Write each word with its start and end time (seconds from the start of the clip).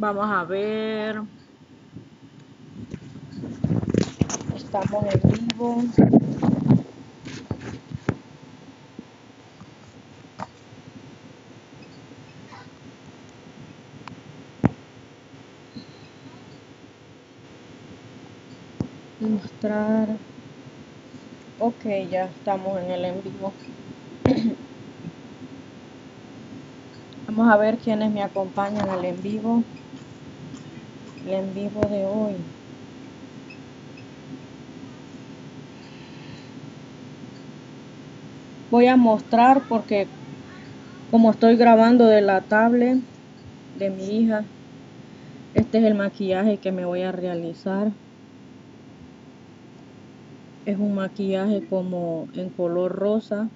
Vamos 0.00 0.30
a 0.30 0.44
ver. 0.44 1.20
Estamos 4.56 5.04
en 5.12 5.20
vivo. 5.28 5.84
Mostrar. 19.20 20.16
Ok, 21.58 21.84
ya 22.10 22.24
estamos 22.24 22.80
en 22.80 22.90
el 22.90 23.04
en 23.04 23.22
vivo. 23.22 23.52
Vamos 27.26 27.52
a 27.52 27.58
ver 27.58 27.76
quiénes 27.76 28.10
me 28.10 28.22
acompañan 28.22 28.88
al 28.88 29.04
en 29.04 29.22
vivo. 29.22 29.62
En 31.32 31.54
vivo 31.54 31.80
de 31.82 32.04
hoy. 32.04 32.34
Voy 38.68 38.88
a 38.88 38.96
mostrar 38.96 39.62
porque 39.68 40.08
como 41.12 41.30
estoy 41.30 41.54
grabando 41.54 42.06
de 42.06 42.20
la 42.20 42.40
tablet 42.40 42.98
de 43.78 43.90
mi 43.90 44.22
hija, 44.22 44.44
este 45.54 45.78
es 45.78 45.84
el 45.84 45.94
maquillaje 45.94 46.56
que 46.56 46.72
me 46.72 46.84
voy 46.84 47.02
a 47.02 47.12
realizar. 47.12 47.92
Es 50.66 50.76
un 50.76 50.96
maquillaje 50.96 51.64
como 51.70 52.26
en 52.34 52.48
color 52.50 52.90
rosa. 52.90 53.48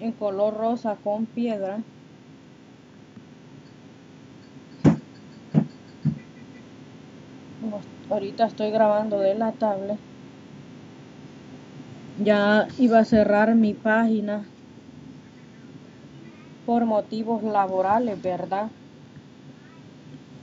En 0.00 0.12
color 0.12 0.54
rosa 0.54 0.96
con 1.02 1.24
piedra. 1.24 1.78
Ahorita 8.10 8.46
estoy 8.46 8.70
grabando 8.70 9.20
de 9.20 9.34
la 9.34 9.52
tablet. 9.52 9.98
Ya 12.18 12.68
iba 12.78 12.98
a 12.98 13.04
cerrar 13.04 13.54
mi 13.54 13.72
página 13.72 14.44
por 16.66 16.84
motivos 16.84 17.42
laborales, 17.42 18.20
¿verdad? 18.20 18.68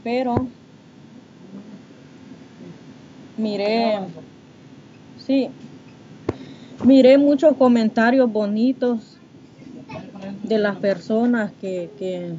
Pero 0.03 0.47
miré, 3.37 3.99
sí, 5.17 5.49
miré 6.83 7.17
muchos 7.17 7.55
comentarios 7.57 8.31
bonitos 8.31 9.19
de 10.43 10.57
las 10.57 10.77
personas 10.77 11.51
que, 11.61 11.91
que, 11.99 12.33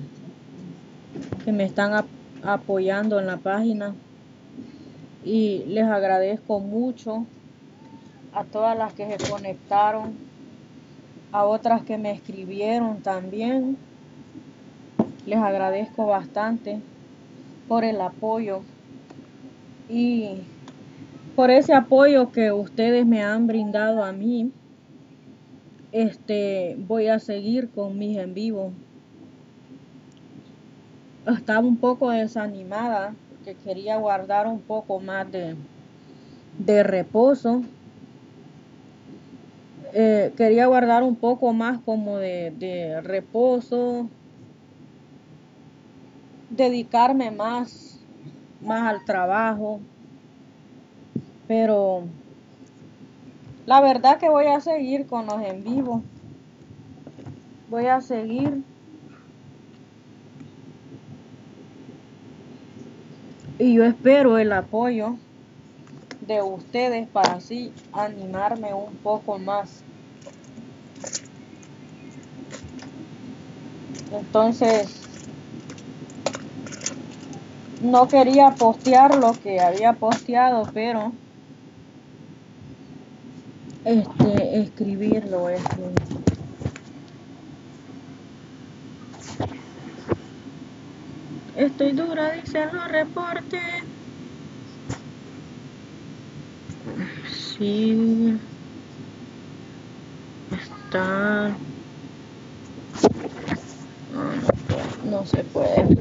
que 1.45 1.53
me 1.53 1.65
están 1.65 2.06
apoyando 2.43 3.21
en 3.21 3.27
la 3.27 3.37
página 3.37 3.95
y 5.29 5.65
les 5.67 5.84
agradezco 5.84 6.59
mucho 6.59 7.27
a 8.33 8.45
todas 8.45 8.79
las 8.79 8.95
que 8.95 9.07
se 9.07 9.31
conectaron, 9.31 10.15
a 11.33 11.45
otras 11.45 11.83
que 11.83 11.98
me 11.98 12.12
escribieron 12.12 13.03
también. 13.03 13.77
Les 15.27 15.39
agradezco 15.39 16.06
bastante 16.06 16.81
por 17.69 17.84
el 17.84 18.01
apoyo 18.01 18.62
y 19.91 20.31
por 21.37 21.51
ese 21.51 21.75
apoyo 21.75 22.33
que 22.33 22.51
ustedes 22.51 23.05
me 23.05 23.23
han 23.23 23.47
brindado 23.47 24.05
a 24.05 24.12
mí. 24.12 24.51
Este, 25.93 26.75
voy 26.89 27.09
a 27.09 27.19
seguir 27.19 27.69
con 27.69 27.99
mis 27.99 28.17
en 28.17 28.33
vivo. 28.33 28.73
Estaba 31.27 31.67
un 31.67 31.77
poco 31.77 32.11
desanimada 32.11 33.12
que 33.48 33.54
quería 33.54 33.97
guardar 33.97 34.47
un 34.47 34.60
poco 34.60 35.00
más 35.00 35.32
de, 35.32 35.56
de 36.59 36.82
reposo. 36.82 37.62
Eh, 39.94 40.34
quería 40.36 40.66
guardar 40.66 41.03
un 41.03 41.16
poco 41.16 41.54
más 41.54 41.78
como 41.81 42.19
de, 42.19 42.53
de 42.58 43.00
reposo, 43.00 44.06
dedicarme 46.50 47.31
más, 47.31 47.98
más 48.60 48.82
al 48.82 49.03
trabajo, 49.06 49.81
pero 51.47 52.04
la 53.64 53.81
verdad 53.81 54.19
que 54.19 54.28
voy 54.28 54.47
a 54.48 54.60
seguir 54.60 55.06
con 55.06 55.25
los 55.25 55.41
en 55.41 55.64
vivo. 55.64 56.03
Voy 57.70 57.87
a 57.87 58.03
seguir 58.03 58.62
Y 63.58 63.74
yo 63.74 63.84
espero 63.84 64.38
el 64.38 64.52
apoyo 64.52 65.16
de 66.20 66.42
ustedes 66.42 67.08
para 67.08 67.34
así 67.34 67.72
animarme 67.92 68.72
un 68.72 68.94
poco 68.96 69.38
más. 69.38 69.82
Entonces, 74.12 75.02
no 77.82 78.06
quería 78.06 78.50
postear 78.50 79.16
lo 79.16 79.32
que 79.32 79.60
había 79.60 79.92
posteado, 79.92 80.69
pero 80.72 81.12
este 83.84 84.60
escribirlo 84.60 85.48
es 85.48 85.62
Estoy 91.58 91.91
dura, 91.91 92.34
dicen 92.34 92.69
los 92.72 92.86
reportes. 92.86 93.60
Sí. 97.58 98.38
Está. 100.52 101.48
No, 105.02 105.10
no 105.10 105.26
se 105.26 105.42
puede. 105.42 105.98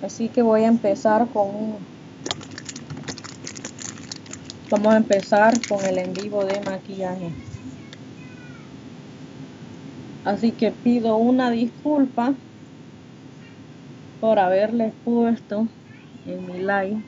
Así 0.00 0.30
que 0.30 0.40
voy 0.40 0.62
a 0.62 0.68
empezar 0.68 1.28
con 1.28 1.54
un. 1.54 1.86
Vamos 4.70 4.94
a 4.94 4.96
empezar 4.96 5.52
con 5.68 5.84
el 5.84 5.98
en 5.98 6.14
vivo 6.14 6.46
de 6.46 6.62
maquillaje. 6.62 7.47
Así 10.28 10.52
que 10.52 10.72
pido 10.72 11.16
una 11.16 11.50
disculpa 11.50 12.34
por 14.20 14.38
haberles 14.38 14.92
puesto 15.02 15.66
en 16.26 16.46
mi 16.46 16.58
live 16.58 17.02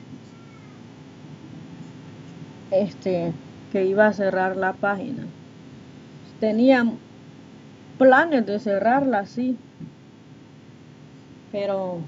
este 2.70 3.34
que 3.72 3.84
iba 3.84 4.06
a 4.06 4.14
cerrar 4.14 4.56
la 4.56 4.72
página. 4.72 5.24
Tenía 6.40 6.86
planes 7.98 8.46
de 8.46 8.58
cerrarla, 8.58 9.26
sí, 9.26 9.58
pero 11.52 11.98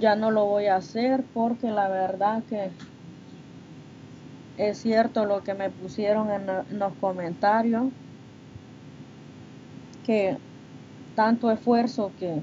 ya 0.00 0.16
no 0.16 0.30
lo 0.30 0.46
voy 0.46 0.68
a 0.68 0.76
hacer 0.76 1.22
porque 1.34 1.70
la 1.70 1.88
verdad 1.88 2.42
que 2.48 2.70
es 4.56 4.78
cierto 4.78 5.26
lo 5.26 5.44
que 5.44 5.52
me 5.52 5.68
pusieron 5.68 6.30
en 6.30 6.78
los 6.78 6.94
comentarios 6.94 7.92
que 10.04 10.36
tanto 11.16 11.50
esfuerzo 11.50 12.12
que, 12.18 12.40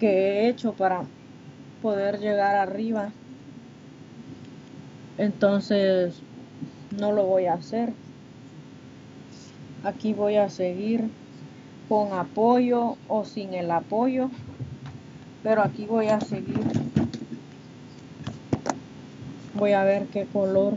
que 0.00 0.08
he 0.08 0.48
hecho 0.48 0.72
para 0.72 1.02
poder 1.82 2.18
llegar 2.18 2.54
arriba, 2.56 3.12
entonces 5.18 6.20
no 6.98 7.12
lo 7.12 7.24
voy 7.24 7.46
a 7.46 7.54
hacer. 7.54 7.92
Aquí 9.84 10.12
voy 10.12 10.36
a 10.36 10.48
seguir 10.48 11.10
con 11.88 12.12
apoyo 12.12 12.96
o 13.08 13.24
sin 13.24 13.54
el 13.54 13.70
apoyo, 13.70 14.30
pero 15.42 15.62
aquí 15.62 15.86
voy 15.86 16.08
a 16.08 16.20
seguir. 16.20 16.60
Voy 19.54 19.72
a 19.72 19.84
ver 19.84 20.06
qué 20.06 20.26
color 20.26 20.76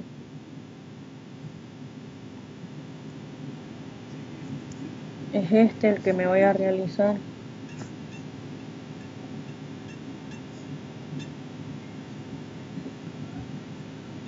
es 5.33 5.51
este 5.51 5.89
el 5.89 6.01
que 6.01 6.13
me 6.13 6.27
voy 6.27 6.41
a 6.41 6.53
realizar. 6.53 7.15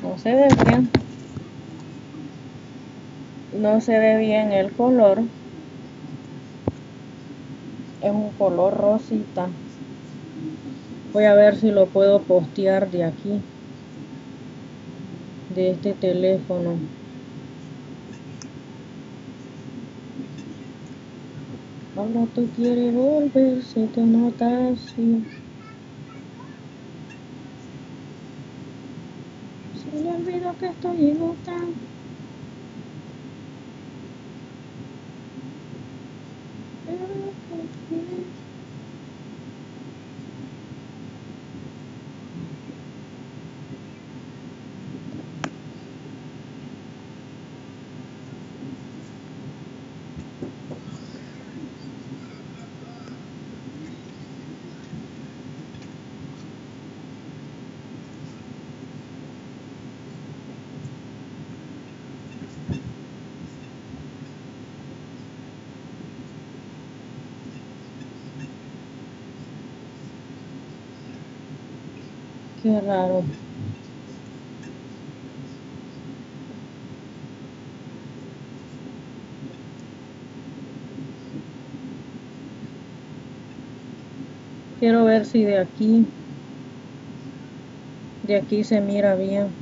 No 0.02 0.18
se 0.18 0.34
ve 0.34 0.48
bien. 0.66 0.90
No 3.60 3.82
se 3.82 3.98
ve 3.98 4.18
bien 4.18 4.52
el 4.52 4.72
color. 4.72 5.22
Es 8.02 8.12
un 8.12 8.32
color 8.32 8.78
rosita. 8.78 9.48
Voy 11.14 11.26
a 11.26 11.34
ver 11.34 11.56
si 11.58 11.72
lo 11.72 11.88
puedo 11.88 12.22
postear 12.22 12.90
de 12.90 13.04
aquí 13.04 13.42
de 15.54 15.72
este 15.72 15.94
teléfono 15.94 16.78
Ahora 22.02 22.26
tú 22.34 22.50
quieres 22.56 22.96
volver, 22.96 23.62
se 23.64 23.88
te 23.90 24.02
nota 24.02 24.70
así. 24.70 25.24
Se 29.72 29.92
le 29.92 30.10
olvidó 30.10 30.58
que 30.58 30.66
estoy 30.66 31.12
en 31.12 31.22
otra. 31.22 31.54
Qué 72.62 72.80
raro. 72.80 73.26
Quiero 84.76 85.06
ver 85.06 85.26
si 85.26 85.46
de 85.46 85.60
aquí, 85.60 86.14
de 88.24 88.36
aquí 88.36 88.64
se 88.64 88.82
mira 88.82 89.16
bien. 89.16 89.61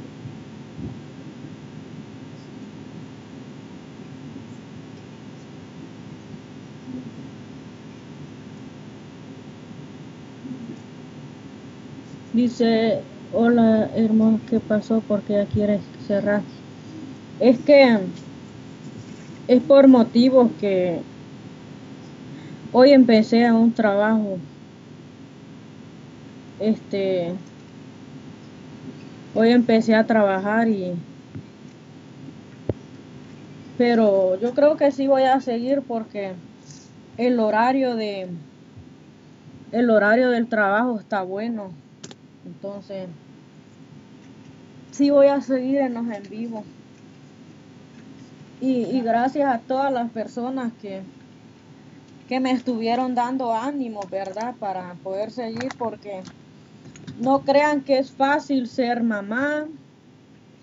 Dice, 12.40 13.02
hola 13.34 13.90
hermano, 13.98 14.40
¿qué 14.50 14.62
pasó? 14.62 15.04
porque 15.06 15.34
ya 15.34 15.46
quieres 15.46 15.82
cerrar? 16.08 16.42
Es 17.42 17.60
que 17.60 17.98
es 19.50 19.62
por 19.64 19.90
motivos 19.90 20.50
que 20.58 21.02
hoy 22.72 22.92
empecé 22.92 23.46
a 23.46 23.54
un 23.54 23.74
trabajo. 23.74 24.38
Este, 26.62 27.34
hoy 29.36 29.50
empecé 29.50 29.94
a 29.94 30.08
trabajar 30.08 30.70
y 30.70 30.94
pero 33.78 34.40
yo 34.40 34.54
creo 34.54 34.78
que 34.78 34.92
sí 34.92 35.08
voy 35.08 35.24
a 35.24 35.42
seguir 35.42 35.82
porque 35.86 36.32
el 37.18 37.38
horario 37.42 37.98
de 37.98 38.30
el 39.74 39.90
horario 39.90 40.30
del 40.30 40.48
trabajo 40.48 41.02
está 41.02 41.22
bueno. 41.24 41.89
Entonces, 42.62 43.08
sí 44.92 45.10
voy 45.12 45.28
a 45.28 45.40
seguir 45.40 45.78
en 45.78 45.94
los 45.94 46.06
en 46.10 46.30
vivo. 46.30 46.66
Y, 48.60 49.00
gracias 49.00 49.56
a 49.56 49.60
todas 49.60 49.94
las 49.94 50.12
personas 50.12 50.74
que, 50.82 51.02
que 52.28 52.42
me 52.42 52.52
estuvieron 52.52 53.16
dando 53.16 53.54
ánimo, 53.54 54.02
¿verdad? 54.12 54.56
Para 54.60 54.96
poder 54.96 55.32
seguir 55.32 55.70
porque 55.78 56.22
no 57.22 57.40
crean 57.44 57.82
que 57.82 58.00
es 58.00 58.12
fácil 58.12 58.68
ser 58.68 59.02
mamá, 59.02 59.68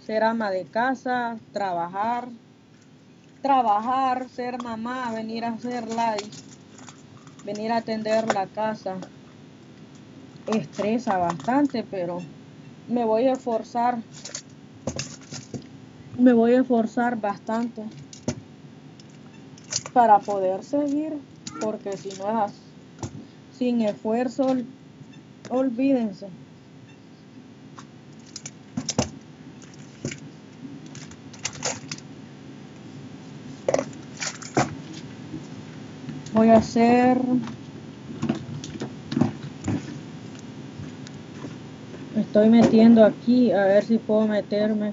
ser 0.05 0.23
ama 0.23 0.51
de 0.51 0.65
casa, 0.65 1.39
trabajar, 1.55 2.29
trabajar, 3.41 4.29
ser 4.29 4.63
mamá, 4.63 5.11
venir 5.13 5.47
a 5.47 5.55
hacer 5.55 5.89
live, 5.89 6.31
venir 7.47 7.73
a 7.73 7.79
atender 7.79 8.35
la 8.35 8.47
casa 8.49 8.99
estresa 10.47 11.19
bastante, 11.19 11.85
pero 11.91 12.19
me 12.89 13.05
voy 13.05 13.27
a 13.27 13.33
esforzar. 13.33 13.99
Me 16.19 16.33
voy 16.33 16.55
a 16.55 16.61
esforzar 16.61 17.21
bastante 17.21 17.83
para 19.93 20.19
poder 20.19 20.63
seguir, 20.63 21.19
porque 21.61 21.97
si 21.97 22.11
no 22.19 22.45
es 22.45 22.53
sin 23.57 23.81
esfuerzo, 23.83 24.57
olvídense. 25.49 26.29
Voy 36.35 36.51
a 36.51 36.59
hacer 36.59 37.19
estoy 42.37 42.51
metiendo 42.51 43.03
aquí 43.03 43.51
a 43.51 43.65
ver 43.65 43.83
si 43.83 43.97
puedo 43.97 44.27
meterme 44.29 44.93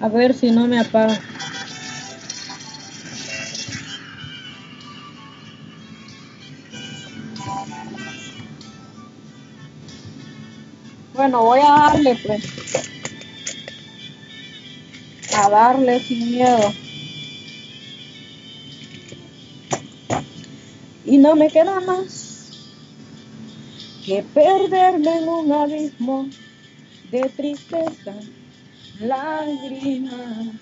A 0.00 0.08
ver 0.08 0.32
si 0.32 0.50
no 0.50 0.66
me 0.66 0.78
apaga. 0.78 1.18
Bueno, 11.14 11.44
voy 11.44 11.60
a 11.60 11.70
darle 11.70 12.16
pues. 12.26 12.44
A 15.36 15.48
darle 15.48 16.00
sin 16.00 16.32
miedo. 16.32 16.74
Y 21.04 21.18
no 21.18 21.36
me 21.36 21.48
queda 21.50 21.80
más 21.80 22.50
que 24.04 24.22
perderme 24.34 25.18
en 25.18 25.28
un 25.28 25.52
abismo 25.52 26.28
de 27.10 27.28
tristeza, 27.36 28.14
lágrimas. 28.98 30.56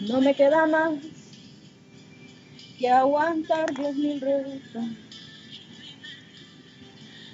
No 0.00 0.20
me 0.20 0.34
queda 0.34 0.66
más 0.66 0.94
que 2.78 2.88
aguantar 2.88 3.72
diez 3.74 3.96
mil 3.96 4.20
revistas 4.20 4.84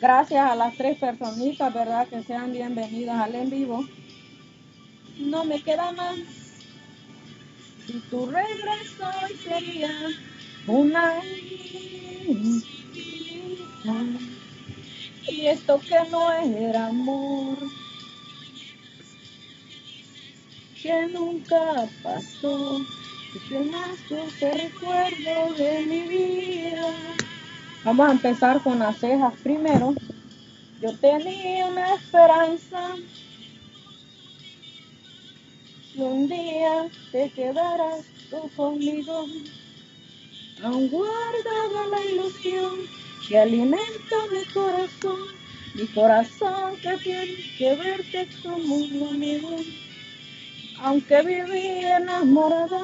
Gracias 0.00 0.50
a 0.50 0.56
las 0.56 0.74
tres 0.76 0.96
personitas, 0.96 1.74
¿verdad? 1.74 2.08
Que 2.08 2.22
sean 2.22 2.52
bienvenidas 2.52 3.20
al 3.20 3.34
en 3.34 3.50
vivo. 3.50 3.84
No 5.18 5.44
me 5.44 5.60
queda 5.60 5.92
más. 5.92 6.16
Si 7.86 8.00
tu 8.08 8.24
regreso 8.24 9.04
hoy 9.22 9.36
sería 9.36 9.90
una 10.66 11.20
y 15.28 15.46
esto 15.46 15.78
que 15.80 16.10
no 16.10 16.32
era 16.32 16.86
amor, 16.86 17.58
que 20.82 21.08
nunca 21.08 21.90
pasó, 22.02 22.80
que 23.48 23.58
más 23.60 23.98
te 24.38 24.50
recuerdo 24.52 25.54
de 25.58 25.86
mi 25.86 26.00
vida. 26.08 27.29
Vamos 27.82 28.08
a 28.08 28.12
empezar 28.12 28.62
con 28.62 28.78
las 28.78 28.98
cejas 28.98 29.32
primero. 29.42 29.94
Yo 30.82 30.94
tenía 30.98 31.66
una 31.66 31.94
esperanza 31.94 32.94
que 35.94 36.02
un 36.02 36.28
día 36.28 36.90
te 37.10 37.30
quedarás 37.30 38.04
tú 38.28 38.50
conmigo. 38.54 39.24
Aún 40.62 40.90
guardaba 40.90 41.86
la 41.90 42.04
ilusión 42.04 42.80
que 43.26 43.38
alimenta 43.38 44.16
mi 44.30 44.44
corazón, 44.52 45.20
mi 45.74 45.86
corazón 45.86 46.76
que 46.82 46.98
tiene 46.98 47.36
que 47.56 47.76
verte 47.76 48.28
como 48.42 48.76
un 48.76 49.08
amigo. 49.08 49.56
Aunque 50.82 51.22
viví 51.22 51.84
enamorada 51.86 52.80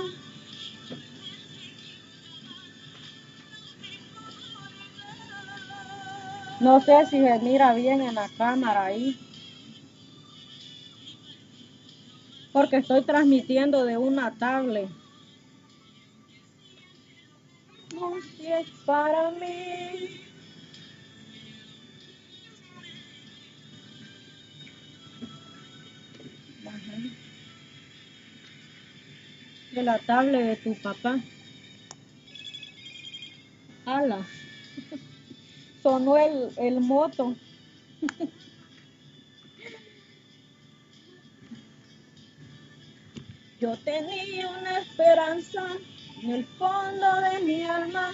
No 6.61 6.81
sé 6.81 7.07
si 7.07 7.21
se 7.21 7.39
mira 7.41 7.75
bien 7.75 8.03
en 8.03 8.15
la 8.15 8.29
cámara 8.37 8.87
ahí. 8.87 9.17
porque 12.57 12.79
estoy 12.79 13.03
transmitiendo 13.03 13.85
de 13.85 13.99
una 13.99 14.31
tablet. 14.31 14.89
De 29.71 29.83
la 29.83 29.99
tablet 29.99 30.47
de 30.47 30.57
tu 30.57 30.75
papá. 30.81 31.21
Sonó 35.87 36.17
el, 36.17 36.51
el 36.57 36.81
moto. 36.81 37.37
Yo 43.61 43.77
tenía 43.85 44.49
una 44.49 44.81
esperanza 44.81 45.65
en 46.25 46.31
el 46.33 46.45
fondo 46.59 47.07
de 47.31 47.39
mi 47.45 47.63
alma 47.63 48.11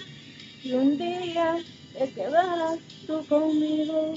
y 0.63 0.73
un 0.73 0.99
día 0.99 1.57
te 1.97 2.13
quedarás 2.13 2.77
tú 3.07 3.25
conmigo. 3.25 4.13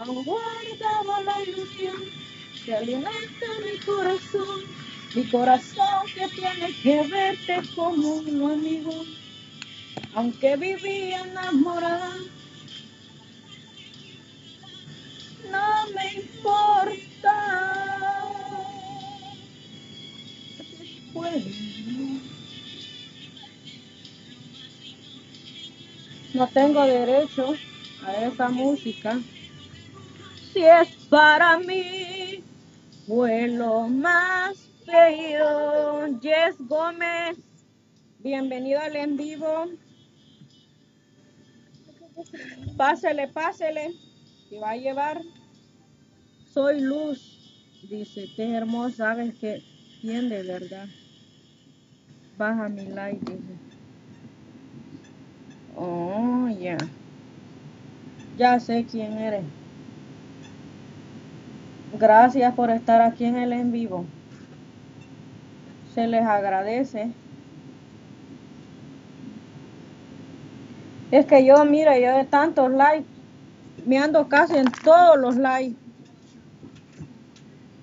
Aún 0.00 0.24
guardaba 0.24 1.22
la 1.22 1.40
ilusión 1.40 2.02
que 2.66 2.74
alimenta 2.74 3.46
mi 3.64 3.78
corazón, 3.86 4.60
mi 5.14 5.22
corazón 5.30 6.04
que 6.12 6.26
tiene 6.34 6.74
que 6.82 7.06
verte 7.06 7.62
como 7.76 8.16
un 8.16 8.50
amigo. 8.50 9.04
Aunque 10.14 10.56
vivía 10.56 11.22
enamorada, 11.22 12.10
no 15.50 15.92
me 15.94 16.12
importa. 16.14 17.74
No 26.34 26.48
tengo 26.48 26.84
derecho 26.84 27.54
a 28.04 28.24
esa 28.24 28.48
música. 28.48 29.20
Si 30.52 30.62
es 30.64 30.88
para 31.08 31.58
mí, 31.58 32.42
fue 33.06 33.48
lo 33.48 33.88
más 33.88 34.56
feo. 34.84 36.18
Jess 36.20 36.56
Gómez, 36.58 37.38
bienvenido 38.18 38.80
al 38.80 38.96
en 38.96 39.16
vivo. 39.16 39.68
Pásele, 42.76 43.28
pásele. 43.28 43.92
Y 44.50 44.58
va 44.58 44.70
a 44.70 44.76
llevar. 44.76 45.20
Soy 46.52 46.80
luz. 46.80 47.30
Dice, 47.88 48.28
te 48.36 48.50
hermosa, 48.50 48.96
sabes 48.96 49.34
que 49.34 49.62
de 50.02 50.42
verdad. 50.42 50.86
Baja 52.36 52.68
mi 52.68 52.86
like, 52.86 53.18
dice. 53.24 53.58
Oh, 55.76 56.48
ya. 56.48 56.76
Ya 58.36 58.60
sé 58.60 58.84
quién 58.90 59.18
eres. 59.18 59.44
Gracias 61.98 62.54
por 62.54 62.70
estar 62.70 63.00
aquí 63.00 63.24
en 63.24 63.36
el 63.36 63.52
en 63.52 63.72
vivo. 63.72 64.04
Se 65.94 66.06
les 66.06 66.22
agradece. 66.22 67.12
Es 71.14 71.26
que 71.26 71.44
yo, 71.44 71.64
mira, 71.64 71.98
yo 71.98 72.16
de 72.16 72.24
tantos 72.24 72.70
likes, 72.72 73.06
me 73.86 73.98
ando 73.98 74.28
casi 74.28 74.56
en 74.56 74.70
todos 74.70 75.16
los 75.18 75.36
likes 75.36 75.76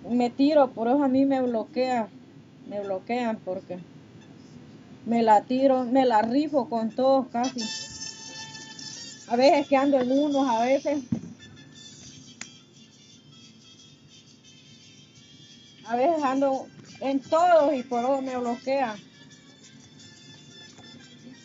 me 0.10 0.30
tiro, 0.30 0.72
por 0.72 0.88
eso 0.88 1.04
a 1.04 1.08
mí 1.08 1.26
me 1.26 1.42
bloquea, 1.42 2.10
me 2.68 2.82
bloquean 2.82 3.38
porque 3.38 3.80
me 5.06 5.24
la 5.24 5.42
tiro, 5.44 5.86
me 5.86 6.06
la 6.06 6.22
rifo 6.22 6.70
con 6.70 6.90
todos 6.92 7.28
casi. 7.30 7.62
A 9.30 9.36
veces 9.36 9.68
que 9.68 9.78
ando 9.78 10.00
en 10.00 10.12
unos, 10.12 10.48
a 10.50 10.62
veces. 10.64 11.04
A 15.86 15.96
veces 15.96 16.24
ando 16.24 16.68
en 17.00 17.20
todos 17.22 17.74
y 17.74 17.84
por 17.84 18.04
eso 18.04 18.22
me 18.22 18.38
bloquea. 18.38 18.96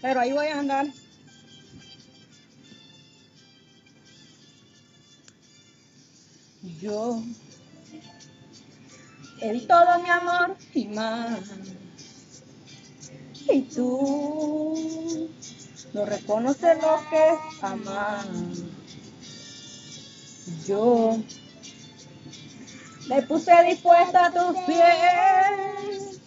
Pero 0.03 0.21
ahí 0.21 0.33
voy 0.33 0.47
a 0.47 0.59
andar. 0.59 0.87
Yo 6.81 7.23
el 9.41 9.67
todo 9.67 9.99
mi 10.03 10.11
amor 10.11 10.57
y 10.75 10.87
más. 10.89 11.41
Y 13.49 13.63
tú 13.63 15.31
no 15.93 16.05
reconoces 16.05 16.77
lo 16.83 17.01
que 17.09 17.29
es 17.29 17.63
amar. 17.63 18.25
Yo 20.67 21.19
me 23.09 23.23
puse 23.23 23.53
dispuesta 23.65 24.27
a 24.27 24.33
tus 24.33 24.59
pies 24.65 26.21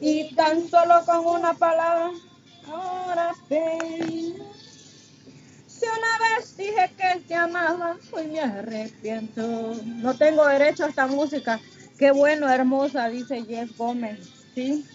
y 0.00 0.34
tan 0.34 0.68
solo 0.68 1.04
con 1.04 1.26
una 1.26 1.52
palabra, 1.54 2.10
ahora 2.66 3.34
ven. 3.48 4.51
Una 5.82 6.36
vez 6.36 6.56
dije 6.56 6.90
que 6.96 7.20
te 7.26 7.34
amaba, 7.34 7.96
hoy 8.12 8.28
me 8.28 8.40
arrepiento. 8.40 9.74
No 9.84 10.14
tengo 10.14 10.46
derecho 10.46 10.84
a 10.84 10.88
esta 10.88 11.06
música. 11.06 11.60
Qué 11.98 12.12
bueno, 12.12 12.48
hermosa, 12.48 13.08
dice 13.08 13.44
Jess 13.44 13.76
Gómez. 13.76 14.20
¿Sí? 14.54 14.86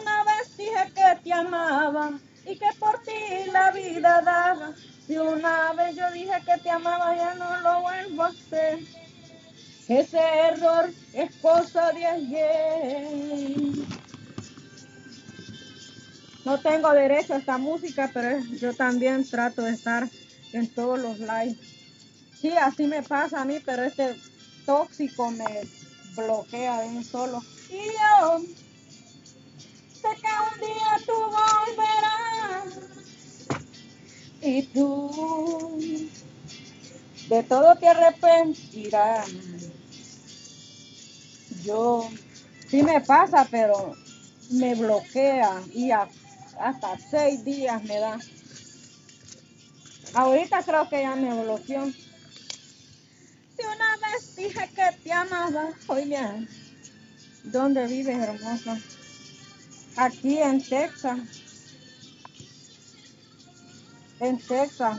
Una 0.00 0.24
vez 0.24 0.56
dije 0.56 0.92
que 0.94 1.20
te 1.24 1.32
amaba 1.32 2.18
y 2.44 2.56
que 2.56 2.68
por 2.78 3.02
ti 3.02 3.50
la 3.52 3.70
vida 3.72 4.20
daba. 4.22 4.74
Si 5.06 5.16
una 5.16 5.72
vez 5.72 5.96
yo 5.96 6.10
dije 6.12 6.34
que 6.44 6.62
te 6.62 6.70
amaba, 6.70 7.16
ya 7.16 7.34
no 7.34 7.60
lo 7.60 7.80
vuelvo 7.82 8.24
a 8.24 8.28
hacer. 8.28 8.78
Ese 9.88 10.18
error 10.18 10.90
es 11.14 11.34
cosa 11.36 11.92
de 11.92 12.06
ayer. 12.06 13.08
No 16.48 16.58
tengo 16.60 16.90
derecho 16.92 17.34
a 17.34 17.36
esta 17.36 17.58
música, 17.58 18.10
pero 18.14 18.38
yo 18.58 18.72
también 18.72 19.28
trato 19.28 19.60
de 19.60 19.72
estar 19.72 20.08
en 20.54 20.66
todos 20.68 20.98
los 20.98 21.18
lives. 21.18 21.58
Sí, 22.40 22.50
así 22.56 22.86
me 22.86 23.02
pasa 23.02 23.42
a 23.42 23.44
mí, 23.44 23.60
pero 23.62 23.82
este 23.82 24.16
tóxico 24.64 25.30
me 25.30 25.44
bloquea 26.16 26.80
de 26.80 26.88
un 26.88 27.04
solo. 27.04 27.42
Y 27.68 27.76
yo 27.76 28.38
sé 29.92 30.08
que 30.22 30.28
un 30.40 30.58
día 30.66 30.98
tú 31.04 31.12
volverás 31.36 32.78
y 34.40 34.62
tú 34.68 36.08
de 37.28 37.42
todo 37.42 37.76
te 37.76 37.88
arrepentirás. 37.88 39.28
Yo, 41.62 42.08
sí 42.70 42.82
me 42.82 43.02
pasa, 43.02 43.46
pero 43.50 43.94
me 44.48 44.74
bloquea 44.74 45.62
y 45.74 45.90
hasta 46.60 46.98
seis 46.98 47.44
días 47.44 47.82
me 47.84 47.98
da. 47.98 48.18
Ahorita 50.14 50.62
creo 50.62 50.88
que 50.88 51.02
ya 51.02 51.14
me 51.16 51.42
bloqueó. 51.42 51.84
Si 51.90 53.64
una 53.64 53.96
vez 53.96 54.36
dije 54.36 54.70
que 54.74 54.98
te 55.02 55.12
amaba, 55.12 55.70
oye, 55.88 56.48
¿dónde 57.44 57.86
vives, 57.86 58.16
hermosa? 58.16 58.78
Aquí 59.96 60.38
en 60.38 60.62
Texas. 60.62 61.18
En 64.20 64.38
Texas. 64.38 64.98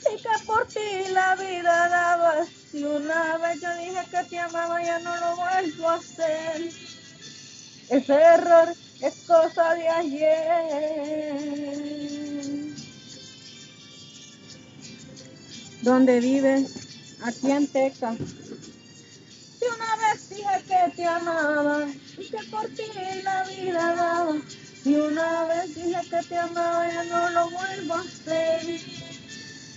Y 0.00 0.16
que 0.16 0.44
por 0.46 0.66
ti 0.66 1.08
la 1.12 1.36
vida 1.36 1.88
daba. 1.88 2.44
Si 2.70 2.82
una 2.82 3.36
vez 3.38 3.60
yo 3.60 3.74
dije 3.76 4.00
que 4.10 4.24
te 4.28 4.38
amaba, 4.38 4.82
ya 4.82 4.98
no 5.00 5.16
lo 5.16 5.36
vuelvo 5.36 5.88
a 5.88 5.94
hacer. 5.94 6.72
Ese 7.90 8.14
error 8.14 8.74
es 9.02 9.14
cosa 9.26 9.74
de 9.74 9.88
ayer. 9.88 10.30
¿Dónde 15.82 16.20
vives? 16.20 17.18
Aquí 17.24 17.50
en 17.50 17.66
Texas. 17.66 18.16
Si 19.58 19.64
una 19.64 19.96
vez 19.96 20.28
dije 20.28 20.64
que 20.66 20.92
te 20.96 21.04
amaba 21.06 21.86
y 22.18 22.28
que 22.28 22.38
por 22.50 22.66
ti 22.68 22.82
la 23.22 23.44
vida 23.44 23.94
daba. 23.94 24.36
Si 24.82 24.94
una 24.94 25.44
vez 25.46 25.74
dije 25.74 26.00
que 26.10 26.22
te 26.28 26.36
amaba, 26.36 26.86
ya 26.90 27.04
no 27.04 27.30
lo 27.30 27.50
vuelvo 27.50 27.94
a 27.94 28.00
hacer. 28.00 28.80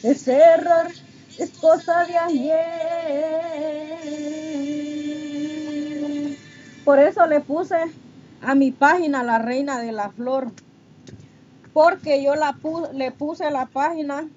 Ese 0.03 0.33
error 0.35 0.91
es 1.37 1.49
cosa 1.51 2.05
de 2.05 2.17
ayer. 2.17 3.23
Por 6.83 6.99
eso 6.99 7.25
le 7.25 7.39
puse 7.39 7.77
a 8.43 8.55
mi 8.55 8.71
página 8.71 9.23
la 9.23 9.39
reina 9.39 9.79
de 9.79 9.91
la 9.91 10.09
flor. 10.09 10.51
Porque 11.73 12.23
yo 12.23 12.35
la 12.35 12.55
le 12.93 13.11
puse 13.11 13.49
la 13.49 13.65
página 13.65 14.27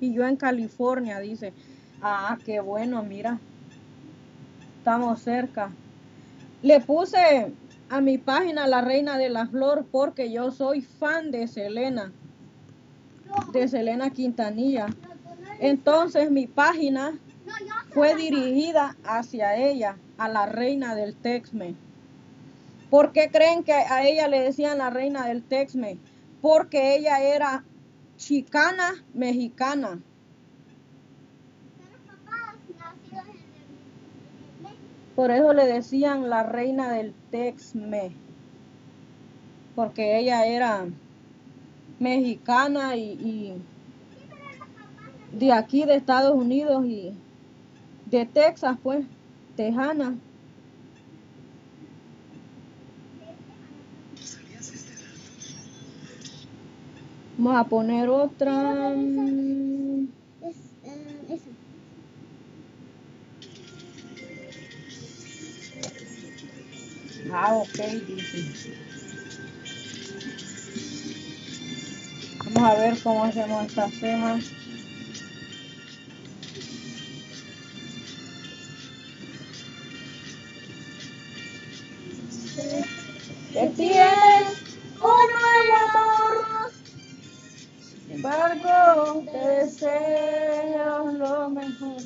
y 0.00 0.12
yo 0.12 0.26
en 0.26 0.36
California, 0.36 1.18
dice. 1.18 1.52
Ah, 2.00 2.38
qué 2.44 2.60
bueno, 2.60 3.02
mira. 3.02 3.38
estamos 4.78 5.20
cerca. 5.20 5.70
Le 6.62 6.80
puse 6.80 7.52
a 7.88 8.00
mi 8.00 8.18
página 8.18 8.66
La 8.66 8.80
Reina 8.80 9.18
de 9.18 9.28
la 9.28 9.46
Flor 9.46 9.86
porque 9.90 10.30
yo 10.30 10.50
soy 10.50 10.82
fan 10.82 11.30
de 11.30 11.48
Selena, 11.48 12.12
de 13.52 13.68
Selena 13.68 14.10
Quintanilla. 14.10 14.86
Entonces 15.60 16.30
mi 16.30 16.46
página 16.46 17.18
fue 17.90 18.14
dirigida 18.14 18.96
hacia 19.04 19.56
ella, 19.56 19.96
a 20.18 20.28
la 20.28 20.46
reina 20.46 20.94
del 20.94 21.16
Texme. 21.16 21.74
¿Por 22.90 23.12
qué 23.12 23.30
creen 23.30 23.64
que 23.64 23.72
a 23.72 24.06
ella 24.06 24.28
le 24.28 24.40
decían 24.40 24.78
la 24.78 24.90
reina 24.90 25.26
del 25.26 25.42
Texme? 25.42 25.98
Porque 26.40 26.96
ella 26.96 27.20
era 27.20 27.64
chicana 28.16 29.04
mexicana. 29.12 30.00
Por 35.14 35.30
eso 35.32 35.52
le 35.52 35.66
decían 35.66 36.30
la 36.30 36.44
reina 36.44 36.92
del 36.92 37.12
Texme. 37.30 38.12
Porque 39.74 40.18
ella 40.18 40.46
era 40.46 40.86
mexicana 41.98 42.96
y, 42.96 43.60
de 45.32 45.52
aquí 45.52 45.84
de 45.84 45.96
Estados 45.96 46.34
Unidos 46.34 46.86
y 46.86 47.12
de 48.06 48.24
Texas, 48.26 48.78
pues, 48.82 49.04
tejana. 49.56 50.14
Vamos 57.38 57.56
a 57.56 57.68
poner 57.68 58.08
otra. 58.08 58.94
Ah, 67.32 67.54
ok, 67.54 67.78
dice. 68.08 68.74
Vamos 72.44 72.70
a 72.70 72.74
ver 72.74 72.98
cómo 73.04 73.22
hacemos 73.22 73.66
estas 73.66 73.92
temas. 74.00 74.44
Que 83.52 83.66
tienes 83.76 84.58
un 85.00 85.26
nuevo 85.38 85.74
amor, 85.88 86.72
sin 88.08 88.16
embargo 88.16 89.22
te 89.30 89.38
deseo 89.38 91.12
lo 91.12 91.50
mejor. 91.50 92.00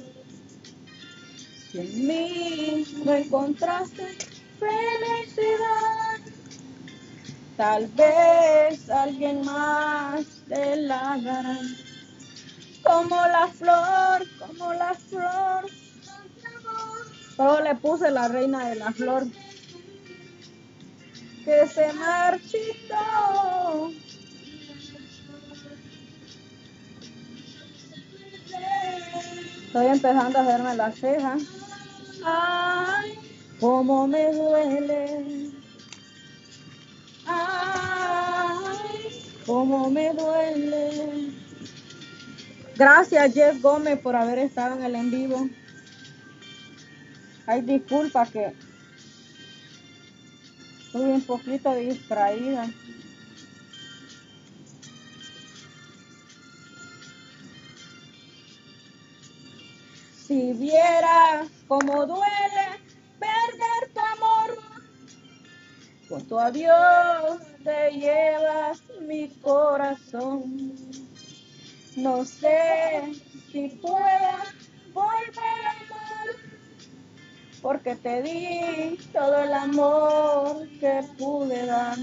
Si 1.71 1.78
en 1.78 2.06
mí 2.06 2.85
no 3.04 3.14
encontraste 3.14 4.18
felicidad. 4.59 6.18
Tal 7.56 7.87
vez 7.88 8.90
alguien 8.90 9.44
más 9.44 10.25
te 10.49 10.76
la 10.76 11.18
dará. 11.23 11.59
Como 12.82 13.14
la 13.14 13.47
flor, 13.47 14.26
como 14.40 14.73
la 14.75 14.94
flor. 14.94 15.71
Solo 17.37 17.62
le 17.62 17.76
puse 17.76 18.11
la 18.11 18.26
reina 18.28 18.71
de 18.71 18.76
la 18.76 18.92
flor. 18.92 19.25
Que 21.44 21.66
se 21.68 21.92
marchitó. 21.92 22.97
Estoy 29.73 29.87
empezando 29.87 30.39
a 30.39 30.43
hacerme 30.43 30.76
las 30.76 30.95
cejas. 30.97 31.43
Ay, 32.23 33.15
cómo 33.58 34.06
me 34.06 34.30
duele. 34.30 35.50
Ay, 37.25 38.76
cómo 39.47 39.89
me 39.89 40.13
duele. 40.13 41.32
Gracias 42.76 43.32
Jeff 43.32 43.63
Gómez 43.63 43.99
por 44.00 44.15
haber 44.15 44.41
estado 44.41 44.76
en 44.76 44.82
el 44.82 44.95
en 44.95 45.11
vivo. 45.11 45.49
Ay, 47.47 47.63
disculpa 47.63 48.26
que 48.26 48.52
estoy 50.85 51.02
un 51.02 51.23
poquito 51.23 51.75
distraída. 51.75 52.69
Si 60.32 60.54
vieras 60.54 61.47
cómo 61.68 62.06
duele 62.06 62.66
perder 63.21 63.92
tu 63.92 64.00
amor, 64.00 64.58
con 66.08 66.26
tu 66.26 66.38
adiós 66.38 67.38
te 67.62 67.90
llevas 67.90 68.82
mi 69.06 69.28
corazón. 69.42 70.75
No 71.97 72.25
sé 72.25 73.12
si 73.52 73.78
pueda 73.82 74.38
volver 74.95 75.66
a 75.66 75.73
amar, 75.82 76.28
porque 77.60 77.95
te 77.97 78.23
di 78.23 78.97
todo 79.12 79.36
el 79.36 79.52
amor 79.52 80.66
que 80.80 81.02
pude 81.18 81.66
dar. 81.66 81.99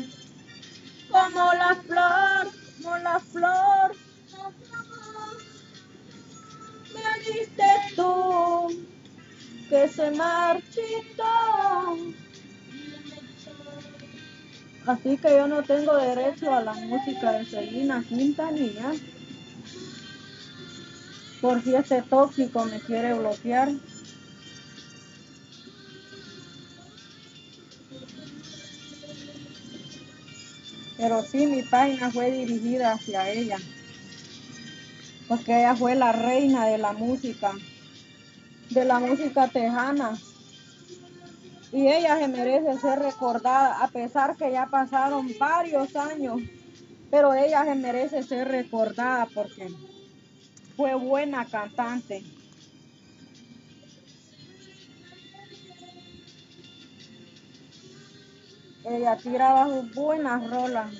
Como 1.09 1.53
la 1.53 1.75
flor, 1.87 2.53
como 2.77 2.97
la 2.99 3.19
flor, 3.19 4.08
me 7.03 7.33
diste 7.33 7.63
tú 7.95 8.67
que 9.69 9.87
se 9.87 10.11
marchitó. 10.11 11.23
Así 14.85 15.17
que 15.17 15.29
yo 15.29 15.47
no 15.47 15.61
tengo 15.63 15.95
derecho 15.97 16.51
a 16.53 16.61
la 16.61 16.73
música 16.73 17.33
de 17.33 17.45
Selena 17.45 18.03
Quintanilla. 18.07 18.91
Por 21.41 21.61
si 21.63 21.75
este 21.75 22.01
tóxico 22.01 22.65
me 22.65 22.79
quiere 22.79 23.13
bloquear. 23.13 23.71
Pero 30.97 31.23
sí, 31.23 31.45
mi 31.45 31.61
página 31.61 32.11
fue 32.11 32.31
dirigida 32.31 32.93
hacia 32.93 33.29
ella. 33.29 33.57
Porque 35.29 35.57
ella 35.59 35.75
fue 35.75 35.95
la 35.95 36.11
reina 36.11 36.65
de 36.65 36.77
la 36.77 36.91
música. 36.91 37.53
De 38.69 38.83
la 38.83 38.99
música 38.99 39.47
tejana 39.47 40.19
y 41.71 41.87
ella 41.87 42.17
se 42.17 42.27
merece 42.27 42.79
ser 42.79 42.99
recordada 42.99 43.83
a 43.83 43.87
pesar 43.89 44.35
que 44.35 44.51
ya 44.51 44.65
pasaron 44.65 45.31
varios 45.39 45.95
años, 45.95 46.41
pero 47.11 47.33
ella 47.33 47.63
se 47.63 47.75
merece 47.75 48.23
ser 48.23 48.47
recordada 48.47 49.27
porque 49.33 49.69
fue 50.75 50.95
buena 50.95 51.45
cantante. 51.45 52.23
Ella 58.85 59.17
tiraba 59.17 59.67
sus 59.67 59.93
buenas 59.93 60.49
rolas. 60.49 60.91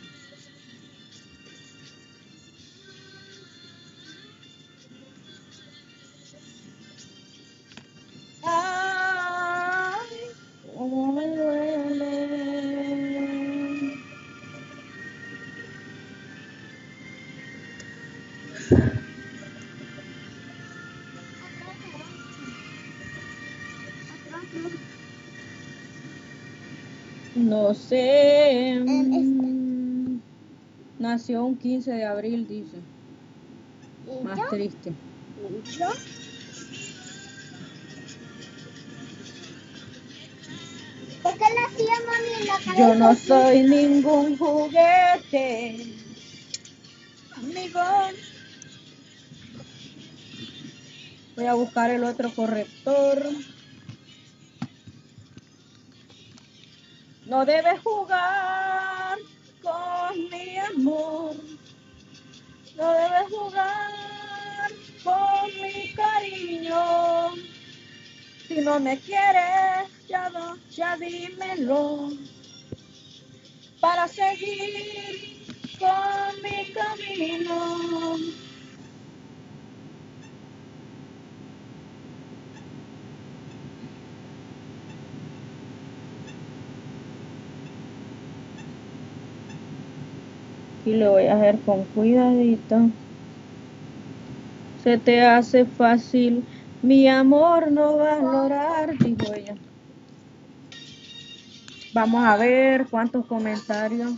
No 27.36 27.74
sé. 27.74 28.84
Nació 31.00 31.46
un 31.46 31.58
15 31.58 31.92
de 31.92 32.06
abril, 32.06 32.48
dice. 32.48 32.78
Más 34.24 34.40
triste. 34.50 34.94
Yo 35.78 35.88
no 42.96 43.16
soy 43.16 43.64
ningún 43.64 44.38
juguete. 44.38 45.86
Amigo. 47.36 47.82
Voy 51.36 51.46
a 51.46 51.54
buscar 51.54 51.90
el 51.92 52.04
otro 52.04 52.34
corrector. 52.34 53.24
No 57.26 57.46
debes 57.46 57.80
jugar 57.82 59.18
con 59.62 60.30
mi 60.30 60.58
amor. 60.58 61.36
No 62.76 62.94
debes 62.94 63.30
jugar 63.30 64.72
con 65.04 65.62
mi 65.62 65.94
cariño. 65.94 67.36
Si 68.48 68.62
no 68.62 68.80
me 68.80 68.98
quieres, 69.00 69.99
ya, 70.10 70.30
no, 70.30 70.58
ya 70.72 70.98
dímelo. 70.98 72.10
Para 73.80 74.08
seguir 74.08 75.46
con 75.80 76.42
mi 76.44 76.74
camino. 76.74 78.18
Aquí 90.82 90.94
le 90.94 91.08
voy 91.08 91.28
a 91.28 91.36
hacer 91.36 91.60
con 91.62 91.84
cuidadito. 91.86 92.90
Se 94.84 94.98
te 94.98 95.22
hace 95.22 95.66
fácil 95.66 96.44
mi 96.82 97.08
amor 97.08 97.72
no 97.72 97.98
valorar, 97.98 98.98
dijo 98.98 99.34
ella. 99.34 99.56
Vamos 102.00 102.24
a 102.24 102.38
ver 102.38 102.88
cuántos 102.88 103.26
comentarios. 103.26 104.14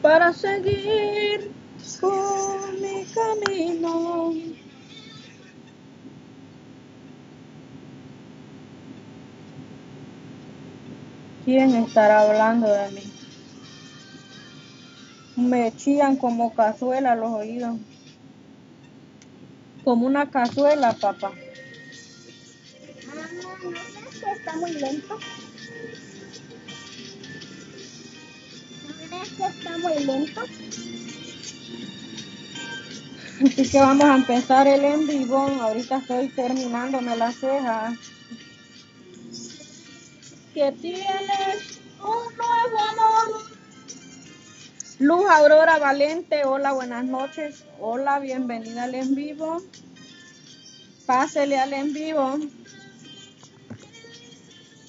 Para 0.00 0.32
seguir 0.32 1.52
con 2.00 2.80
mi 2.80 3.04
camino. 3.04 4.32
¿Quién 11.44 11.74
estará 11.74 12.22
hablando 12.22 12.72
de 12.72 12.90
mí? 12.92 13.19
Me 15.40 15.74
chillan 15.74 16.16
como 16.16 16.52
cazuela 16.52 17.16
los 17.16 17.32
oídos. 17.32 17.78
Como 19.84 20.06
una 20.06 20.30
cazuela, 20.30 20.92
papá. 20.92 21.32
No 23.06 23.70
crees 23.70 24.20
que 24.20 24.30
está 24.32 24.56
muy 24.56 24.72
lento. 24.72 25.18
¿No 28.86 28.94
crees 29.08 29.28
que 29.30 29.44
está 29.46 29.78
muy 29.78 30.04
lento? 30.04 30.42
Así 33.42 33.70
que 33.70 33.78
vamos 33.78 34.04
a 34.04 34.16
empezar 34.16 34.68
el 34.68 34.84
en 34.84 35.06
vivo. 35.06 35.38
Ahorita 35.38 35.96
estoy 35.96 36.28
terminándome 36.28 37.16
las 37.16 37.36
cejas. 37.36 37.98
Que 40.52 40.70
tienes 40.72 41.80
un 41.98 42.36
nuevo 42.36 42.78
amor. 42.90 43.49
Luz 45.00 45.24
Aurora 45.30 45.78
Valente, 45.78 46.44
hola, 46.44 46.72
buenas 46.72 47.06
noches. 47.06 47.64
Hola, 47.78 48.18
bienvenida 48.18 48.84
al 48.84 48.94
en 48.94 49.14
vivo. 49.14 49.62
Pásele 51.06 51.58
al 51.58 51.72
en 51.72 51.94
vivo. 51.94 52.38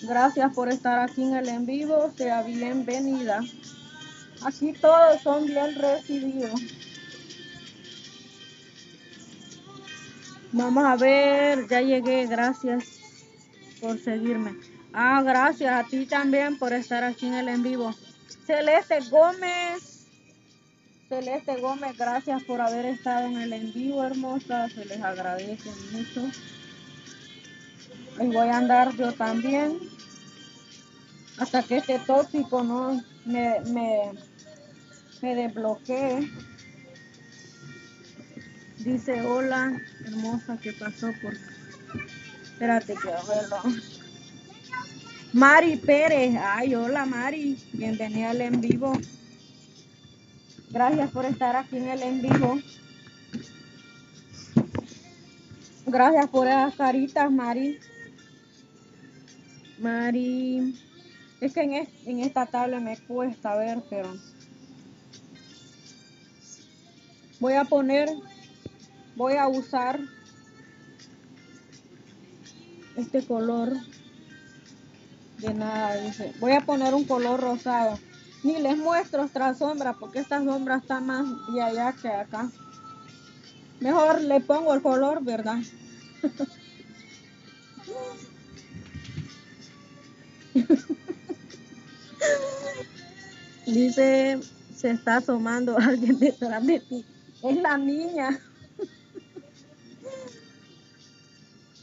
Gracias 0.01 0.53
por 0.53 0.67
estar 0.67 0.99
aquí 0.99 1.23
en 1.23 1.35
el 1.35 1.47
en 1.47 1.65
vivo. 1.65 2.11
Sea 2.17 2.43
bienvenida. 2.43 3.39
Aquí 4.43 4.73
todos 4.73 5.21
son 5.21 5.45
bien 5.45 5.75
recibidos. 5.75 6.59
Vamos 10.51 10.83
a 10.83 10.97
ver, 10.97 11.69
ya 11.69 11.79
llegué, 11.79 12.27
gracias 12.27 12.83
por 13.79 13.97
seguirme. 13.97 14.57
Ah, 14.91 15.23
gracias 15.23 15.73
a 15.73 15.87
ti 15.87 16.05
también 16.05 16.59
por 16.59 16.73
estar 16.73 17.05
aquí 17.05 17.27
en 17.27 17.35
el 17.35 17.47
en 17.47 17.63
vivo. 17.63 17.95
Celeste 18.45 18.99
Gómez, 19.09 19.90
Celeste 21.11 21.59
Gómez, 21.59 21.97
gracias 21.97 22.41
por 22.43 22.61
haber 22.61 22.85
estado 22.85 23.27
en 23.27 23.35
el 23.41 23.51
en 23.51 23.73
vivo, 23.73 24.01
hermosa, 24.01 24.69
se 24.69 24.85
les 24.85 25.01
agradece 25.01 25.69
mucho. 25.91 26.31
Y 28.21 28.27
voy 28.27 28.47
a 28.47 28.57
andar 28.57 28.95
yo 28.95 29.11
también, 29.11 29.77
hasta 31.37 31.63
que 31.63 31.79
este 31.79 31.99
tóxico 31.99 32.63
no 32.63 33.03
me, 33.25 33.59
me, 33.71 34.13
me 35.21 35.35
desbloquee. 35.35 36.31
Dice, 38.77 39.27
hola, 39.27 39.81
hermosa, 40.05 40.57
¿qué 40.63 40.71
pasó? 40.71 41.11
Por... 41.21 41.33
Espérate, 42.53 42.95
quiero 42.95 43.19
verlo. 43.27 43.57
Mari 45.33 45.75
Pérez, 45.75 46.37
ay, 46.41 46.73
hola 46.73 47.05
Mari, 47.05 47.61
bienvenida 47.73 48.29
al 48.29 48.39
en 48.39 48.61
vivo. 48.61 48.93
Gracias 50.71 51.11
por 51.11 51.25
estar 51.25 51.55
aquí 51.57 51.77
en 51.77 51.89
el 51.89 52.01
en 52.01 52.21
vivo. 52.21 52.57
Gracias 55.85 56.29
por 56.29 56.47
esas 56.47 56.75
caritas, 56.75 57.29
Mari. 57.29 57.77
Mari, 59.79 60.73
es 61.41 61.53
que 61.53 61.61
en, 61.61 61.89
en 62.05 62.19
esta 62.19 62.45
tabla 62.45 62.79
me 62.79 62.97
cuesta 62.99 63.55
ver, 63.57 63.83
pero 63.89 64.13
voy 67.41 67.53
a 67.53 67.65
poner 67.65 68.09
voy 69.15 69.33
a 69.33 69.47
usar 69.49 69.99
este 72.95 73.25
color 73.25 73.73
de 75.39 75.53
nada 75.53 75.95
dice 75.95 76.33
voy 76.39 76.53
a 76.53 76.61
poner 76.61 76.93
un 76.93 77.03
color 77.03 77.41
rosado 77.41 77.99
ni 78.43 78.59
les 78.59 78.77
muestro 78.77 79.23
esta 79.23 79.53
sombra 79.53 79.93
porque 79.93 80.19
esta 80.19 80.43
sombra 80.43 80.77
está 80.77 80.99
más 80.99 81.25
de 81.53 81.61
allá 81.61 81.93
que 81.93 82.07
acá. 82.07 82.49
Mejor 83.79 84.21
le 84.21 84.39
pongo 84.41 84.73
el 84.73 84.81
color 84.81 85.23
verdad 85.23 85.59
dice 93.65 94.39
se 94.75 94.91
está 94.91 95.17
asomando 95.17 95.77
alguien 95.77 96.17
detrás 96.19 96.65
de 96.65 96.79
ti. 96.79 97.05
Es 97.43 97.57
la 97.57 97.77
niña. 97.77 98.39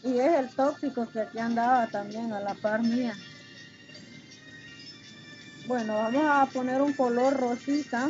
Y 0.05 0.17
es 0.19 0.35
el 0.39 0.49
tóxico 0.51 1.09
que 1.11 1.21
aquí 1.21 1.39
andaba 1.39 1.89
también 1.89 2.33
a 2.33 2.41
la 2.41 2.55
par 2.55 2.83
mía. 2.83 3.15
Bueno, 5.69 5.97
vamos 5.97 6.25
a 6.25 6.47
poner 6.47 6.81
un 6.81 6.95
color 6.95 7.39
rosita. 7.39 8.09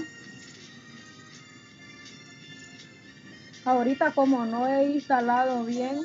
Ahorita 3.65 4.13
como 4.13 4.47
no 4.47 4.69
he 4.69 4.93
instalado 4.93 5.65
bien, 5.65 5.99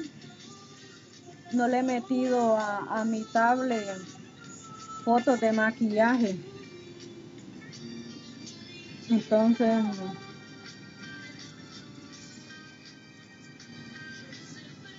no 1.51 1.67
le 1.67 1.77
he 1.77 1.83
metido 1.83 2.57
a, 2.57 3.05
mi 3.05 3.23
tablet 3.25 3.85
fotos 5.05 5.39
de 5.41 5.51
maquillaje. 5.51 6.39
Entonces, 9.11 9.83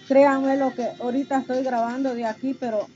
créanme 0.06 0.56
lo 0.56 0.72
que 0.72 0.88
ahorita 1.00 1.38
estoy 1.38 1.64
grabando 1.64 2.14
de 2.14 2.26
aquí, 2.26 2.54
pero 2.54 2.86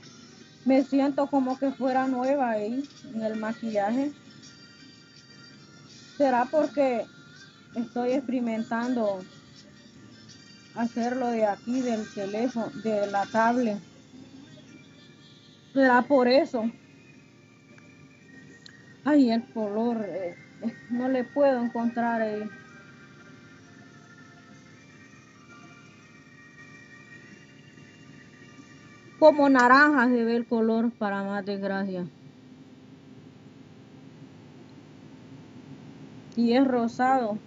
me 0.65 0.83
siento 0.83 1.27
como 1.27 1.57
que 1.57 1.71
fuera 1.71 2.07
nueva 2.07 2.51
ahí 2.51 2.83
en 3.13 3.21
el 3.21 3.37
maquillaje. 3.37 4.11
¿Será 6.17 6.45
porque 6.45 7.05
estoy 7.75 8.11
experimentando 8.11 9.19
hacerlo 10.75 11.27
de 11.27 11.45
aquí 11.45 11.81
del 11.81 12.05
teléfono, 12.13 12.69
de 12.83 13.07
la 13.07 13.25
tablet? 13.25 13.79
¿Será 15.73 16.01
por 16.01 16.27
eso? 16.27 16.69
Ay, 19.05 19.31
el 19.31 19.43
color, 19.53 20.05
eh, 20.07 20.35
no 20.89 21.07
le 21.07 21.23
puedo 21.23 21.63
encontrar 21.63 22.21
ahí. 22.21 22.43
Como 29.19 29.49
naranja 29.49 30.07
se 30.07 30.23
ve 30.23 30.37
el 30.37 30.45
color 30.45 30.91
para 30.91 31.23
más 31.23 31.45
desgracia. 31.45 32.05
Y 36.37 36.53
es 36.53 36.65
rosado. 36.65 37.37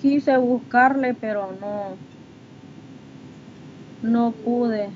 Quise 0.00 0.38
buscarle, 0.38 1.12
pero 1.12 1.52
no, 1.60 1.96
no 4.02 4.32
pude. 4.32 4.88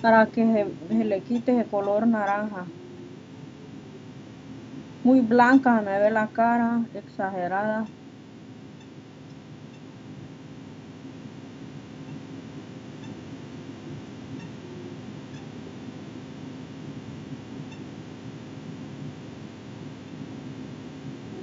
Para 0.00 0.26
que 0.26 0.44
se, 0.44 0.94
se 0.94 1.04
le 1.04 1.20
quite 1.22 1.58
ese 1.58 1.68
color 1.68 2.06
naranja. 2.06 2.66
Muy 5.02 5.20
blanca 5.22 5.80
me 5.80 5.98
ve 5.98 6.10
la 6.12 6.28
cara, 6.28 6.82
exagerada. 6.94 7.84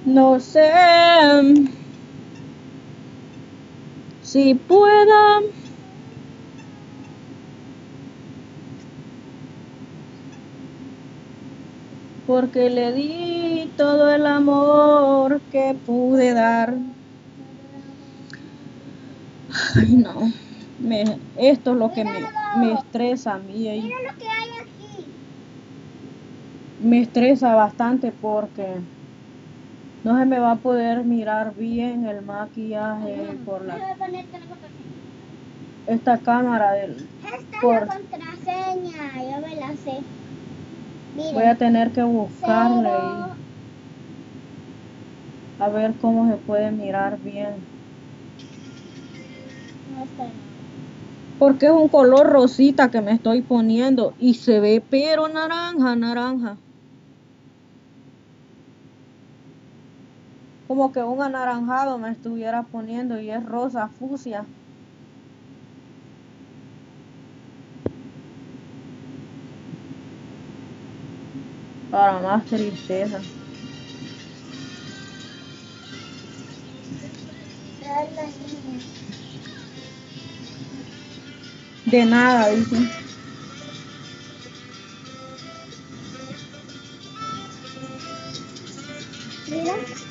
No 0.05 0.39
sé 0.39 0.69
si 4.21 4.53
pueda 4.53 5.41
porque 12.25 12.69
le 12.69 12.91
di 12.91 13.73
todo 13.77 14.11
el 14.13 14.25
amor 14.25 15.41
que 15.49 15.75
pude 15.85 16.33
dar. 16.33 16.75
Ay, 19.75 19.95
no. 19.95 20.31
Me, 20.77 21.19
esto 21.35 21.71
es 21.71 21.77
lo 21.77 21.89
que 21.91 22.03
me, 22.03 22.19
me 22.57 22.73
estresa 22.73 23.35
a 23.35 23.39
mí. 23.39 23.69
ahí. 23.69 23.81
Mira 23.81 23.95
lo 24.11 24.17
que 24.19 24.25
hay 24.27 24.49
aquí. 24.61 25.15
Me 26.79 27.01
estresa 27.01 27.55
bastante 27.55 28.11
porque 28.11 28.81
no 30.05 30.19
se 30.19 30.25
me 30.25 30.39
va 30.39 30.51
a 30.51 30.55
poder 30.57 31.03
mirar 31.03 31.55
bien 31.55 32.05
el 32.05 32.21
maquillaje 32.21 33.39
por 33.43 33.65
la 33.65 33.77
esta 35.87 36.19
cámara 36.19 36.71
del 36.73 36.91
Esta 36.91 37.35
es 37.35 37.61
Por- 37.61 37.87
la 37.87 37.93
contraseña, 37.99 39.23
yo 39.23 39.41
me 39.47 39.55
la 39.55 39.75
sé. 39.75 39.99
Voy 41.33 41.43
a 41.43 41.55
tener 41.57 41.91
que 41.91 42.03
buscarle 42.03 42.89
cero. 42.91 43.35
y 45.59 45.63
a 45.63 45.69
ver 45.69 45.95
cómo 45.99 46.29
se 46.29 46.37
puede 46.37 46.71
mirar 46.71 47.19
bien 47.19 47.65
No 49.89 50.03
está. 50.03 50.23
porque 51.39 51.65
es 51.67 51.71
un 51.71 51.89
color 51.89 52.27
rosita 52.27 52.91
que 52.91 53.01
me 53.01 53.11
estoy 53.13 53.41
poniendo 53.41 54.13
y 54.19 54.35
se 54.35 54.59
ve 54.59 54.83
pero 54.87 55.27
naranja 55.29 55.95
naranja 55.95 56.57
como 60.67 60.91
que 60.91 61.03
un 61.03 61.21
anaranjado 61.21 61.97
me 61.97 62.11
estuviera 62.11 62.63
poniendo 62.63 63.19
y 63.19 63.29
es 63.29 63.43
rosa 63.43 63.89
fucsia. 63.89 64.45
Para 71.91 72.19
más 72.19 72.45
tristeza. 72.45 73.19
De 81.85 82.05
nada 82.05 82.49
dice. 82.49 82.77
Mira. 89.47 90.04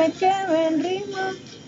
Algo 0.00 0.18
que 0.18 0.26
me 0.26 0.82
queme 0.82 1.59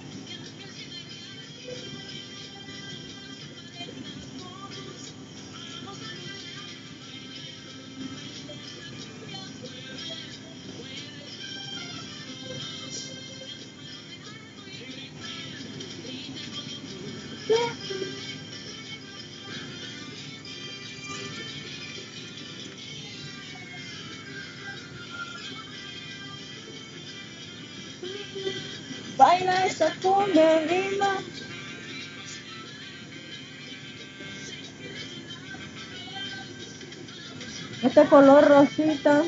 color 38.13 38.45
rosita 38.47 39.23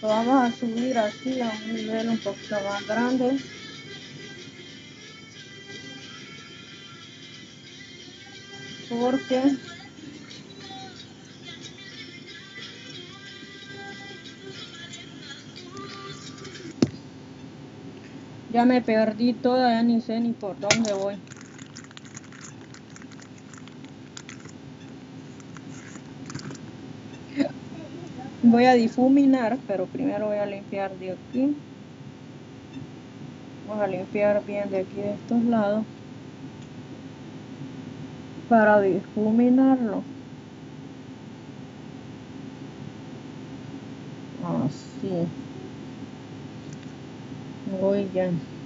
lo 0.00 0.08
vamos 0.08 0.44
a 0.44 0.56
subir 0.56 0.96
así 0.96 1.40
a 1.40 1.50
un 1.66 1.74
nivel 1.74 2.10
un 2.10 2.18
poquito 2.18 2.54
más 2.60 2.86
grande 2.86 3.38
porque 8.88 9.42
ya 18.52 18.64
me 18.64 18.80
perdí 18.80 19.32
toda, 19.32 19.72
ya 19.72 19.82
ni 19.82 20.00
sé 20.00 20.20
ni 20.20 20.34
por 20.34 20.60
dónde 20.60 20.92
voy. 20.92 21.29
Voy 28.50 28.64
a 28.64 28.74
difuminar, 28.74 29.58
pero 29.68 29.86
primero 29.86 30.26
voy 30.26 30.38
a 30.38 30.44
limpiar 30.44 30.90
de 30.98 31.12
aquí. 31.12 31.54
Vamos 33.68 33.84
a 33.84 33.86
limpiar 33.86 34.44
bien 34.44 34.68
de 34.70 34.78
aquí 34.78 34.96
de 34.96 35.12
estos 35.12 35.44
lados 35.44 35.84
para 38.48 38.80
difuminarlo. 38.80 40.02
Así. 44.42 45.28
Muy 47.80 48.04
bien. 48.06 48.59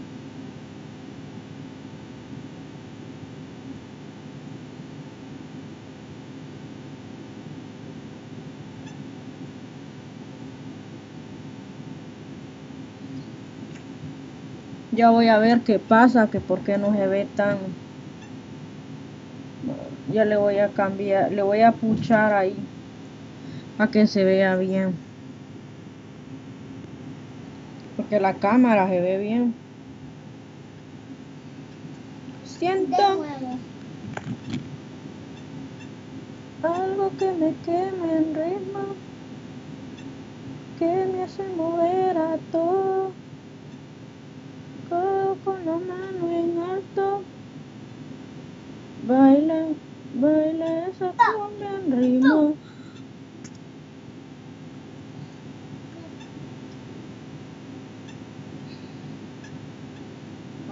Ya 14.96 15.10
voy 15.10 15.28
a 15.28 15.38
ver 15.38 15.62
qué 15.62 15.78
pasa, 15.78 16.28
que 16.30 16.40
por 16.40 16.62
qué 16.62 16.78
no 16.78 16.92
se 16.92 17.06
ve 17.06 17.26
tan... 17.34 17.58
Ya 20.12 20.24
le 20.24 20.36
voy 20.36 20.58
a 20.58 20.68
cambiar, 20.68 21.32
le 21.32 21.42
voy 21.42 21.62
a 21.62 21.72
puchar 21.72 22.32
ahí 22.32 22.56
para 23.76 23.90
que 23.90 24.06
se 24.06 24.24
vea 24.24 24.56
bien. 24.56 24.94
Porque 27.96 28.20
la 28.20 28.34
cámara 28.34 28.88
se 28.88 29.00
ve 29.00 29.18
bien. 29.18 29.54
Siento 32.44 32.96
algo 36.62 37.10
que 37.18 37.32
me 37.32 37.52
queme 37.64 38.16
en 38.16 38.34
ritmo, 38.34 38.80
que 40.78 40.86
me 40.86 41.22
hace 41.24 41.42
mover 41.56 42.16
a 42.16 42.38
todo, 42.52 43.12
con 45.44 45.64
la 45.64 45.72
mano 45.72 46.30
en 46.30 46.58
alto, 46.58 47.22
baila, 49.08 49.66
baila 50.20 50.88
esa 50.88 51.12
cumbia 51.12 51.70
en 51.84 52.00
ritmo. 52.00 52.56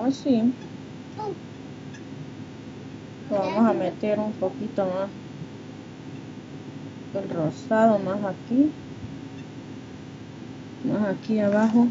Así, 0.05 0.53
Tú. 1.17 1.35
lo 3.31 3.39
vamos 3.39 3.71
a 3.71 3.73
meter 3.73 4.19
un 4.19 4.33
poquito 4.33 4.85
más 4.85 5.09
el 7.15 7.31
rosado 7.31 7.99
más 7.99 8.19
aquí 8.25 8.71
más 10.85 11.15
aquí 11.15 11.39
abajo 11.39 11.87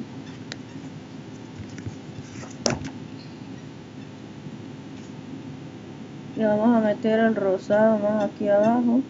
le 6.42 6.48
vamos 6.48 6.76
a 6.76 6.80
meter 6.80 7.20
el 7.20 7.36
rosado 7.36 8.00
más 8.00 8.24
aquí 8.24 8.48
abajo. 8.48 9.02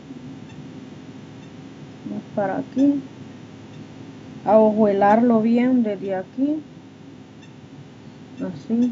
Más 2.09 2.23
para 2.35 2.57
aquí. 2.57 3.01
A 4.45 4.57
ojuelarlo 4.57 5.41
bien 5.41 5.81
desde 5.81 6.15
aquí. 6.15 6.61
Así. 8.41 8.91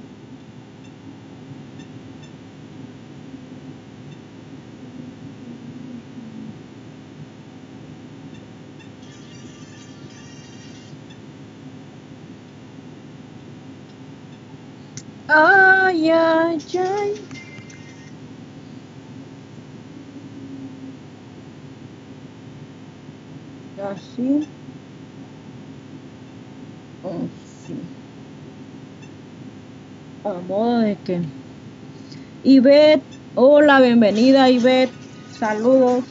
Así. 23.83 24.45
Así. 27.03 27.75
A 30.25 30.33
modo 30.47 30.79
de 30.79 30.97
que. 30.97 31.21
Ivette, 32.43 33.03
hola, 33.35 33.79
bienvenida 33.79 34.49
Ivette. 34.49 34.91
Saludos. 35.37 36.03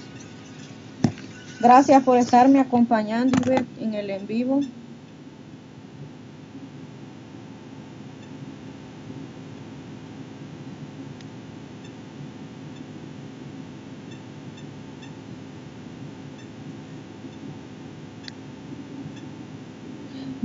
Gracias 1.61 2.03
por 2.05 2.17
estarme 2.17 2.61
acompañando 2.61 3.37
Ivette 3.45 3.83
en 3.83 3.95
el 3.95 4.11
en 4.11 4.27
vivo. 4.27 4.61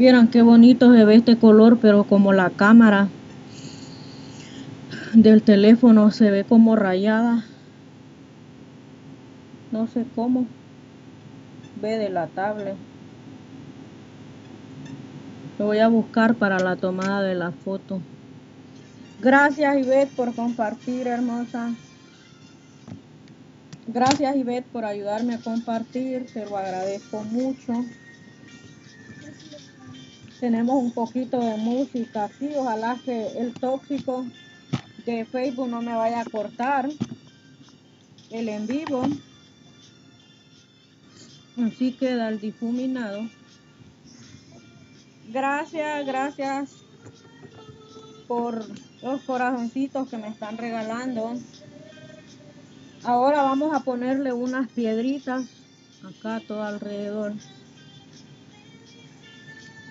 Vieran 0.03 0.27
qué 0.27 0.41
bonito 0.41 0.93
se 0.93 1.05
ve 1.05 1.15
este 1.15 1.37
color, 1.37 1.77
pero 1.79 2.03
como 2.03 2.33
la 2.33 2.49
cámara 2.49 3.07
del 5.13 5.41
teléfono 5.41 6.11
se 6.11 6.29
ve 6.29 6.43
como 6.43 6.75
rayada. 6.75 7.45
No 9.71 9.87
sé 9.87 10.03
cómo. 10.13 10.45
Ve 11.81 11.97
de 11.97 12.09
la 12.09 12.27
tablet. 12.27 12.75
Lo 15.57 15.67
voy 15.67 15.79
a 15.79 15.87
buscar 15.87 16.35
para 16.35 16.59
la 16.59 16.75
tomada 16.75 17.21
de 17.21 17.35
la 17.35 17.51
foto. 17.51 18.01
Gracias 19.21 19.77
Ivette 19.77 20.13
por 20.17 20.35
compartir, 20.35 21.07
hermosa. 21.07 21.73
Gracias 23.87 24.35
Ivette 24.35 24.67
por 24.69 24.83
ayudarme 24.83 25.35
a 25.35 25.39
compartir, 25.39 26.25
te 26.25 26.43
lo 26.43 26.57
agradezco 26.57 27.23
mucho 27.23 27.85
tenemos 30.43 30.75
un 30.75 30.91
poquito 30.91 31.39
de 31.39 31.55
música 31.55 32.25
aquí. 32.25 32.49
Ojalá 32.57 32.99
que 33.05 33.27
el 33.39 33.53
tóxico 33.53 34.25
de 35.05 35.23
Facebook 35.23 35.69
no 35.69 35.81
me 35.81 35.95
vaya 35.95 36.19
a 36.19 36.25
cortar 36.25 36.89
el 38.29 38.49
en 38.49 38.67
vivo. 38.67 39.07
Así 41.65 41.93
queda 41.93 42.27
el 42.27 42.41
difuminado. 42.41 43.21
Gracias, 45.29 46.05
gracias 46.05 46.71
por 48.27 48.65
los 49.01 49.21
corazoncitos 49.21 50.09
que 50.09 50.17
me 50.17 50.27
están 50.27 50.57
regalando. 50.57 51.35
Ahora 53.05 53.43
vamos 53.43 53.73
a 53.73 53.79
ponerle 53.79 54.33
unas 54.33 54.69
piedritas 54.69 55.45
acá 56.03 56.41
todo 56.45 56.63
alrededor. 56.63 57.31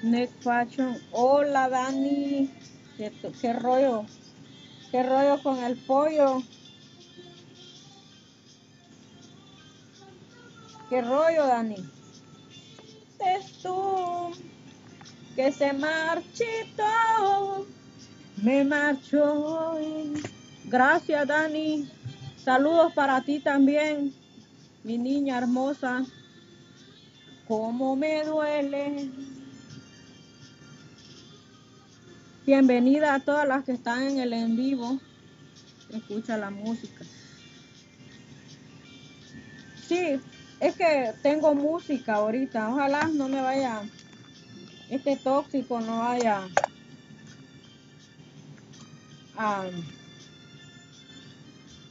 Neck 0.03 0.31
Fashion. 0.43 1.01
Hola 1.13 1.69
Dani. 1.69 2.51
¿Qué, 2.97 3.53
rollo? 3.53 4.05
¿Qué 4.91 5.03
rollo 5.03 5.41
con 5.43 5.63
el 5.63 5.77
pollo? 5.77 6.43
¿Qué 10.91 11.01
rollo, 11.03 11.47
Dani? 11.47 11.77
Es 13.21 13.53
tú 13.63 14.33
que 15.37 15.53
se 15.53 15.73
marchito. 15.73 16.85
Me 18.43 18.65
marcho 18.65 19.23
hoy. 19.23 20.21
Gracias, 20.65 21.29
Dani. 21.29 21.89
Saludos 22.45 22.93
para 22.93 23.21
ti 23.21 23.39
también, 23.39 24.13
mi 24.83 24.99
niña 24.99 25.39
hermosa. 25.39 26.05
Cómo 27.47 27.95
me 27.95 28.25
duele 28.25 29.32
Bienvenida 32.45 33.15
a 33.15 33.21
todas 33.21 33.47
las 33.47 33.65
que 33.65 33.71
están 33.71 34.03
en 34.03 34.19
el 34.19 34.33
en 34.33 34.57
vivo. 34.57 34.99
Escucha 35.91 36.37
la 36.37 36.51
música. 36.51 37.05
Sí, 39.87 40.21
es 40.59 40.75
que 40.75 41.13
tengo 41.23 41.55
música 41.55 42.15
ahorita. 42.15 42.69
Ojalá 42.69 43.07
no 43.07 43.29
me 43.29 43.41
vaya, 43.41 43.83
este 44.91 45.17
tóxico 45.17 45.81
no 45.81 46.01
vaya 46.01 46.49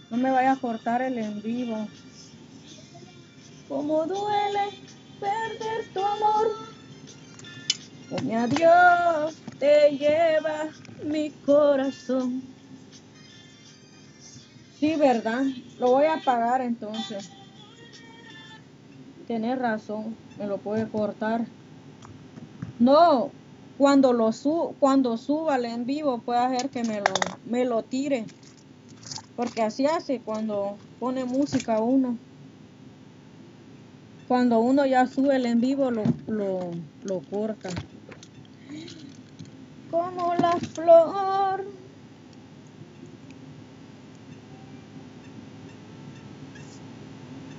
no 0.09 0.17
me 0.17 0.31
vaya 0.31 0.51
a 0.51 0.55
cortar 0.57 1.01
el 1.01 1.17
en 1.17 1.41
vivo. 1.41 1.87
Como 3.69 4.05
duele 4.05 4.69
perder 5.19 5.85
tu 5.93 6.03
amor. 6.03 6.47
Adiós 8.35 9.35
te 9.61 9.91
lleva 9.91 10.69
mi 11.05 11.29
corazón. 11.45 12.41
Sí, 14.79 14.95
¿verdad? 14.95 15.43
Lo 15.79 15.91
voy 15.91 16.05
a 16.05 16.15
apagar 16.15 16.61
entonces. 16.61 17.29
Tienes 19.27 19.59
razón, 19.59 20.17
me 20.39 20.47
lo 20.47 20.57
puede 20.57 20.89
cortar. 20.89 21.45
No, 22.79 23.29
cuando 23.77 24.13
lo 24.13 24.31
su 24.31 24.73
cuando 24.79 25.15
suba 25.15 25.57
el 25.57 25.65
en 25.65 25.85
vivo 25.85 26.17
puede 26.25 26.39
hacer 26.39 26.71
que 26.71 26.83
me 26.83 27.63
lo, 27.63 27.83
tire. 27.83 28.25
Porque 29.35 29.61
así 29.61 29.85
hace 29.85 30.21
cuando 30.21 30.75
pone 30.99 31.23
música 31.23 31.79
uno. 31.79 32.17
Cuando 34.27 34.59
uno 34.59 34.87
ya 34.87 35.05
sube 35.05 35.35
el 35.35 35.45
en 35.45 35.61
vivo 35.61 35.91
lo 35.91 37.21
corta 37.29 37.69
como 39.91 40.33
la 40.35 40.53
flor. 40.73 41.65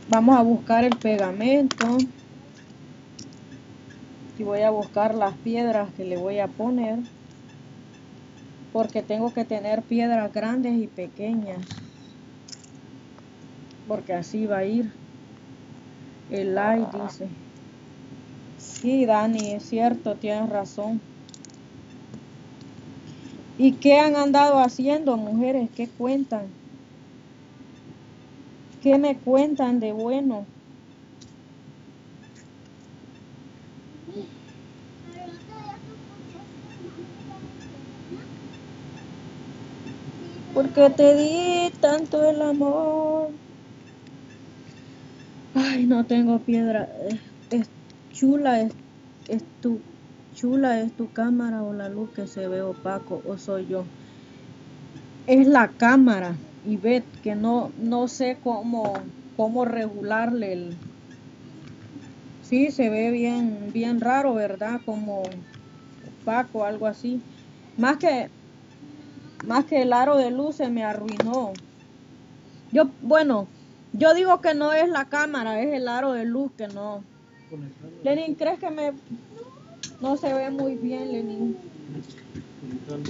Vamos 0.09 0.39
a 0.39 0.43
buscar 0.43 0.85
el 0.85 0.97
pegamento. 0.99 1.87
Y 4.39 4.45
voy 4.45 4.63
a 4.63 4.71
buscar 4.71 5.15
las 5.15 5.39
piedras 5.41 5.93
que 5.93 6.05
le 6.05 6.17
voy 6.17 6.39
a 6.39 6.49
poner. 6.49 7.01
Porque 8.73 9.03
tengo 9.03 9.31
que 9.33 9.45
tener 9.45 9.83
piedras 9.83 10.33
grandes 10.33 10.75
y 10.79 10.89
pequeñas. 10.89 11.61
Porque 13.87 14.15
así 14.15 14.47
va 14.47 14.59
a 14.59 14.65
ir. 14.65 14.91
El 16.31 16.55
like 16.55 16.99
dice. 16.99 17.29
Sí, 18.57 19.05
Dani, 19.05 19.53
es 19.53 19.65
cierto, 19.65 20.17
tienes 20.17 20.49
razón. 20.49 21.12
¿Y 23.65 23.75
qué 23.75 24.01
han 24.01 24.17
andado 24.17 24.59
haciendo, 24.59 25.17
mujeres? 25.17 25.71
¿Qué 25.77 25.87
cuentan? 25.87 26.51
¿Qué 28.81 28.99
me 28.99 29.17
cuentan 29.21 29.79
de 29.79 29.93
bueno? 29.93 30.49
Porque 40.53 40.91
te 40.91 41.15
di 41.15 41.71
tanto 41.79 42.29
el 42.29 42.43
amor. 42.43 43.29
Ay, 45.55 45.87
no 45.87 46.05
tengo 46.05 46.41
piedra. 46.41 46.89
Es, 47.49 47.71
chula, 48.11 48.61
es, 48.63 48.73
es 49.29 49.45
tu 49.61 49.79
chula 50.35 50.81
es 50.81 50.93
tu 50.93 51.13
cámara 51.13 51.63
o 51.63 51.73
la 51.73 51.89
luz 51.89 52.11
que 52.11 52.27
se 52.27 52.49
ve 52.49 52.63
opaco 52.63 53.23
o 53.27 53.39
soy 53.39 53.67
yo. 53.67 53.85
Es 55.27 55.47
la 55.47 55.69
cámara 55.69 56.37
y 56.67 56.77
ve 56.77 57.03
que 57.23 57.35
no, 57.35 57.71
no 57.79 58.09
sé 58.09 58.39
cómo, 58.43 58.95
cómo 59.37 59.65
regularle 59.65 60.53
el... 60.53 60.77
Sí, 62.43 62.71
se 62.71 62.91
ve 62.91 63.11
bien, 63.11 63.71
bien 63.73 64.01
raro, 64.01 64.35
¿verdad? 64.35 64.81
Como 64.85 65.23
opaco, 66.23 66.65
algo 66.65 66.87
así. 66.87 67.21
Más 67.79 67.97
que, 67.97 68.29
más 69.47 69.65
que 69.65 69.83
el 69.83 69.93
aro 69.93 70.17
de 70.17 70.31
luz 70.31 70.57
se 70.57 70.69
me 70.69 70.85
arruinó. 70.85 71.53
Yo, 72.73 72.91
bueno, 73.01 73.47
yo 73.93 74.15
digo 74.15 74.41
que 74.41 74.55
no 74.55 74.73
es 74.73 74.89
la 74.89 75.07
cámara, 75.07 75.61
es 75.61 75.73
el 75.73 75.89
aro 75.89 76.13
de 76.13 76.25
luz 76.25 76.51
que 76.57 76.69
no. 76.69 77.03
Lenin, 78.03 78.35
¿crees 78.35 78.59
que 78.59 78.71
me 78.71 78.93
no 80.03 80.17
se 80.17 80.35
ve 80.35 80.51
muy 80.51 80.75
bien, 80.75 81.13
Lenin. 81.13 81.57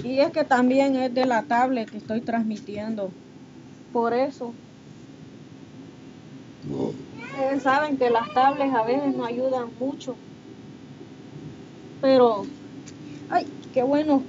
Y 0.03 0.19
es 0.19 0.31
que 0.31 0.43
también 0.43 0.95
es 0.95 1.13
de 1.13 1.25
la 1.25 1.41
tablet 1.43 1.89
que 1.89 1.97
estoy 1.97 2.21
transmitiendo. 2.21 3.09
Por 3.91 4.13
eso. 4.13 4.53
Ustedes 7.31 7.63
saben 7.63 7.97
que 7.97 8.09
las 8.09 8.31
tablets 8.33 8.73
a 8.73 8.83
veces 8.83 9.15
no 9.15 9.25
ayudan 9.25 9.69
mucho. 9.79 10.15
Pero, 12.01 12.45
ay, 13.29 13.47
qué 13.73 13.81
bueno. 13.83 14.23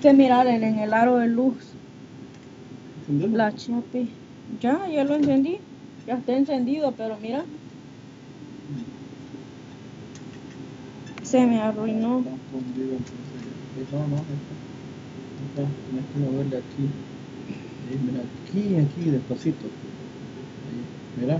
que 0.00 0.12
mirar 0.14 0.46
en, 0.46 0.62
el 0.64 0.94
aro 0.94 1.16
de 1.16 1.28
luz. 1.28 1.56
La 3.08 3.54
chape. 3.54 4.08
Ya, 4.60 4.88
ya 4.88 5.04
lo 5.04 5.14
encendí. 5.14 5.58
Ya 6.06 6.14
está 6.14 6.36
encendido, 6.36 6.92
pero 6.92 7.16
mira. 7.20 7.44
Se 11.30 11.46
me 11.46 11.60
arruinó. 11.60 12.24
Que 16.12 16.18
moverle 16.18 16.56
aquí. 16.56 16.88
Mira, 18.04 18.24
aquí, 18.48 18.76
aquí, 18.76 19.10
despacito. 19.10 19.66
Ahí, 20.66 21.20
mira. 21.20 21.38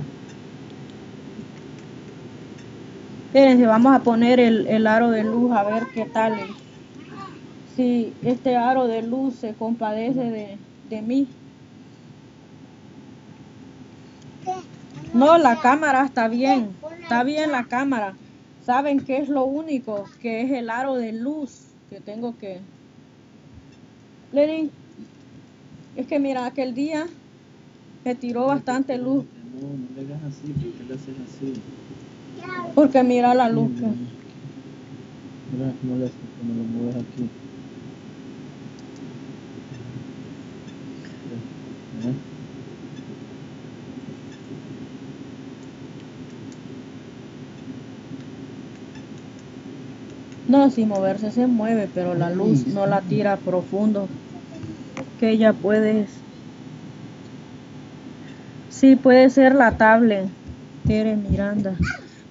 Espérense, 3.26 3.66
vamos 3.66 3.97
a 3.97 3.99
poner 4.05 4.38
el, 4.38 4.68
el 4.68 4.86
aro 4.86 5.11
de 5.11 5.24
luz 5.24 5.51
a 5.51 5.64
ver 5.64 5.88
qué 5.93 6.05
tal. 6.05 6.34
Si 7.74 8.12
este 8.22 8.57
aro 8.57 8.86
de 8.86 9.03
luz 9.03 9.34
se 9.34 9.55
compadece 9.55 10.30
de, 10.30 10.57
de 10.88 11.03
mí. 11.03 11.26
No, 15.12 15.36
la 15.36 15.61
cámara 15.61 16.05
está 16.05 16.28
bien. 16.28 16.70
Está 17.03 17.24
bien 17.24 17.51
la 17.51 17.64
cámara. 17.64 18.14
¿Saben 18.65 19.01
qué 19.01 19.19
es 19.19 19.29
lo 19.29 19.45
único? 19.45 20.05
Que 20.21 20.43
es 20.43 20.51
el 20.53 20.71
aro 20.71 20.95
de 20.97 21.13
luz 21.13 21.51
que 21.89 22.01
tengo 22.01 22.37
que... 22.37 22.61
Lenin, 24.33 24.71
es 25.97 26.07
que 26.07 26.19
mira, 26.19 26.47
aquel 26.47 26.75
día 26.75 27.07
me 28.05 28.15
tiró 28.15 28.47
bastante 28.47 28.97
luz. 28.97 29.25
No, 29.61 29.69
no 29.69 30.01
le 30.03 30.15
hagas 30.15 30.23
así, 30.25 30.53
porque 30.53 30.85
le 30.85 30.95
haces 30.95 31.17
así. 31.21 31.53
Porque 32.75 33.03
mira 33.03 33.35
la 33.35 33.49
luz. 33.49 33.71
que- 33.79 33.87
Mira 35.53 35.75
le 35.99 36.05
haces 36.05 36.17
cuando 36.39 36.55
lo 36.55 36.69
mueves 36.69 36.97
aquí. 36.97 37.29
Mira. 41.97 42.30
No, 50.51 50.69
si 50.69 50.85
moverse 50.85 51.31
se 51.31 51.47
mueve, 51.47 51.89
pero 51.95 52.17
la 52.17 52.29
luz 52.29 52.67
no 52.67 52.85
la 52.85 53.03
tira 53.03 53.37
profundo. 53.37 54.09
Que 55.17 55.31
ella 55.31 55.53
puede. 55.53 56.09
Sí, 58.69 58.97
puede 58.97 59.31
ser 59.31 59.55
la 59.55 59.77
tablet. 59.77 60.29
Tere 60.85 61.15
Miranda. 61.15 61.79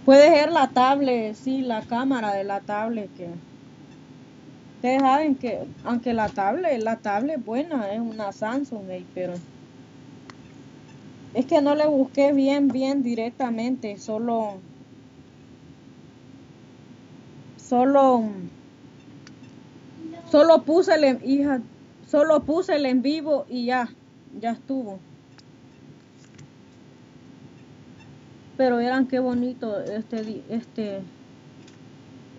Puede 0.04 0.34
ser 0.34 0.52
la 0.52 0.70
tablet, 0.74 1.34
sí, 1.34 1.62
la 1.62 1.82
cámara 1.82 2.34
de 2.34 2.44
la 2.44 2.60
tablet 2.60 3.10
que. 3.14 3.36
Ustedes 4.76 5.00
saben 5.00 5.38
que, 5.38 5.66
aunque 5.86 6.12
la 6.12 6.28
tablet, 6.28 6.78
la 6.84 6.98
tablet 6.98 7.38
es 7.38 7.46
buena, 7.46 7.94
es 7.94 8.02
una 8.02 8.34
Samsung, 8.34 8.90
ey, 8.90 9.08
pero. 9.14 9.36
Es 11.34 11.46
que 11.46 11.62
no 11.62 11.74
le 11.74 11.88
busqué 11.88 12.34
bien, 12.34 12.68
bien 12.68 13.02
directamente, 13.02 13.98
solo. 13.98 14.62
Solo. 17.70 18.24
Solo 20.32 20.64
puse 20.64 20.96
el 20.96 21.24
hija, 21.24 21.62
solo 22.08 22.40
puse 22.42 22.76
el 22.76 22.88
en 22.88 23.04
vivo 23.04 23.46
y 23.48 23.66
ya, 23.66 23.90
ya 24.40 24.52
estuvo. 24.52 25.00
Pero 28.58 28.78
verán 28.78 29.08
qué 29.08 29.20
bonito 29.20 29.80
este 29.82 30.44
este 30.50 31.02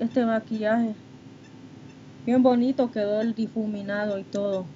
este 0.00 0.24
maquillaje. 0.24 0.94
Bien 2.26 2.42
bonito 2.42 2.90
quedó 2.90 3.20
el 3.20 3.34
difuminado 3.34 4.18
y 4.18 4.24
todo. 4.24 4.66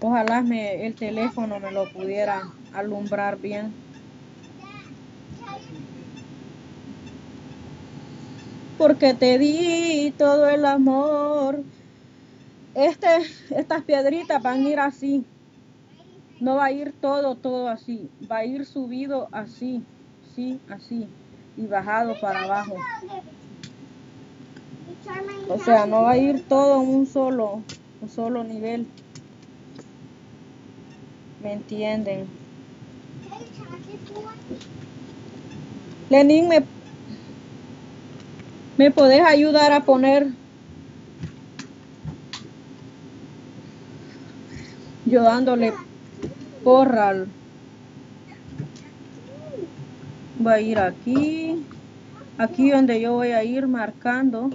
Ojalá 0.00 0.44
el 0.48 0.94
teléfono 0.94 1.58
me 1.58 1.72
lo 1.72 1.90
pudiera 1.92 2.42
alumbrar 2.72 3.38
bien. 3.38 3.72
Porque 8.80 9.12
te 9.12 9.38
di 9.38 10.10
todo 10.16 10.48
el 10.48 10.64
amor. 10.64 11.62
Este, 12.74 13.08
estas 13.50 13.82
piedritas 13.82 14.42
van 14.42 14.64
a 14.64 14.68
ir 14.70 14.80
así. 14.80 15.22
No 16.40 16.54
va 16.54 16.64
a 16.64 16.72
ir 16.72 16.94
todo, 16.98 17.34
todo 17.34 17.68
así. 17.68 18.08
Va 18.30 18.38
a 18.38 18.44
ir 18.46 18.64
subido 18.64 19.28
así, 19.32 19.82
sí, 20.34 20.58
así. 20.70 21.06
Y 21.58 21.66
bajado 21.66 22.18
para 22.22 22.44
abajo. 22.44 22.74
O 25.50 25.58
sea, 25.58 25.84
no 25.84 26.04
va 26.04 26.12
a 26.12 26.16
ir 26.16 26.48
todo 26.48 26.82
en 26.82 26.88
un 26.88 27.06
solo, 27.06 27.60
un 28.00 28.08
solo 28.08 28.44
nivel. 28.44 28.86
¿Me 31.42 31.52
entienden? 31.52 32.26
Lenin, 36.08 36.48
¿me, 36.48 36.64
¿me 38.80 38.90
podés 38.90 39.20
ayudar 39.20 39.72
a 39.74 39.80
poner? 39.80 40.28
Yo 45.04 45.22
dándole 45.22 45.74
porra 46.64 47.08
al- 47.10 47.26
Va 50.46 50.54
a 50.54 50.60
ir 50.62 50.78
aquí. 50.78 51.62
Aquí 52.38 52.70
donde 52.70 52.98
yo 53.02 53.12
voy 53.12 53.32
a 53.32 53.44
ir 53.44 53.68
marcando. 53.68 54.48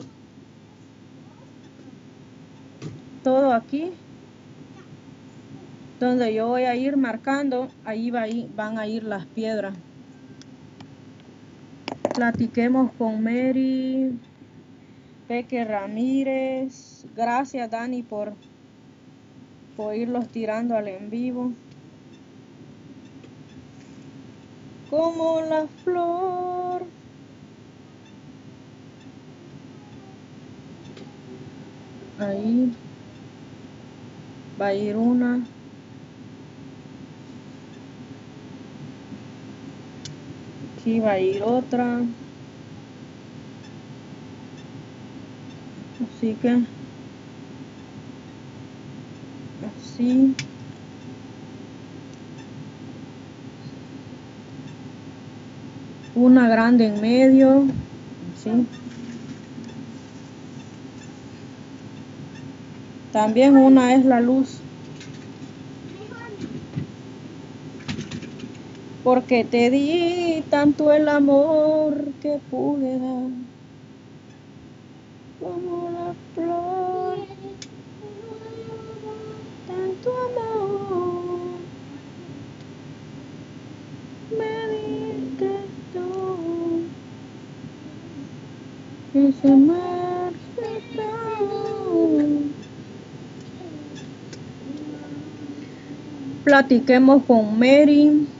Todo 3.24 3.54
aquí. 3.54 3.92
Donde 6.00 6.34
yo 6.34 6.48
voy 6.48 6.64
a 6.64 6.76
ir 6.76 6.98
marcando, 6.98 7.68
ahí 7.86 8.10
va 8.10 8.24
van 8.56 8.80
a 8.80 8.88
ir 8.88 9.04
las 9.04 9.28
piedras. 9.28 9.76
Platiquemos 12.16 12.92
con 12.98 13.22
Mary. 13.22 14.18
Peque 15.28 15.66
Ramírez. 15.66 17.06
Gracias 17.14 17.70
Dani 17.70 18.04
por, 18.04 18.34
por 19.76 19.94
irlos 19.94 20.30
tirando 20.30 20.78
al 20.78 20.88
en 20.88 21.10
vivo. 21.10 21.52
Como 24.90 25.42
la 25.42 25.68
flor. 25.84 26.86
Ahí 32.18 32.72
va 34.60 34.68
a 34.68 34.74
ir 34.74 34.96
una. 34.96 35.46
Aquí 40.86 41.00
va 41.00 41.14
a 41.14 41.20
ir 41.20 41.42
otra. 41.42 42.02
Así 46.04 46.36
que 46.40 46.60
así. 49.66 50.36
Una 56.14 56.48
grande 56.48 56.86
en 56.86 57.02
medio. 57.02 57.64
Así. 58.36 58.68
También 63.12 63.58
una 63.58 63.96
es 63.96 64.06
la 64.06 64.22
luz. 64.22 64.60
Porque 69.06 69.46
te 69.46 69.70
di 69.70 70.44
tanto 70.50 70.92
el 70.92 71.08
amor 71.08 71.94
que 72.24 72.40
pude 72.50 72.98
dar. 72.98 73.30
Como 75.40 75.92
la 75.92 76.16
flor, 76.34 77.20
tanto 79.68 80.10
amor. 80.26 81.60
Me 84.40 84.54
diste 84.74 85.52
tú. 85.94 86.82
Y 89.14 89.32
se 89.34 89.56
marchitó. 89.56 91.04
Platiquemos 96.44 97.24
con 97.26 97.60
Mary. 97.60 98.35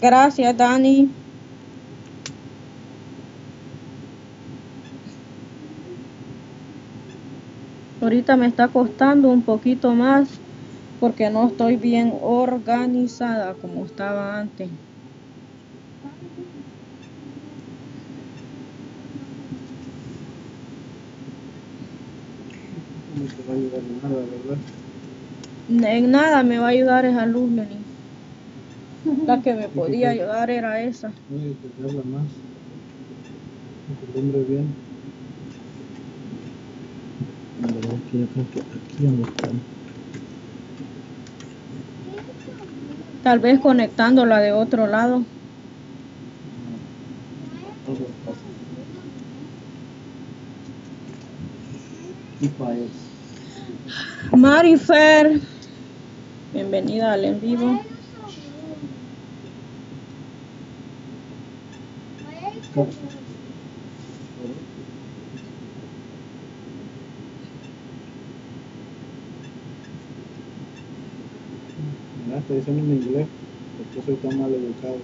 Gracias, 0.00 0.56
Dani. 0.56 1.14
Ahorita 8.00 8.36
me 8.36 8.46
está 8.46 8.68
costando 8.68 9.28
un 9.28 9.44
poquito 9.44 9.92
más 9.94 10.42
porque 11.00 11.30
no 11.30 11.48
estoy 11.48 11.76
bien 11.76 12.12
organizada 12.20 13.54
como 13.56 13.84
estaba 13.86 14.38
antes. 14.38 14.70
No 23.08 23.26
te 23.34 23.42
va 23.42 23.54
a 23.54 23.56
ayudar 23.56 23.80
en 23.84 24.00
nada, 24.00 24.26
¿verdad? 24.26 24.58
En 25.68 26.10
nada 26.10 26.42
me 26.44 26.58
va 26.58 26.66
a 26.66 26.70
ayudar 26.70 27.04
esa 27.06 27.26
luz, 27.26 27.52
Lenny. 27.52 27.87
La 29.26 29.42
que 29.42 29.54
me 29.54 29.68
podía 29.68 30.10
ayudar 30.10 30.50
era 30.50 30.80
esa. 30.82 31.12
Oye, 31.30 31.56
que 31.60 31.68
te 31.68 31.82
habla 31.82 32.02
más. 32.02 32.30
Bien. 34.46 34.74
La 37.58 37.74
verdad 37.74 37.98
es 38.04 38.10
que 38.10 38.18
yo 38.18 38.26
creo 38.28 38.48
que 38.52 38.60
aquí 38.76 39.04
donde 39.04 39.24
está. 39.24 39.50
Tal 43.22 43.40
vez 43.40 43.60
conectándola 43.60 44.40
de 44.40 44.52
otro 44.52 44.86
lado. 44.86 45.26
Marifer, 54.36 55.40
bienvenida 56.52 57.12
al 57.12 57.24
en 57.24 57.40
vivo. 57.40 57.80
Mira, 72.26 72.38
está 72.38 72.54
diciendo 72.54 72.82
en 72.84 73.02
inglés. 73.02 73.28
Porque 73.76 74.02
soy 74.02 74.16
tan 74.16 74.38
mal 74.38 74.52
educado. 74.54 74.98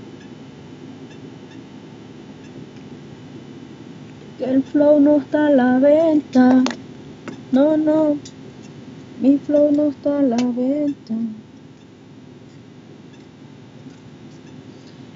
Que 4.38 4.44
el 4.44 4.62
flow 4.62 5.00
no 5.00 5.16
está 5.16 5.46
a 5.48 5.50
la 5.50 5.78
venta. 5.78 6.62
No, 7.52 7.76
no. 7.76 8.18
Mi 9.20 9.38
flow 9.38 9.72
no 9.72 9.88
está 9.90 10.18
a 10.18 10.22
la 10.22 10.36
venta. 10.36 11.43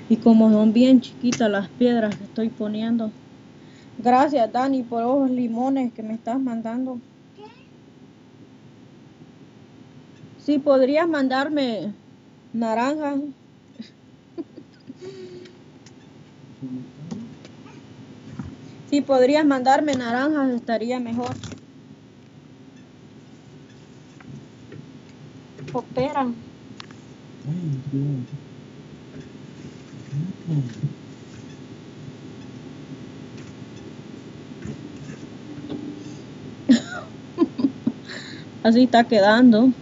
Y 0.08 0.16
como 0.16 0.50
son 0.50 0.72
bien 0.72 1.00
chiquitas 1.00 1.50
las 1.50 1.68
piedras 1.70 2.16
que 2.16 2.24
estoy 2.24 2.48
poniendo. 2.48 3.12
Gracias, 3.98 4.50
Dani, 4.52 4.82
por 4.82 5.02
esos 5.02 5.30
limones 5.30 5.92
que 5.92 6.02
me 6.02 6.14
estás 6.14 6.40
mandando. 6.40 6.98
Sí, 10.38 10.58
podrías 10.58 11.06
mandarme 11.08 11.92
naranjas. 12.52 13.20
Si 18.88 19.02
podrías 19.02 19.44
mandarme 19.44 19.94
naranjas, 19.94 20.54
estaría 20.54 20.98
mejor. 20.98 21.34
Cooperan. 25.72 26.34
Ay, 27.46 27.82
Dios. 27.92 28.47
Así 38.62 38.84
está 38.84 39.04
quedando. 39.04 39.72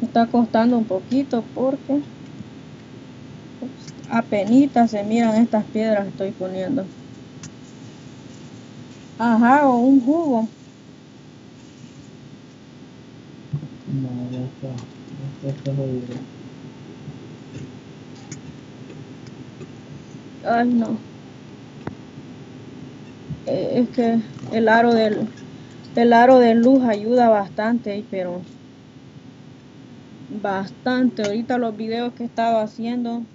Está 0.00 0.26
costando 0.26 0.76
un 0.76 0.84
poquito 0.84 1.46
porque 1.54 2.02
apenitas 4.10 4.90
se 4.90 5.02
miran 5.04 5.36
estas 5.36 5.64
piedras 5.66 6.04
que 6.04 6.10
estoy 6.10 6.32
poniendo. 6.32 6.86
Ajá, 9.18 9.68
o 9.68 9.78
un 9.78 10.00
jugo. 10.00 10.48
No. 13.86 14.95
Ay, 20.42 20.70
no. 20.72 21.06
Eh, 23.46 23.80
Es 23.80 23.90
que 23.90 24.18
el 24.50 24.68
aro 24.68 24.92
del 24.92 25.30
el 25.94 26.12
aro 26.12 26.38
de 26.38 26.54
luz 26.54 26.84
ayuda 26.84 27.28
bastante, 27.30 28.06
pero 28.10 28.42
bastante. 30.28 31.22
Ahorita 31.22 31.58
los 31.58 31.74
videos 31.76 32.14
que 32.14 32.22
he 32.22 32.26
estado 32.26 32.58
haciendo 32.60 33.26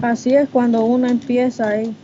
Así 0.00 0.34
es 0.34 0.48
cuando 0.48 0.84
uno 0.86 1.06
empieza 1.06 1.68
ahí. 1.68 1.98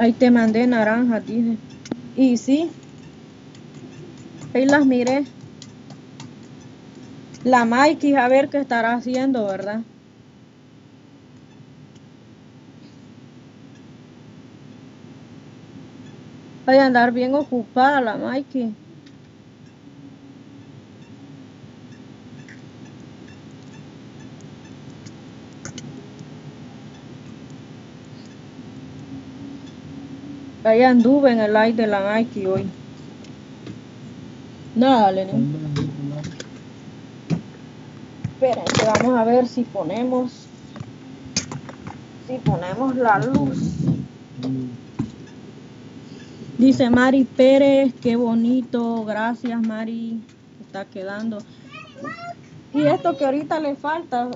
Ahí 0.00 0.14
te 0.14 0.30
mandé 0.30 0.66
naranjas, 0.66 1.26
dije. 1.26 1.58
Y 2.16 2.38
sí, 2.38 2.70
ahí 4.54 4.64
las 4.64 4.86
miré. 4.86 5.26
La 7.44 7.66
Mikey, 7.66 8.14
a 8.14 8.26
ver 8.28 8.48
qué 8.48 8.60
estará 8.60 8.94
haciendo, 8.94 9.44
¿verdad? 9.44 9.80
Hay 16.66 16.78
a 16.78 16.86
andar 16.86 17.12
bien 17.12 17.34
ocupada 17.34 18.00
la 18.00 18.16
Mikey. 18.16 18.74
Ahí 30.62 30.82
anduve 30.82 31.32
en 31.32 31.40
el 31.40 31.54
live 31.54 31.72
de 31.72 31.86
la 31.86 32.16
Nike 32.16 32.46
hoy. 32.46 32.66
Nada, 34.76 35.10
Lenin. 35.10 35.54
Espérense, 38.34 38.84
vamos 38.84 39.18
a 39.18 39.24
ver 39.24 39.46
si 39.46 39.62
ponemos. 39.62 40.46
Si 42.26 42.36
ponemos 42.38 42.94
la 42.96 43.18
luz. 43.20 43.58
Dice 46.58 46.90
Mari 46.90 47.24
Pérez, 47.24 47.94
qué 48.02 48.16
bonito. 48.16 49.04
Gracias, 49.06 49.60
Mari. 49.62 50.20
Está 50.60 50.84
quedando. 50.84 51.38
Y 52.74 52.82
esto 52.82 53.16
que 53.16 53.24
ahorita 53.24 53.60
le 53.60 53.76
falta. 53.76 54.28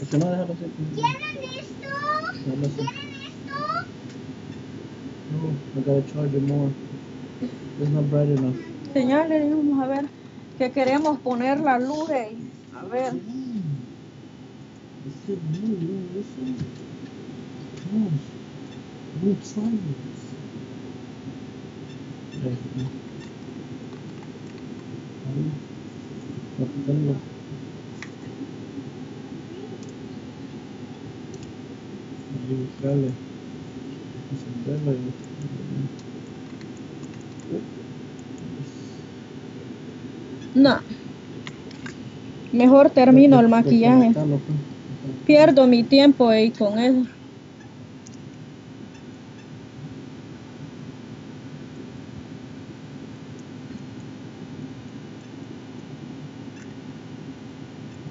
¿Dónde 0.00 0.08
está? 0.08 0.08
¿Dónde 0.08 0.08
está, 0.08 0.08
loco? 0.08 0.08
¿Por 0.08 0.08
qué 0.08 0.18
no 0.18 0.30
déjalo 0.30 0.52
así? 0.54 0.64
¿Quieren 0.94 1.38
esto? 1.58 1.88
¿Quieren 2.76 3.10
esto? 3.28 3.56
No, 5.30 5.38
I 5.74 5.80
gotta 5.84 6.02
charge 6.12 6.34
it 6.34 6.42
more. 6.42 6.72
It's 7.78 7.90
not 7.90 8.08
bright 8.10 8.30
enough. 8.30 8.56
Señales, 8.94 9.50
vamos 9.54 9.82
a 9.82 9.86
ver. 9.88 10.08
Que 10.56 10.72
queremos 10.72 11.18
poner 11.20 11.60
la 11.60 11.78
luz. 11.78 12.10
A 12.10 12.84
ver. 12.84 13.14
It's 15.06 15.28
listen. 16.14 16.56
Try 19.54 19.70
this. 26.86 27.39
No. 40.54 40.80
Mejor 42.52 42.90
termino 42.90 43.38
el 43.38 43.48
maquillaje. 43.48 44.12
Pierdo 45.24 45.66
mi 45.68 45.84
tiempo 45.84 46.28
ahí 46.28 46.50
con 46.52 46.78
eso. 46.78 47.02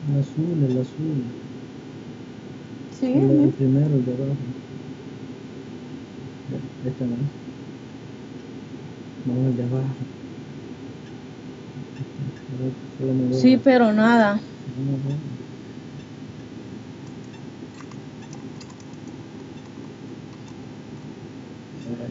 El 0.07 0.19
azul, 0.19 0.63
el 0.63 0.77
azul. 0.77 1.38
Sí. 2.99 3.07
El, 3.07 3.31
el 3.45 3.51
primero, 3.53 3.95
el 3.95 4.05
de 4.05 4.13
abajo. 4.13 4.37
Este 6.85 7.05
no. 7.05 7.17
No, 9.25 9.47
el 9.47 9.55
de 9.55 9.63
abajo. 9.63 9.95
Sí, 13.41 13.57
pero 13.57 13.91
nada. 13.93 14.41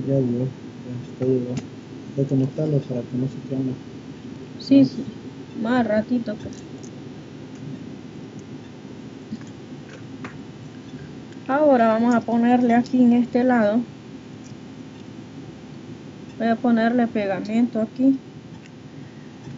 Ya, 0.07 0.19
llegó, 0.21 0.49
ya 1.19 1.27
llegando. 1.27 1.55
Voy 2.15 2.25
a 2.25 2.29
conectarlo 2.29 2.81
para 2.81 3.03
que 3.03 3.17
no 3.17 3.29
se 3.29 3.41
queme. 3.43 3.75
Sí, 4.59 4.85
sí. 4.85 5.05
Más 5.55 5.87
ratito, 5.87 6.37
pues. 6.43 6.78
Ahora 11.49 11.89
vamos 11.89 12.15
a 12.15 12.21
ponerle 12.21 12.75
aquí 12.75 13.03
en 13.03 13.15
este 13.15 13.43
lado. 13.43 13.81
Voy 16.37 16.47
a 16.47 16.57
ponerle 16.57 17.07
pegamento 17.07 17.81
aquí. 17.81 18.19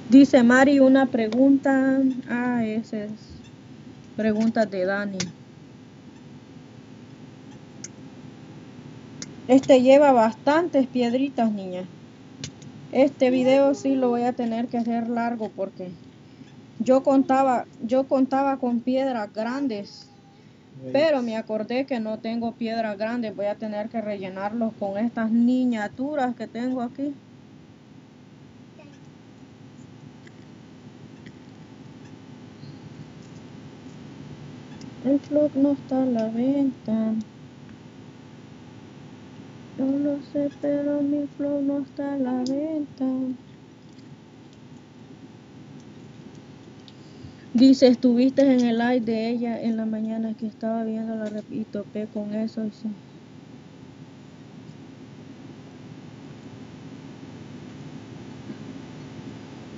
Dice 0.08 0.44
Mari 0.44 0.78
una 0.78 1.06
pregunta. 1.06 1.98
Ah, 2.28 2.64
esa 2.64 3.04
es 3.04 3.10
pregunta 4.16 4.66
de 4.66 4.84
Dani. 4.84 5.18
Este 9.48 9.82
lleva 9.82 10.12
bastantes 10.12 10.86
piedritas, 10.86 11.50
niña. 11.50 11.82
Este 12.92 13.30
video 13.30 13.74
sí 13.74 13.96
lo 13.96 14.10
voy 14.10 14.22
a 14.22 14.32
tener 14.32 14.68
que 14.68 14.78
hacer 14.78 15.08
largo 15.08 15.50
porque 15.56 15.90
yo 16.78 17.02
contaba, 17.02 17.66
yo 17.84 18.06
contaba 18.06 18.58
con 18.58 18.78
piedras 18.78 19.32
grandes, 19.34 20.09
pero 20.92 21.22
me 21.22 21.36
acordé 21.36 21.86
que 21.86 22.00
no 22.00 22.18
tengo 22.18 22.52
piedras 22.52 22.96
grandes. 22.96 23.34
Voy 23.36 23.46
a 23.46 23.54
tener 23.54 23.88
que 23.88 24.00
rellenarlos 24.00 24.72
con 24.78 24.98
estas 24.98 25.30
miniaturas 25.30 26.34
que 26.34 26.46
tengo 26.46 26.82
aquí. 26.82 27.14
El 35.04 35.18
vlog 35.30 35.56
no 35.56 35.72
está 35.72 36.02
a 36.02 36.06
la 36.06 36.28
venta. 36.28 37.14
Yo 39.78 39.86
lo 39.86 40.20
sé, 40.32 40.50
pero 40.60 41.00
mi 41.00 41.26
flow 41.36 41.62
no 41.62 41.78
está 41.78 42.14
a 42.14 42.16
la 42.18 42.44
venta. 42.44 43.06
Dice, 47.54 47.88
estuviste 47.88 48.42
en 48.42 48.60
el 48.60 48.78
live 48.78 49.00
de 49.00 49.28
ella 49.28 49.60
en 49.60 49.76
la 49.76 49.84
mañana 49.84 50.34
que 50.36 50.46
estaba 50.46 50.84
viendo 50.84 51.16
la 51.16 51.26
rep 51.26 51.46
y 51.50 51.64
topé 51.66 52.08
con 52.08 52.32
eso. 52.32 52.62
Dice. 52.62 52.90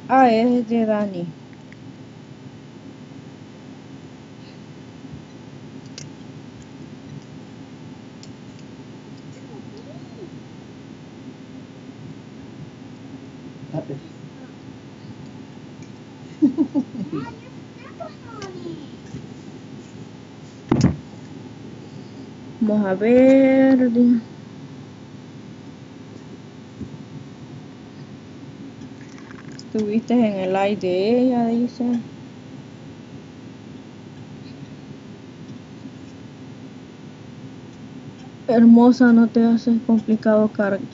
Ah, 0.09 0.31
es 0.33 0.67
de 0.69 0.87
Dani. 0.87 1.37
Vamos 22.67 22.87
a 22.87 22.95
ver. 22.95 23.79
Estuviste 29.57 30.15
en 30.15 30.37
el 30.39 30.53
live 30.53 30.77
de 30.77 31.19
ella, 31.21 31.47
dice. 31.47 32.05
Hermosa, 38.49 39.13
no 39.13 39.31
te 39.31 39.43
haces 39.45 39.81
complicado 39.87 40.53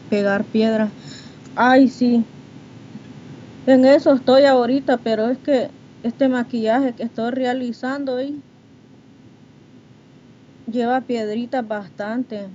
pegar 0.09 0.49
piedras. 0.51 0.95
Ay, 1.55 1.89
sí. 1.89 2.27
En 3.67 3.85
eso 3.85 4.15
estoy 4.15 4.45
ahorita, 4.45 5.03
pero 5.03 5.29
es 5.29 5.39
que 5.39 5.73
este 6.03 6.29
maquillaje 6.29 6.95
que 6.95 7.03
estoy 7.05 7.31
realizando 7.33 8.15
hoy 8.15 8.45
lleva 10.71 11.01
piedritas 11.01 11.67
bastante. 11.67 12.47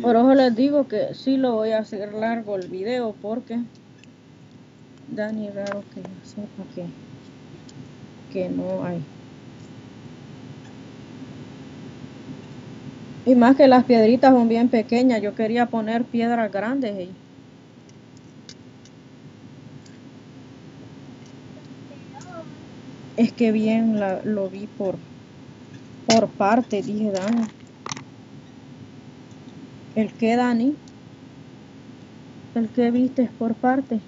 Por 0.00 0.16
eso 0.16 0.34
les 0.34 0.54
digo 0.54 0.86
que 0.88 1.14
sí 1.14 1.36
lo 1.36 1.54
voy 1.54 1.72
a 1.72 1.78
hacer 1.78 2.14
largo 2.14 2.56
el 2.56 2.68
video 2.68 3.14
porque 3.20 3.60
Dani 5.08 5.50
raro 5.50 5.82
que, 5.94 6.86
que 8.32 8.48
no 8.48 8.84
hay. 8.84 9.02
Y 13.26 13.34
más 13.34 13.56
que 13.56 13.68
las 13.68 13.84
piedritas 13.84 14.32
son 14.32 14.48
bien 14.48 14.68
pequeñas, 14.68 15.22
yo 15.22 15.34
quería 15.34 15.66
poner 15.66 16.04
piedras 16.04 16.52
grandes 16.52 16.96
ahí. 16.96 17.10
Es 23.16 23.32
que 23.32 23.52
bien 23.52 24.00
lo 24.24 24.50
vi 24.50 24.66
por, 24.66 24.98
por 26.06 26.30
parte, 26.32 26.82
dije 26.82 27.12
Dani. 27.12 27.46
¿El 29.94 30.12
qué, 30.14 30.34
Dani? 30.34 30.74
¿El 32.56 32.72
qué 32.72 32.90
viste 32.90 33.30
por 33.38 33.54
parte? 33.54 34.00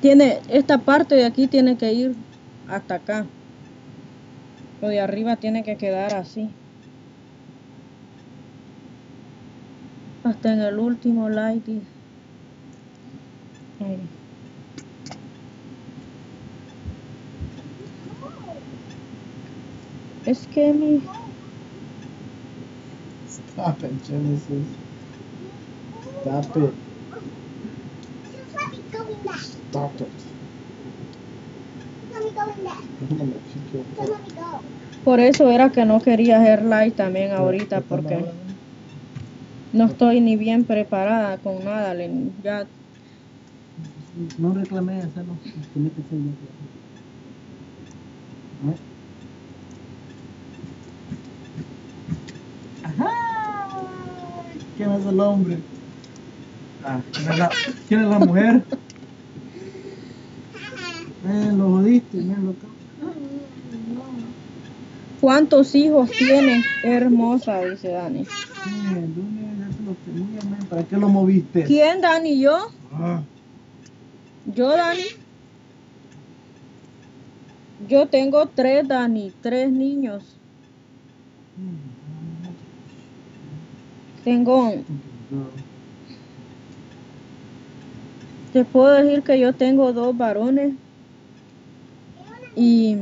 Tiene, 0.00 0.38
esta 0.48 0.78
parte 0.78 1.14
de 1.14 1.26
aquí 1.26 1.46
tiene 1.46 1.76
que 1.76 1.92
ir 1.92 2.16
hasta 2.66 2.94
acá. 2.94 3.26
Lo 4.80 4.88
de 4.88 5.00
arriba 5.00 5.36
tiene 5.36 5.62
que 5.62 5.76
quedar 5.76 6.14
así. 6.14 6.48
Hasta 10.24 10.54
en 10.54 10.60
el 10.60 10.78
último 10.78 11.28
like. 11.28 11.99
Ahí. 13.80 13.98
Es 20.26 20.46
que 20.48 20.72
mi... 20.72 21.02
Stop 23.26 23.84
it, 23.84 24.06
Genesis. 24.06 24.66
Stop 26.20 26.56
it. 26.56 26.74
Stop 29.70 30.00
it. 30.00 30.08
Por 35.04 35.20
eso 35.20 35.50
era 35.50 35.70
que 35.70 35.84
no 35.84 36.00
quería 36.00 36.40
hacer 36.40 36.62
live 36.62 36.92
también 36.92 37.32
ahorita 37.32 37.80
porque 37.80 38.24
no 39.72 39.86
estoy 39.86 40.20
ni 40.20 40.36
bien 40.36 40.64
preparada 40.64 41.38
con 41.38 41.64
nada. 41.64 41.94
Ya 42.42 42.66
No 44.38 44.52
reclamé 44.52 44.98
hacerlo. 44.98 45.36
Tiene 45.72 45.90
que 45.90 46.02
ser 46.02 46.18
yo. 46.18 46.32
¿Eh? 48.70 48.76
Ajá. 52.82 53.10
¿Quién 54.76 54.92
es 54.92 55.06
el 55.06 55.20
hombre? 55.20 55.58
Ah, 56.84 57.00
¿quién 57.12 57.28
es 57.28 57.38
la, 57.38 57.50
quién 57.88 58.00
es 58.00 58.08
la 58.08 58.18
mujer? 58.18 58.64
Eh, 61.22 61.52
lo 61.54 61.68
jodiste, 61.68 62.16
mira 62.16 62.38
lo 62.38 62.52
que. 62.52 62.66
¿Cuántos 65.20 65.74
hijos 65.74 66.10
tienes? 66.16 66.64
Hermosa, 66.82 67.60
dice 67.60 67.88
Dani. 67.88 68.24
Sí, 68.24 68.70
el 68.96 69.14
lunes 69.14 69.58
ya 69.58 69.70
se 69.76 69.82
lo 69.82 69.92
tenía, 69.96 70.42
man. 70.50 70.66
¿Para 70.66 70.82
qué 70.82 70.96
lo 70.96 71.10
moviste? 71.10 71.64
¿Quién, 71.64 72.00
Dani? 72.00 72.40
¿Yo? 72.40 72.56
Ah, 72.94 73.22
¿Yo, 74.46 74.68
Dani? 74.68 75.02
Yo 77.88 78.06
tengo 78.08 78.46
tres, 78.48 78.86
Dani, 78.86 79.32
tres 79.40 79.70
niños. 79.72 80.38
Tengo, 84.24 84.72
te 88.52 88.64
puedo 88.64 88.92
decir 88.92 89.22
que 89.22 89.38
yo 89.40 89.54
tengo 89.54 89.92
dos 89.92 90.16
varones 90.16 90.74
y, 92.54 92.96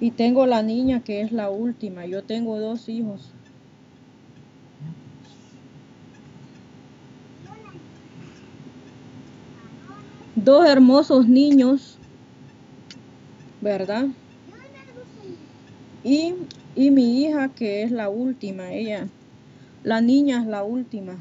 y 0.00 0.10
tengo 0.12 0.46
la 0.46 0.62
niña 0.62 1.00
que 1.00 1.22
es 1.22 1.32
la 1.32 1.50
última. 1.50 2.06
Yo 2.06 2.22
tengo 2.22 2.58
dos 2.60 2.88
hijos. 2.88 3.35
dos 10.46 10.64
hermosos 10.64 11.26
niños, 11.26 11.98
¿verdad? 13.60 14.06
Y, 16.04 16.34
y 16.76 16.92
mi 16.92 17.24
hija 17.24 17.48
que 17.48 17.82
es 17.82 17.90
la 17.90 18.08
última, 18.08 18.72
ella, 18.72 19.08
la 19.82 20.00
niña 20.00 20.40
es 20.40 20.46
la 20.46 20.62
última. 20.62 21.16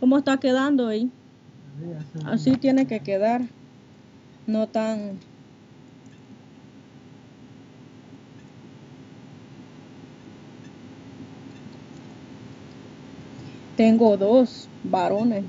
¿Cómo 0.00 0.16
está 0.16 0.38
quedando 0.38 0.86
ahí? 0.88 1.10
Así 2.24 2.52
tiene 2.52 2.86
que 2.86 3.00
quedar, 3.00 3.42
no 4.46 4.66
tan 4.66 5.18
tengo 13.76 14.16
dos 14.16 14.68
varones 14.84 15.44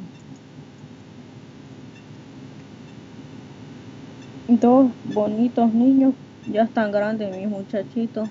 Dos 4.49 4.89
bonitos 5.13 5.71
niños. 5.75 6.15
Ya 6.51 6.63
están 6.63 6.91
grandes 6.91 7.37
mis 7.37 7.47
muchachitos. 7.47 8.27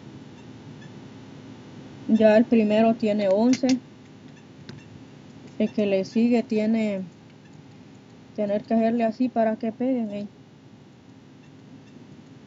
Ya 2.09 2.37
el 2.37 2.45
primero 2.45 2.95
tiene 2.95 3.29
11. 3.29 3.79
El 5.61 5.73
que 5.73 5.87
le 5.87 6.05
sigue 6.05 6.43
tiene 6.43 7.03
tener 8.35 8.65
que 8.65 8.75
hacerle 8.75 9.05
así 9.05 9.29
para 9.29 9.55
que 9.55 9.71
peguen. 9.71 10.11
eh. 10.11 10.27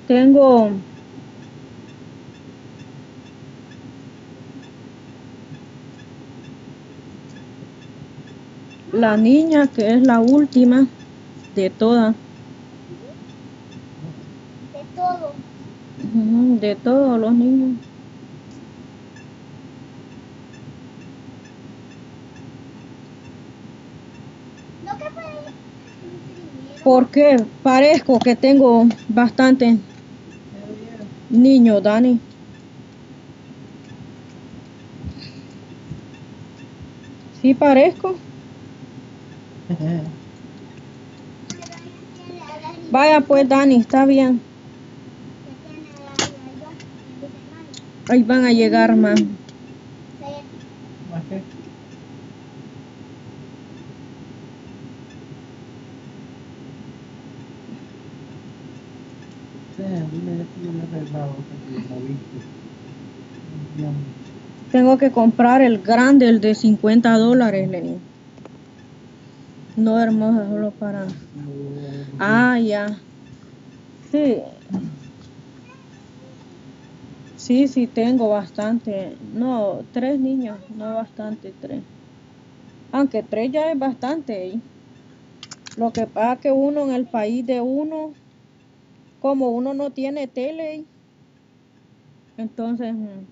tengo 0.06 0.84
la 8.94 9.18
niña 9.18 9.68
que 9.74 9.94
es 9.94 10.02
la 10.04 10.22
última 10.22 10.88
de 11.52 11.70
todas, 11.70 12.16
De 14.74 14.84
todo. 14.94 15.36
ujú, 15.98 16.03
de 16.14 16.76
todos 16.76 17.20
los 17.20 17.34
niños. 17.34 17.72
Porque 26.84 27.38
parezco 27.64 28.20
que 28.20 28.36
tengo 28.36 28.86
bastante 29.07 29.80
niños, 31.30 31.82
Dani. 31.82 32.20
Sí 37.41 37.53
parezco. 37.55 38.16
Vaya 42.91 43.22
pues, 43.22 43.49
Dani, 43.49 43.78
está 43.78 44.05
bien. 44.05 44.53
Ahí 48.14 48.22
van 48.22 48.45
a 48.45 48.51
llegar 48.51 48.95
más. 48.95 49.20
Tengo 64.72 64.99
que 64.99 65.09
comprar 65.09 65.64
el 65.64 65.82
grande, 65.82 66.30
el 66.30 66.39
de 66.39 66.53
50 66.53 67.18
dólares, 67.18 67.68
Lenny. 67.68 67.97
No 69.76 69.99
hermosa, 69.99 70.47
solo 70.49 70.70
para... 70.70 71.07
Ah, 72.20 72.59
ya. 72.59 72.95
Sí. 74.11 74.53
Sí, 77.44 77.68
sí, 77.68 77.88
tengo 77.88 78.30
bastante. 78.30 79.18
No, 79.34 79.82
tres 79.91 80.18
niños, 80.18 80.60
no 80.78 80.96
bastante, 80.96 81.52
tres. 81.60 81.84
Aunque 82.94 83.22
tres 83.22 83.52
ya 83.52 83.70
es 83.70 83.78
bastante. 83.78 84.48
¿eh? 84.48 84.60
Lo 85.76 85.91
que 85.91 86.08
pasa 86.08 86.39
que 86.39 86.54
uno 86.54 86.86
en 86.86 86.91
el 86.91 87.06
país 87.06 87.46
de 87.46 87.60
uno, 87.60 88.14
como 89.20 89.50
uno 89.50 89.74
no 89.74 89.91
tiene 89.91 90.26
tele, 90.28 90.76
¿eh? 90.76 90.86
entonces... 92.38 92.94
mm, 92.94 93.26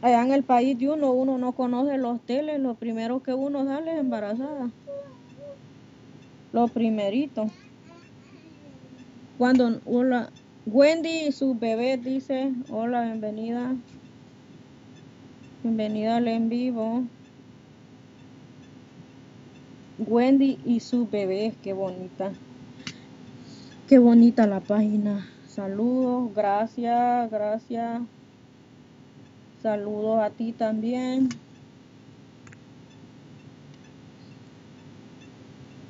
Allá 0.00 0.22
en 0.22 0.32
el 0.32 0.44
país 0.44 0.78
de 0.78 0.90
uno, 0.90 1.10
uno 1.10 1.38
no 1.38 1.52
conoce 1.56 1.98
los 1.98 2.24
teles, 2.24 2.60
lo 2.60 2.76
primero 2.76 3.20
que 3.20 3.34
uno 3.34 3.64
sale 3.64 3.94
es 3.94 3.98
embarazada. 3.98 4.70
Lo 6.52 6.68
primerito. 6.68 7.46
Cuando, 9.40 9.80
hola, 9.86 10.28
Wendy 10.66 11.28
y 11.28 11.32
su 11.32 11.54
bebé 11.54 11.96
dice, 11.96 12.52
hola, 12.68 13.04
bienvenida. 13.04 13.74
Bienvenida 15.62 16.18
al 16.18 16.28
en 16.28 16.50
vivo. 16.50 17.04
Wendy 19.96 20.58
y 20.66 20.80
su 20.80 21.08
bebé, 21.08 21.54
qué 21.62 21.72
bonita. 21.72 22.32
Qué 23.88 23.98
bonita 23.98 24.46
la 24.46 24.60
página. 24.60 25.26
Saludos, 25.48 26.34
gracias, 26.34 27.30
gracias. 27.30 28.02
Saludos 29.62 30.20
a 30.22 30.28
ti 30.28 30.52
también. 30.52 31.30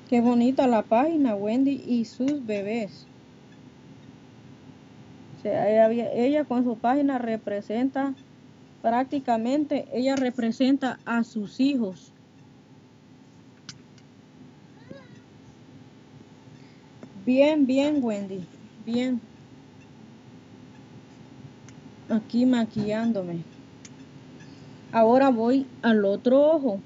Qué 0.08 0.20
bonita 0.20 0.68
la 0.68 0.82
página, 0.82 1.34
Wendy 1.34 1.82
y 1.84 2.04
sus 2.04 2.46
bebés. 2.46 3.09
Ella, 5.44 5.86
había- 5.86 6.12
ella 6.12 6.44
con 6.44 6.64
su 6.64 6.76
página 6.78 7.18
representa, 7.18 8.14
prácticamente, 8.82 9.86
ella 9.92 10.16
representa 10.16 10.98
a 11.04 11.24
sus 11.24 11.60
hijos. 11.60 12.12
Bien, 17.24 17.66
bien, 17.66 18.00
Wendy. 18.02 18.46
Bien. 18.84 19.20
Aquí 22.08 22.44
maquillándome. 22.44 23.44
Ahora 24.92 25.30
voy 25.30 25.66
al 25.82 26.04
otro 26.04 26.40
ojo. 26.40 26.80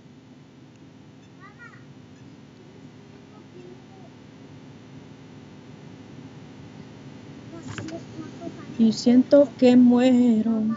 Y 8.85 8.93
siento 8.93 9.49
que 9.57 9.77
muero. 9.77 10.77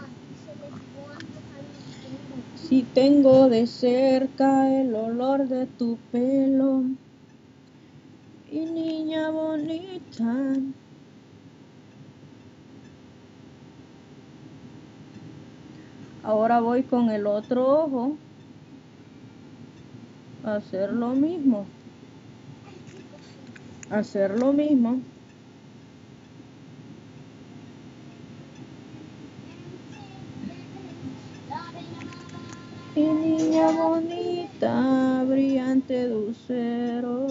Si 2.56 2.82
tengo 2.82 3.50
de 3.50 3.66
cerca 3.66 4.80
el 4.80 4.94
olor 4.94 5.46
de 5.46 5.66
tu 5.66 5.98
pelo. 6.10 6.84
Y 8.50 8.60
niña 8.60 9.28
bonita. 9.28 10.54
Ahora 16.22 16.60
voy 16.60 16.84
con 16.84 17.10
el 17.10 17.26
otro 17.26 17.84
ojo 17.84 18.16
a 20.44 20.54
hacer 20.54 20.94
lo 20.94 21.10
mismo. 21.10 21.66
Hacer 23.90 24.38
lo 24.38 24.54
mismo. 24.54 25.02
Niña 33.38 33.70
bonita, 33.70 35.24
brillante 35.28 36.08
lucero, 36.08 37.26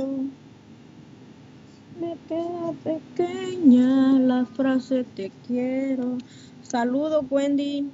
me 1.99 2.15
queda 2.29 2.71
pequeña 2.83 4.13
la 4.13 4.45
frase 4.45 5.03
te 5.03 5.31
quiero. 5.45 6.17
Saludos, 6.61 7.25
Wendy. 7.29 7.89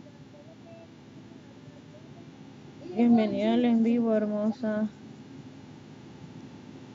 Bienvenida 2.96 3.56
al 3.56 3.66
en 3.66 3.82
vivo, 3.82 4.14
hermosa. 4.14 4.88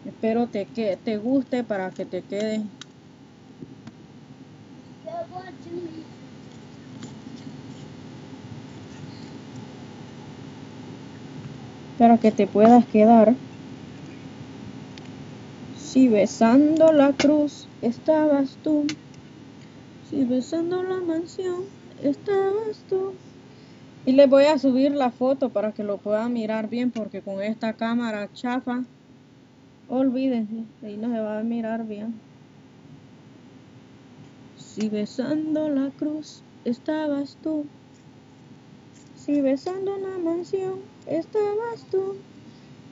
Espero 0.06 0.46
te, 0.46 0.66
que 0.66 0.96
te 0.96 1.16
guste 1.18 1.64
para 1.64 1.90
que 1.90 2.04
te 2.04 2.22
quede. 2.22 2.62
Para 11.98 12.18
que 12.18 12.30
te 12.30 12.46
puedas 12.46 12.86
quedar. 12.86 13.34
Si 15.76 16.08
besando 16.08 16.92
la 16.92 17.12
cruz 17.12 17.66
estabas 17.82 18.56
tú, 18.62 18.86
si 20.08 20.24
besando 20.24 20.82
la 20.82 21.00
mansión 21.00 21.64
estabas 22.02 22.84
tú. 22.88 23.14
Y 24.06 24.12
les 24.12 24.30
voy 24.30 24.44
a 24.44 24.58
subir 24.58 24.92
la 24.92 25.10
foto 25.10 25.50
para 25.50 25.72
que 25.72 25.84
lo 25.84 25.98
puedan 25.98 26.32
mirar 26.32 26.70
bien 26.70 26.90
porque 26.90 27.20
con 27.20 27.42
esta 27.42 27.74
cámara 27.74 28.30
chafa, 28.32 28.84
olvídense, 29.88 30.64
ahí 30.82 30.96
no 30.96 31.12
se 31.12 31.20
va 31.20 31.40
a 31.40 31.42
mirar 31.42 31.86
bien. 31.86 32.14
Si 34.56 34.88
besando 34.88 35.68
la 35.68 35.90
cruz 35.90 36.42
estabas 36.64 37.36
tú, 37.42 37.66
si 39.28 39.42
besando 39.42 39.94
una 39.94 40.16
mansión 40.16 40.80
estabas 41.06 41.84
tú, 41.90 42.16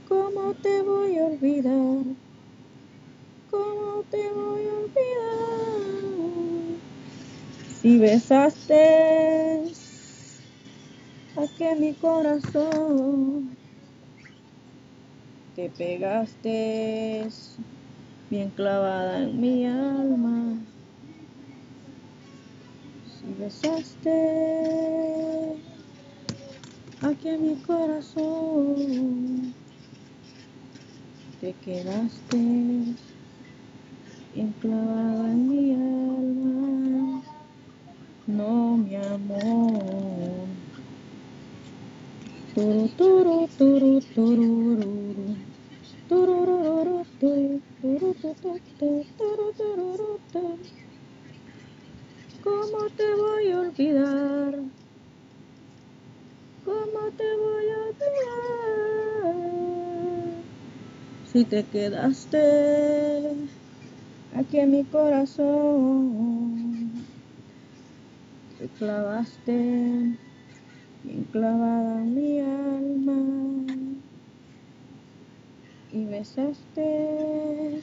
¿cómo 0.06 0.52
te 0.62 0.82
voy 0.82 1.16
a 1.16 1.24
olvidar? 1.24 2.04
¿Cómo 3.50 4.02
te 4.10 4.30
voy 4.34 4.66
a 4.66 4.74
olvidar? 4.74 6.12
Si 7.80 7.96
besaste 7.96 9.62
a 11.36 11.46
que 11.56 11.74
mi 11.76 11.94
corazón 11.94 13.56
te 15.54 15.70
pegaste 15.70 17.28
bien 18.28 18.50
clavada 18.50 19.22
en 19.22 19.40
mi 19.40 19.64
alma. 19.64 20.58
Si 23.06 23.32
besaste 23.42 24.86
a 27.06 27.14
que 27.14 27.38
mi 27.38 27.54
corazón 27.62 29.54
te 31.40 31.54
quedaste 31.64 32.36
enclavada 34.34 35.30
en 35.30 35.48
mi 35.48 35.72
alma. 35.74 37.22
No, 38.26 38.76
mi 38.78 38.96
amor. 38.96 40.48
Turu, 42.54 42.88
turu, 42.96 43.46
turu, 43.56 44.00
turu, 46.08 47.04
tu, 47.20 47.62
tu, 47.80 48.14
tu, 48.78 49.06
turu. 49.18 50.20
¿Cómo 52.42 52.78
te 52.96 53.06
voy 53.14 53.52
a 53.52 53.60
olvidar? 53.60 54.85
¿Cómo 56.66 57.00
te 57.16 57.24
voy 57.36 57.70
a 57.70 57.78
olvidar? 57.86 59.34
Si 61.32 61.44
te 61.44 61.64
quedaste 61.64 63.36
aquí 64.36 64.58
en 64.58 64.72
mi 64.72 64.82
corazón, 64.82 66.90
te 68.58 68.66
clavaste 68.78 69.52
bien 71.04 71.24
clavada 71.30 71.98
mi 71.98 72.40
alma 72.40 73.64
y 75.92 76.04
besaste 76.06 77.80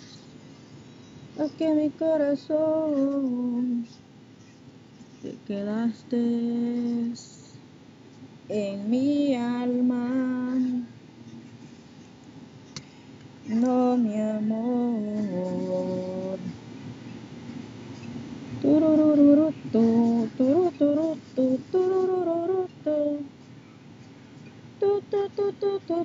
aquí 1.39 1.63
en 1.63 1.77
mi 1.77 1.89
corazón, 1.89 3.86
te 5.21 5.38
quedaste 5.47 7.13
en 8.53 8.87
mi 8.87 9.35
alma. 9.35 10.59
No, 13.47 13.97
mi 13.97 14.21
amor. 14.21 16.37
Tu, 18.61 18.79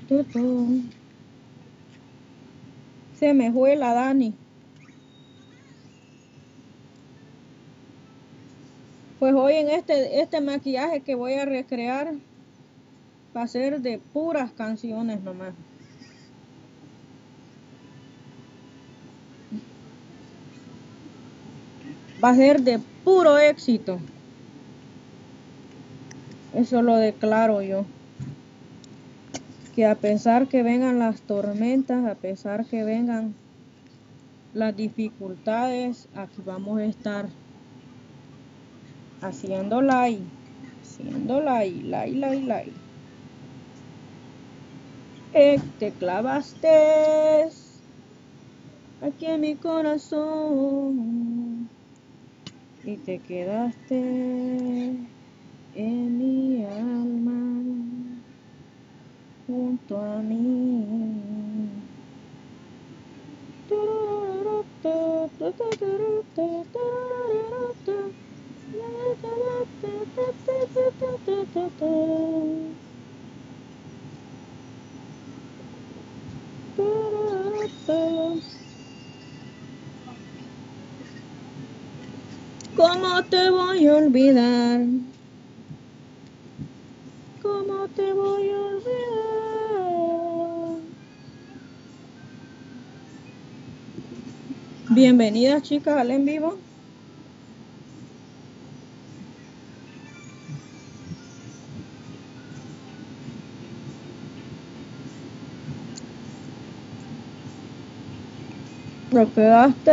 tu, 0.07 0.25
tu. 0.33 0.83
Se 3.19 3.35
me 3.35 3.53
fue 3.53 3.77
la 3.77 3.93
Dani. 3.93 4.33
Pues 9.19 9.35
hoy 9.35 9.55
en 9.55 9.69
este, 9.69 10.21
este 10.21 10.41
maquillaje 10.41 11.03
que 11.03 11.15
voy 11.15 11.35
a 11.35 11.45
recrear 11.45 12.15
va 13.39 13.45
a 13.45 13.47
ser 13.47 13.81
de 13.81 14.01
puras 14.13 14.51
canciones 14.51 15.23
nomás. 15.23 15.55
Va 22.23 22.31
a 22.31 22.35
ser 22.35 22.61
de 22.63 22.81
puro 23.05 23.39
éxito. 23.39 24.01
Eso 26.53 26.83
lo 26.83 26.97
declaro 26.97 27.63
yo. 27.63 27.85
Que 29.77 29.87
a 29.87 29.95
pesar 29.95 30.49
que 30.49 30.65
vengan 30.65 30.99
las 30.99 31.21
tormentas, 31.21 32.05
a 32.07 32.17
pesar 32.17 32.67
que 32.67 32.83
vengan 32.83 33.37
las 34.53 34.77
dificultades, 34.77 36.09
aquí 36.17 36.43
vamos 36.45 36.81
a 36.81 36.87
estar 36.87 37.29
haciendo 39.21 39.81
like, 39.81 40.25
haciendo 40.83 41.41
like, 41.41 41.85
like, 41.85 42.17
like, 42.17 42.45
like. 42.45 42.88
Eh, 45.33 45.61
te 45.79 45.93
clavaste 45.93 46.69
aquí 49.01 49.27
en 49.27 49.41
mi 49.43 49.57
corazón 49.57 50.99
y 52.83 52.97
te 52.99 53.19
quedaste 53.21 53.99
en 55.75 56.19
mi 56.19 56.65
alma 56.65 57.63
junto 59.47 59.99
a 59.99 60.23
mí. 60.23 61.09
¿Cómo 82.75 83.25
te 83.29 83.51
voy 83.51 83.87
a 83.87 83.97
olvidar? 83.97 84.81
¿Cómo 87.43 87.89
te 87.89 88.13
voy 88.13 88.51
a 88.51 88.61
olvidar? 88.61 88.89
Bienvenidas 94.91 95.63
chicas 95.63 95.97
al 95.99 96.11
en 96.11 96.25
vivo. 96.25 96.68
Te 109.11 109.23
quedaste 109.33 109.93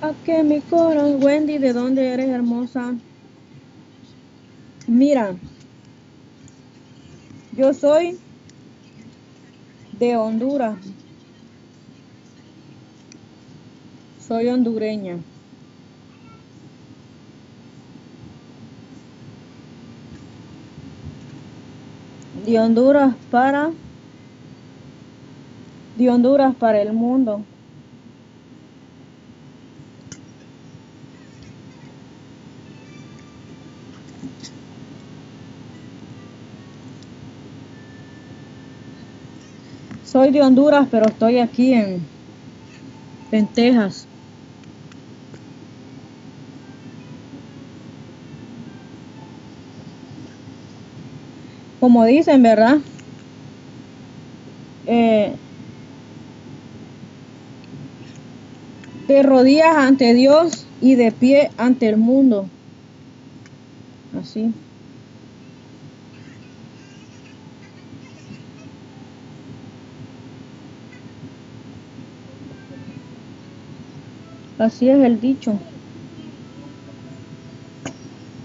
a 0.00 0.14
que 0.22 0.44
mi 0.44 0.62
corazón, 0.62 1.20
Wendy, 1.22 1.58
¿de 1.58 1.72
dónde 1.72 2.12
eres 2.12 2.28
hermosa? 2.28 2.96
Mira, 4.86 5.36
yo 7.52 7.72
soy 7.74 8.20
de 9.92 10.16
Honduras. 10.16 10.78
Soy 14.18 14.48
hondureña. 14.48 15.24
De 22.44 22.58
Honduras 22.58 23.16
para 23.30 23.72
de 25.96 26.10
Honduras 26.10 26.54
para 26.56 26.80
el 26.80 26.92
mundo. 26.92 27.40
Soy 40.04 40.30
de 40.30 40.42
Honduras, 40.42 40.86
pero 40.90 41.06
estoy 41.06 41.38
aquí 41.38 41.74
en, 41.74 42.00
en 43.32 43.46
Texas. 43.48 44.06
Como 51.80 52.04
dicen, 52.04 52.42
¿verdad? 52.42 52.78
Eh, 54.86 55.34
de 59.06 59.22
rodillas 59.22 59.76
ante 59.76 60.14
Dios 60.14 60.66
y 60.80 60.94
de 60.94 61.12
pie 61.12 61.50
ante 61.56 61.88
el 61.88 61.96
mundo. 61.96 62.48
Así. 64.18 64.52
Así 74.58 74.88
es 74.88 74.98
el 75.04 75.20
dicho. 75.20 75.58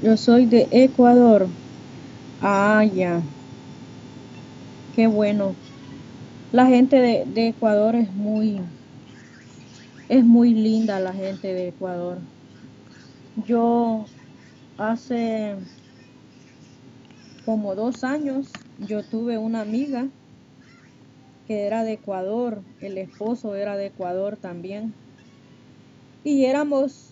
Yo 0.02 0.18
soy 0.18 0.46
de 0.46 0.68
Ecuador. 0.72 1.48
Ah, 2.42 2.84
ya. 2.84 3.22
Qué 4.96 5.08
bueno. 5.08 5.56
La 6.52 6.66
gente 6.66 6.98
de, 6.98 7.26
de 7.28 7.50
Ecuador 7.50 7.96
es 7.96 8.12
muy, 8.14 8.60
es 10.10 10.26
muy 10.26 10.56
linda 10.56 11.00
la 11.00 11.14
gente 11.14 11.54
de 11.54 11.70
Ecuador. 11.70 12.18
Yo 13.46 14.06
hace 14.78 15.56
como 17.46 17.76
dos 17.76 18.04
años 18.04 18.52
yo 18.80 19.04
tuve 19.04 19.38
una 19.38 19.62
amiga 19.62 20.08
que 21.48 21.66
era 21.66 21.84
de 21.84 21.94
Ecuador, 21.94 22.62
el 22.82 22.98
esposo 22.98 23.56
era 23.56 23.78
de 23.78 23.88
Ecuador 23.88 24.38
también. 24.38 24.94
Y 26.24 26.46
éramos 26.46 27.08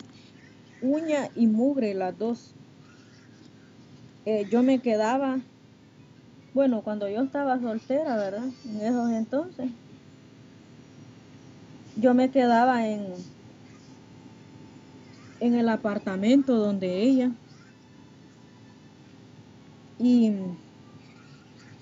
uña 0.82 1.28
y 1.34 1.46
mugre 1.46 1.94
las 1.94 2.18
dos. 2.18 2.54
Eh, 4.26 4.46
yo 4.50 4.62
me 4.62 4.80
quedaba, 4.80 5.40
bueno, 6.52 6.82
cuando 6.82 7.08
yo 7.08 7.22
estaba 7.22 7.60
soltera, 7.60 8.16
¿verdad? 8.16 8.44
En 8.66 8.80
esos 8.80 9.10
entonces, 9.10 9.70
yo 11.98 12.14
me 12.14 12.30
quedaba 12.30 12.86
en, 12.88 13.06
en 15.40 15.54
el 15.54 15.68
apartamento 15.68 16.54
donde 16.56 17.02
ella. 17.02 17.32
Y, 19.98 20.30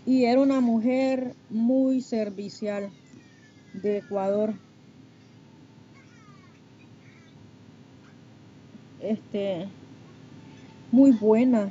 y 0.07 0.25
era 0.25 0.41
una 0.41 0.61
mujer 0.61 1.35
muy 1.51 2.01
servicial 2.01 2.91
de 3.75 3.99
Ecuador. 3.99 4.55
Este, 9.01 9.69
muy 10.91 11.13
buena. 11.13 11.71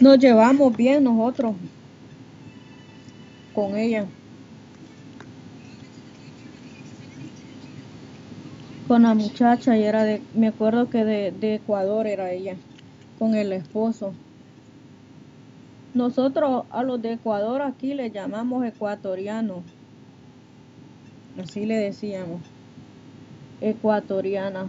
Nos 0.00 0.18
llevamos 0.18 0.76
bien 0.76 1.04
nosotros 1.04 1.54
con 3.54 3.76
ella. 3.76 4.06
Con 8.88 9.02
la 9.04 9.14
muchacha 9.14 9.76
y 9.76 9.84
era 9.84 10.04
de, 10.04 10.22
me 10.34 10.48
acuerdo 10.48 10.90
que 10.90 11.04
de, 11.04 11.54
Ecuador 11.54 12.06
era 12.06 12.32
ella, 12.32 12.56
con 13.18 13.34
el 13.34 13.52
esposo. 13.52 14.12
Nosotros 15.94 16.64
a 16.70 16.82
los 16.82 17.00
de 17.00 17.12
Ecuador 17.12 17.62
aquí 17.62 17.94
le 17.94 18.10
llamamos 18.10 18.64
ecuatorianos. 18.64 19.62
Así 21.40 21.64
le 21.64 21.76
decíamos. 21.76 22.40
Ecuatoriana. 23.60 24.68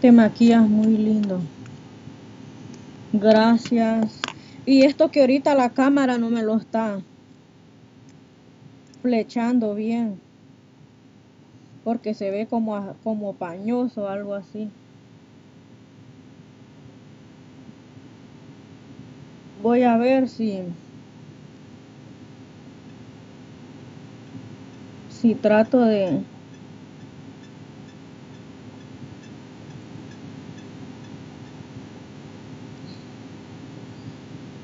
Te 0.00 0.12
maquillas 0.12 0.68
muy 0.68 0.96
lindo. 0.96 1.40
Gracias. 3.12 4.20
Y 4.64 4.82
esto 4.82 5.10
que 5.10 5.22
ahorita 5.22 5.56
la 5.56 5.70
cámara 5.70 6.18
no 6.18 6.30
me 6.30 6.42
lo 6.42 6.56
está 6.56 7.00
flechando 9.02 9.74
bien. 9.74 10.20
Porque 11.82 12.14
se 12.14 12.30
ve 12.30 12.46
como, 12.46 12.94
como 13.02 13.32
pañoso, 13.32 14.08
algo 14.08 14.34
así. 14.34 14.68
Voy 19.62 19.82
a 19.82 19.96
ver 19.96 20.28
si... 20.28 20.60
Si 25.10 25.34
trato 25.34 25.80
de... 25.80 26.22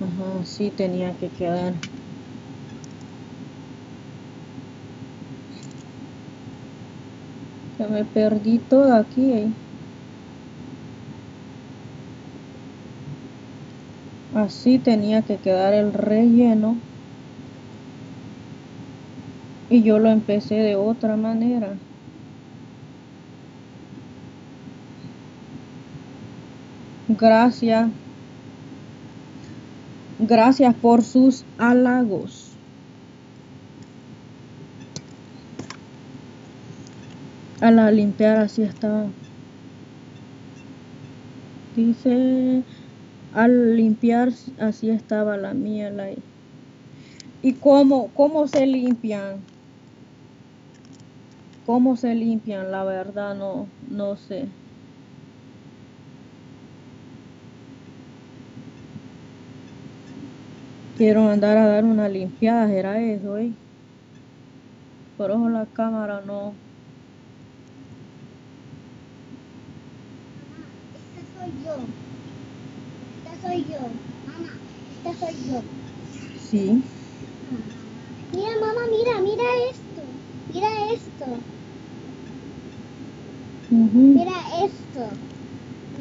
Ajá, 0.05 0.45
sí 0.45 0.71
tenía 0.71 1.17
que 1.17 1.33
quedar. 1.33 1.81
Ya 7.79 7.87
me 7.87 8.05
perdí 8.05 8.59
todo 8.59 8.93
aquí. 8.97 9.33
eh. 9.33 9.55
Así 14.33 14.81
tenía 14.81 15.23
que 15.23 15.41
quedar 15.41 15.73
el 15.73 15.95
relleno. 15.95 16.85
Y 19.69 19.85
yo 19.85 19.99
lo 19.99 20.09
empecé 20.09 20.55
de 20.55 20.75
otra 20.77 21.19
manera. 21.19 21.83
Gracias. 27.09 27.95
Gracias 30.19 30.75
por 30.77 31.03
sus 31.03 31.45
halagos. 31.59 32.53
A 37.61 37.71
la 37.71 37.91
limpiar 37.91 38.37
así 38.37 38.63
estaba. 38.63 39.07
Dice, 41.75 42.63
al 43.35 43.77
limpiar 43.77 44.33
así 44.61 44.91
estaba 44.91 45.37
la 45.37 45.53
mía. 45.53 45.91
La... 45.91 46.11
¿Y 47.43 47.55
cómo, 47.55 48.11
cómo 48.15 48.47
se 48.47 48.67
limpian? 48.67 49.41
¿Cómo 51.67 51.97
se 51.97 52.15
limpian? 52.15 52.71
La 52.71 52.85
verdad 52.85 53.35
no, 53.35 53.67
no 53.91 54.17
sé. 54.17 54.47
Quiero 60.97 61.23
mandar 61.23 61.57
a 61.57 61.67
dar 61.67 61.85
una 61.85 62.09
limpiada, 62.09 62.71
era 62.73 63.01
eso, 63.01 63.37
¿eh? 63.39 63.51
Por 65.17 65.31
ojo 65.33 65.49
la 65.49 65.67
cámara 65.67 66.23
no. 66.25 66.53
Esta 70.95 71.21
soy 71.41 71.53
yo. 71.65 71.75
Esta 73.25 73.49
soy 73.49 73.65
yo. 73.65 73.81
Mamá, 74.27 74.53
esta 75.05 75.27
soy 75.27 75.35
yo. 75.51 75.63
Sí. 76.51 76.83
Mira, 78.33 78.51
mamá, 78.61 78.81
mira, 78.91 79.21
mira 79.21 79.45
esto. 79.71 80.03
Mira 80.53 80.69
esto. 80.93 81.25
Ujú. 83.71 83.99
Mira 83.99 84.33
esto. 84.65 85.09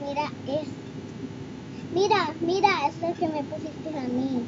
Mira 0.06 0.26
esto. 0.48 0.84
Mira, 1.96 2.34
mira, 2.42 2.70
esto 2.90 3.08
es 3.08 3.18
que 3.20 3.28
me 3.28 3.44
pusiste 3.44 3.90
a 3.90 4.02
mí. 4.08 4.42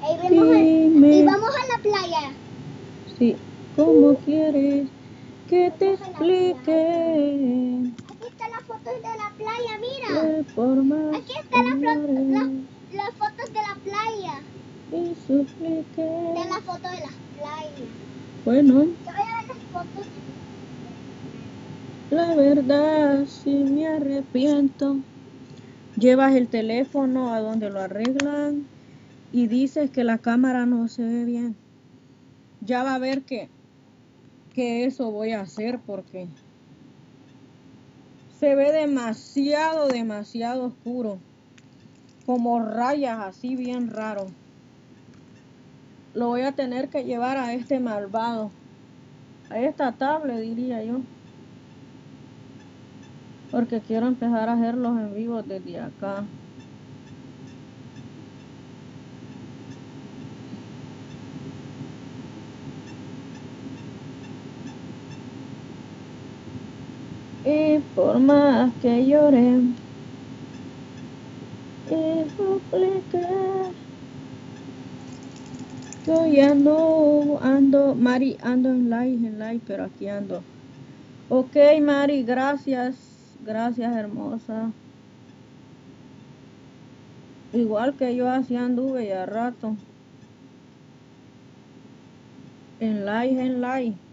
Ahí 0.02 0.16
vemos 0.30 0.50
a- 0.50 0.60
Dime. 0.60 1.16
y 1.18 1.24
vamos 1.24 1.50
a 1.56 1.68
la 1.78 1.84
playa. 1.84 2.32
Sí. 3.18 3.36
¿Cómo 3.76 4.16
quieres 4.26 4.88
que 5.48 5.72
te 5.78 5.94
explique? 5.94 7.82
Aquí 8.10 8.28
está 8.32 8.50
la 8.50 8.60
foto 8.62 8.80
fotos 8.80 8.94
de 9.02 9.18
la 9.18 9.30
playa, 9.38 9.74
mira. 9.80 10.22
que 10.38 10.44
por 10.56 10.84
más 10.84 11.16
Aquí 11.16 11.34
está 11.40 11.58
la 11.64 11.72
que 11.72 11.78
flor- 11.78 11.96
llore 12.08 12.14
la- 12.26 12.50
Las 12.94 13.14
fotos 13.16 13.48
de 13.54 13.60
la 13.60 13.76
playa. 13.84 14.34
y 14.92 15.16
suplique. 15.28 16.02
De 16.02 16.46
la 16.50 16.60
foto 16.62 16.88
de 16.90 17.00
la 17.00 17.14
playa. 17.38 17.86
Bueno, 18.46 18.74
Yo 18.74 18.90
voy 19.06 19.14
a 19.14 19.42
ver 19.42 19.48
las 19.48 19.58
fotos. 19.74 20.08
la 22.12 22.36
verdad 22.36 23.26
sí 23.28 23.52
me 23.52 23.88
arrepiento. 23.88 24.98
Llevas 25.98 26.34
el 26.36 26.39
teléfono 26.50 27.34
a 27.34 27.40
donde 27.40 27.70
lo 27.70 27.80
arreglan 27.80 28.66
y 29.32 29.48
dices 29.48 29.92
que 29.92 30.04
la 30.04 30.18
cámara 30.18 30.66
no 30.66 30.88
se 30.88 31.04
ve 31.04 31.26
bien. 31.26 31.56
Ya 32.62 32.84
va 32.84 32.96
a 32.96 33.00
ver 33.00 33.22
que, 33.22 33.50
que 34.54 34.86
eso 34.86 35.12
voy 35.12 35.32
a 35.32 35.42
hacer 35.42 35.80
porque 35.80 36.28
se 38.40 38.56
ve 38.56 38.72
demasiado, 38.72 39.88
demasiado 39.88 40.66
oscuro. 40.66 41.18
Como 42.26 42.60
rayas 42.60 43.20
así 43.20 43.56
bien 43.56 43.90
raro. 43.90 44.28
Lo 46.14 46.28
voy 46.28 46.42
a 46.42 46.52
tener 46.52 46.90
que 46.90 47.04
llevar 47.04 47.38
a 47.38 47.54
este 47.54 47.80
malvado. 47.80 48.52
A 49.50 49.60
esta 49.60 49.92
tablet 49.92 50.40
diría 50.42 50.84
yo. 50.84 51.00
Porque 53.52 53.82
quiero 53.82 54.08
empezar 54.08 54.48
a 54.48 54.54
hacerlos 54.54 55.00
en 55.00 55.16
vivo 55.16 55.42
desde 55.42 55.80
acá. 55.80 56.24
Y 67.50 67.80
por 67.96 68.20
más 68.20 68.72
que 68.80 69.08
llore 69.08 69.60
y 71.90 72.30
suplique, 72.38 73.26
yo 76.06 76.28
ya 76.28 76.52
ando, 76.52 77.96
Mari, 77.96 78.38
ando 78.44 78.70
en 78.70 78.92
live, 78.92 79.28
en 79.28 79.40
live, 79.40 79.62
pero 79.66 79.86
aquí 79.86 80.08
ando. 80.08 80.44
Ok, 81.30 81.56
Mari, 81.82 82.22
gracias, 82.22 83.36
gracias, 83.44 83.96
hermosa. 83.96 84.72
Igual 87.52 87.96
que 87.98 88.16
yo 88.16 88.30
así 88.30 88.56
anduve 88.56 89.08
ya 89.08 89.26
rato. 89.26 89.76
En 92.80 93.08
live, 93.08 93.42
en 93.42 93.60
live. 93.60 94.09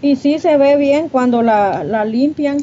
Y 0.00 0.16
sí 0.16 0.40
se 0.40 0.56
ve 0.56 0.76
bien 0.76 1.08
cuando 1.08 1.40
la, 1.42 1.84
la 1.84 2.04
limpian. 2.04 2.58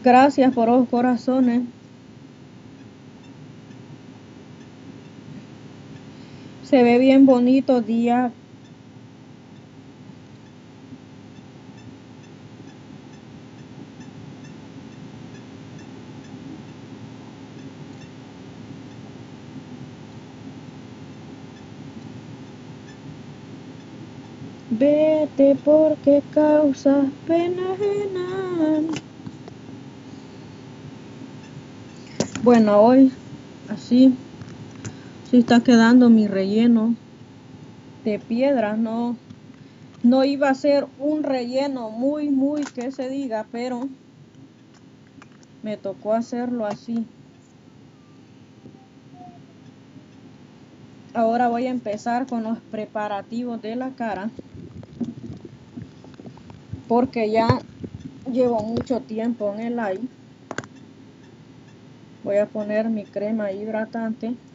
Gracias 0.00 0.52
por 0.54 0.68
los 0.68 0.88
corazones. 0.88 1.68
Se 6.68 6.82
ve 6.82 6.98
bien 6.98 7.24
bonito 7.24 7.80
día. 7.80 8.34
Vete 24.68 25.56
porque 25.64 26.22
causas 26.30 27.06
pena 27.24 27.62
ajena. 27.72 28.92
Bueno, 32.42 32.82
hoy 32.82 33.10
así 33.68 34.18
sí 35.30 35.36
está 35.36 35.60
quedando 35.60 36.08
mi 36.08 36.26
relleno 36.26 36.94
de 38.04 38.18
piedras, 38.18 38.78
no 38.78 39.16
no 40.02 40.24
iba 40.24 40.48
a 40.48 40.54
ser 40.54 40.86
un 40.98 41.22
relleno 41.22 41.90
muy 41.90 42.30
muy 42.30 42.64
que 42.64 42.90
se 42.92 43.10
diga, 43.10 43.46
pero 43.52 43.88
me 45.62 45.76
tocó 45.76 46.14
hacerlo 46.14 46.64
así. 46.64 47.04
Ahora 51.12 51.48
voy 51.48 51.66
a 51.66 51.70
empezar 51.70 52.26
con 52.26 52.44
los 52.44 52.58
preparativos 52.70 53.60
de 53.60 53.76
la 53.76 53.90
cara 53.90 54.30
porque 56.86 57.30
ya 57.30 57.48
llevo 58.32 58.62
mucho 58.62 59.00
tiempo 59.00 59.52
en 59.54 59.60
el 59.60 59.76
live. 59.76 60.08
Voy 62.24 62.36
a 62.36 62.46
poner 62.46 62.88
mi 62.88 63.04
crema 63.04 63.52
hidratante. 63.52 64.47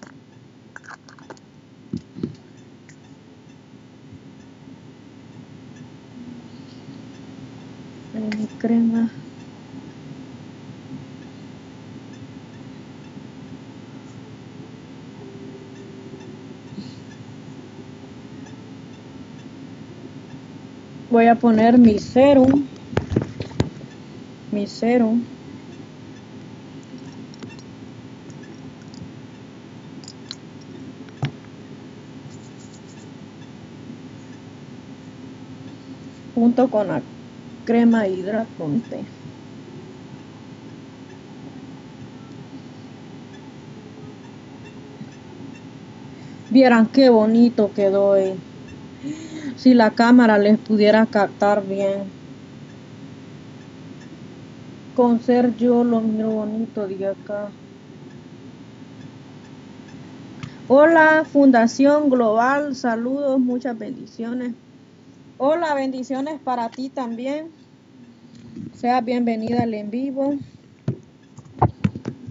Mi 8.23 8.47
crema. 8.57 9.11
Voy 21.09 21.27
a 21.27 21.35
poner 21.35 21.77
mi 21.77 21.99
serum. 21.99 22.69
Mi 24.51 24.67
serum. 24.67 25.25
Junto 36.33 36.69
con 36.69 36.87
la 36.87 37.12
crema 37.63 38.07
hidratante. 38.07 39.07
Vieran 46.49 46.87
qué 46.91 47.09
bonito 47.09 47.73
quedó. 47.73 48.15
eh. 48.15 48.37
Si 49.55 49.73
la 49.73 49.95
cámara 49.95 50.37
les 50.37 50.59
pudiera 50.59 51.07
captar 51.07 51.65
bien. 51.65 52.13
Con 54.93 55.19
ser 55.21 55.55
yo 55.55 55.83
lo 55.83 56.01
miro 56.01 56.31
bonito 56.31 56.87
de 56.87 57.07
acá. 57.07 57.53
Hola, 60.67 61.23
Fundación 61.25 62.09
Global, 62.09 62.75
saludos, 62.75 63.39
muchas 63.39 63.77
bendiciones. 63.77 64.55
Hola, 65.45 65.73
bendiciones 65.73 66.39
para 66.39 66.69
ti 66.69 66.87
también. 66.87 67.51
Sea 68.75 69.01
bienvenida 69.01 69.63
al 69.63 69.73
en 69.73 69.91
vivo. 69.91 70.35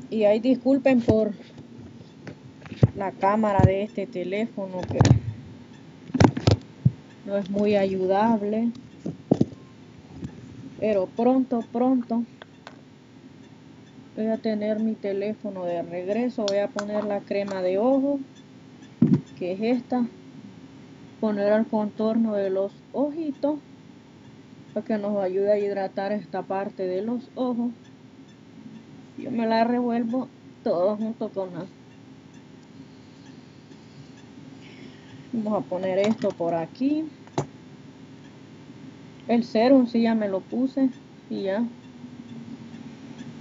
Y 0.09 0.25
ahí 0.25 0.41
disculpen 0.41 1.03
por 1.03 1.33
la 2.97 3.13
cámara 3.13 3.67
de 3.67 3.83
este 3.83 4.07
teléfono 4.07 4.81
que 4.81 4.99
no 7.27 7.37
es 7.37 7.51
muy 7.51 7.77
ayudable. 7.77 8.71
Pero 10.81 11.05
pronto, 11.05 11.63
pronto 11.71 12.25
voy 14.17 14.29
a 14.29 14.39
tener 14.39 14.81
mi 14.81 14.95
teléfono 14.95 15.67
de 15.67 15.83
regreso. 15.83 16.47
Voy 16.49 16.61
a 16.61 16.69
poner 16.69 17.05
la 17.05 17.21
crema 17.21 17.61
de 17.61 17.77
ojo, 17.77 18.21
que 19.39 19.53
es 19.53 19.61
esta. 19.61 20.07
Poner 21.21 21.53
el 21.53 21.67
contorno 21.67 22.33
de 22.37 22.49
los 22.49 22.82
ojitos 22.93 23.59
para 24.73 24.87
que 24.87 24.99
nos 24.99 25.23
ayude 25.23 25.53
a 25.53 25.59
hidratar 25.59 26.13
esta 26.13 26.43
parte 26.43 26.87
de 26.87 27.03
los 27.03 27.29
ojos. 27.35 27.71
Yo 29.19 29.31
me 29.31 29.47
la 29.47 29.65
revuelvo 29.65 30.29
todo 30.65 30.97
junto 30.97 31.29
con 31.29 31.53
la 31.53 31.67
Vamos 35.33 35.65
a 35.65 35.67
poner 35.67 35.99
esto 35.99 36.29
por 36.29 36.55
aquí. 36.55 37.07
El 39.29 39.45
serum 39.45 39.87
sí 39.87 40.03
ya 40.03 40.15
me 40.15 40.29
lo 40.29 40.41
puse 40.41 40.91
y 41.31 41.45
ya. 41.45 41.65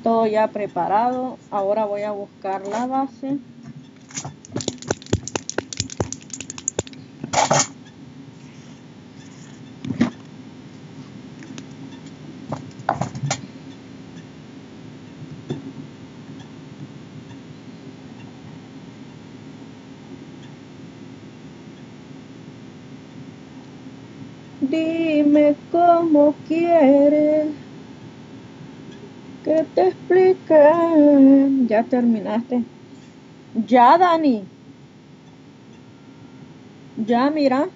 Todo 0.02 0.26
ya 0.26 0.48
preparado. 0.48 1.38
Ahora 1.50 1.84
voy 1.84 2.04
a 2.04 2.12
buscar 2.12 2.66
la 2.66 2.88
base. 2.88 3.40
Dime 24.72 25.58
cómo 25.70 26.42
quieres 26.46 27.56
que 29.44 29.66
te 29.74 29.88
explique. 29.90 30.56
Ya 31.70 31.88
terminaste. 31.88 32.66
Ya, 33.54 33.98
Dani. 33.98 34.50
Ya, 36.96 37.30
mira. 37.30 37.70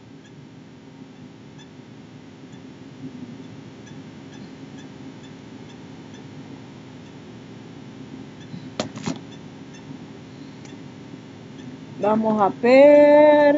Vamos 11.98 12.42
a 12.42 12.50
ver. 12.62 13.56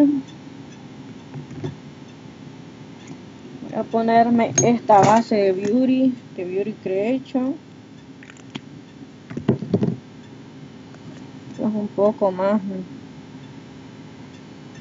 Voy 3.60 3.72
a 3.74 3.77
ponerme 3.92 4.54
esta 4.64 5.00
base 5.00 5.36
de 5.36 5.52
Beauty, 5.54 6.14
de 6.36 6.46
Beauty 6.46 6.74
Creation. 6.84 7.56
Es 11.54 11.60
un 11.60 11.88
poco 11.96 12.32
más, 12.32 12.62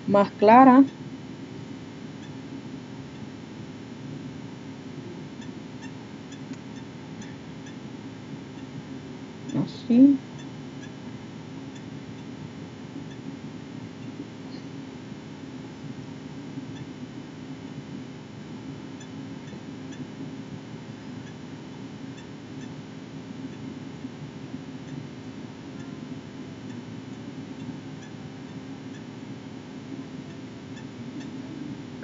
más 0.09 0.31
clara. 0.33 0.85
Así. 9.65 10.19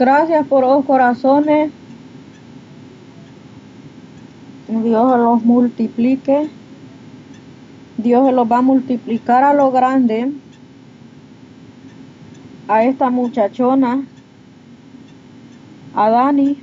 Gracias 0.02 0.44
por 0.48 0.64
los 0.64 0.84
corazones. 0.84 1.70
Dios 4.66 5.16
los 5.16 5.44
multiplique. 5.44 6.50
Dios 7.98 8.34
los 8.34 8.50
va 8.50 8.58
a 8.58 8.62
multiplicar 8.62 9.44
a 9.44 9.54
lo 9.54 9.70
grande. 9.70 10.32
A 12.66 12.82
esta 12.82 13.10
muchachona. 13.10 14.04
A 15.94 16.10
Dani. 16.10 16.58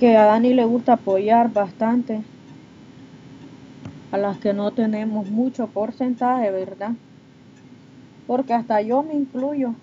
Que 0.00 0.16
a 0.16 0.24
Dani 0.24 0.52
le 0.52 0.64
gusta 0.64 0.94
apoyar 0.94 1.52
bastante. 1.52 2.24
A 4.10 4.18
las 4.18 4.38
que 4.38 4.52
no 4.52 4.72
tenemos 4.72 5.30
mucho 5.30 5.68
porcentaje, 5.68 6.50
¿verdad? 6.50 6.94
Porque 8.26 8.52
hasta 8.52 8.80
yo 8.80 9.04
me 9.04 9.14
incluyo. 9.14 9.76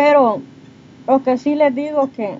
Pero 0.00 0.40
lo 1.06 1.22
que 1.22 1.36
sí 1.36 1.54
les 1.54 1.74
digo 1.74 2.10
que 2.10 2.38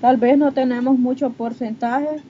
tal 0.00 0.16
vez 0.16 0.36
no 0.36 0.50
tenemos 0.50 0.98
mucho 0.98 1.30
porcentaje, 1.30 2.24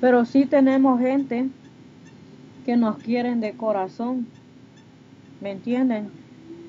pero 0.00 0.24
sí 0.24 0.46
tenemos 0.46 0.98
gente 0.98 1.48
que 2.66 2.76
nos 2.76 2.98
quieren 2.98 3.38
de 3.38 3.52
corazón. 3.52 4.26
¿Me 5.40 5.52
entienden? 5.52 6.10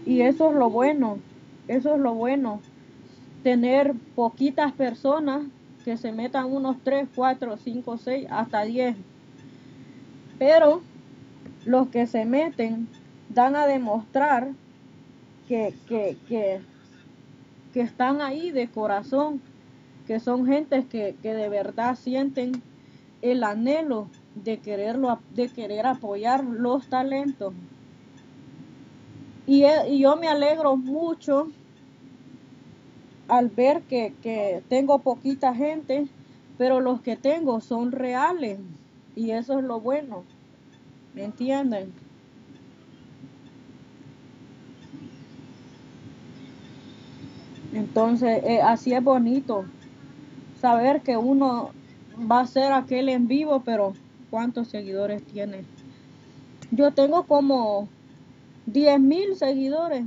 Y 0.05 0.21
eso 0.21 0.51
es 0.51 0.55
lo 0.55 0.69
bueno, 0.69 1.17
eso 1.67 1.95
es 1.95 1.99
lo 1.99 2.13
bueno. 2.13 2.61
Tener 3.41 3.95
poquitas 4.13 4.71
personas 4.73 5.47
que 5.83 5.97
se 5.97 6.11
metan 6.11 6.45
unos 6.45 6.77
3, 6.83 7.09
4, 7.15 7.57
5, 7.57 7.97
6, 7.97 8.27
hasta 8.29 8.61
10. 8.65 8.95
Pero 10.37 10.83
los 11.65 11.87
que 11.87 12.05
se 12.05 12.23
meten 12.23 12.87
dan 13.29 13.55
a 13.55 13.65
demostrar 13.67 14.53
que, 15.47 15.73
que, 15.87 16.17
que, 16.27 16.61
que 17.73 17.81
están 17.81 18.21
ahí 18.21 18.51
de 18.51 18.67
corazón, 18.69 19.41
que 20.07 20.19
son 20.19 20.45
gentes 20.45 20.85
que, 20.85 21.15
que 21.21 21.33
de 21.33 21.49
verdad 21.49 21.95
sienten 21.95 22.61
el 23.21 23.43
anhelo 23.43 24.07
de 24.35 24.57
quererlo, 24.59 25.19
de 25.35 25.49
querer 25.49 25.85
apoyar 25.85 26.43
los 26.43 26.87
talentos. 26.87 27.53
Y, 29.45 29.63
e- 29.63 29.89
y 29.89 29.99
yo 30.01 30.15
me 30.17 30.27
alegro 30.27 30.77
mucho 30.77 31.47
al 33.27 33.49
ver 33.49 33.83
que, 33.83 34.13
que 34.21 34.63
tengo 34.69 34.99
poquita 34.99 35.53
gente, 35.53 36.07
pero 36.57 36.79
los 36.79 37.01
que 37.01 37.15
tengo 37.15 37.61
son 37.61 37.91
reales. 37.91 38.59
Y 39.15 39.31
eso 39.31 39.59
es 39.59 39.65
lo 39.65 39.79
bueno. 39.79 40.25
¿Me 41.13 41.23
entienden? 41.25 41.93
Entonces, 47.79 48.43
eh, 48.43 48.61
así 48.61 48.93
es 48.93 49.01
bonito 49.01 49.63
saber 50.59 50.99
que 51.01 51.15
uno 51.15 51.71
va 52.29 52.41
a 52.41 52.45
ser 52.45 52.73
aquel 52.73 53.07
en 53.07 53.29
vivo, 53.29 53.61
pero 53.63 53.93
¿cuántos 54.29 54.67
seguidores 54.67 55.23
tiene? 55.23 55.63
Yo 56.71 56.91
tengo 56.91 57.23
como 57.23 57.87
10 58.65 58.99
mil 58.99 59.35
seguidores. 59.37 60.03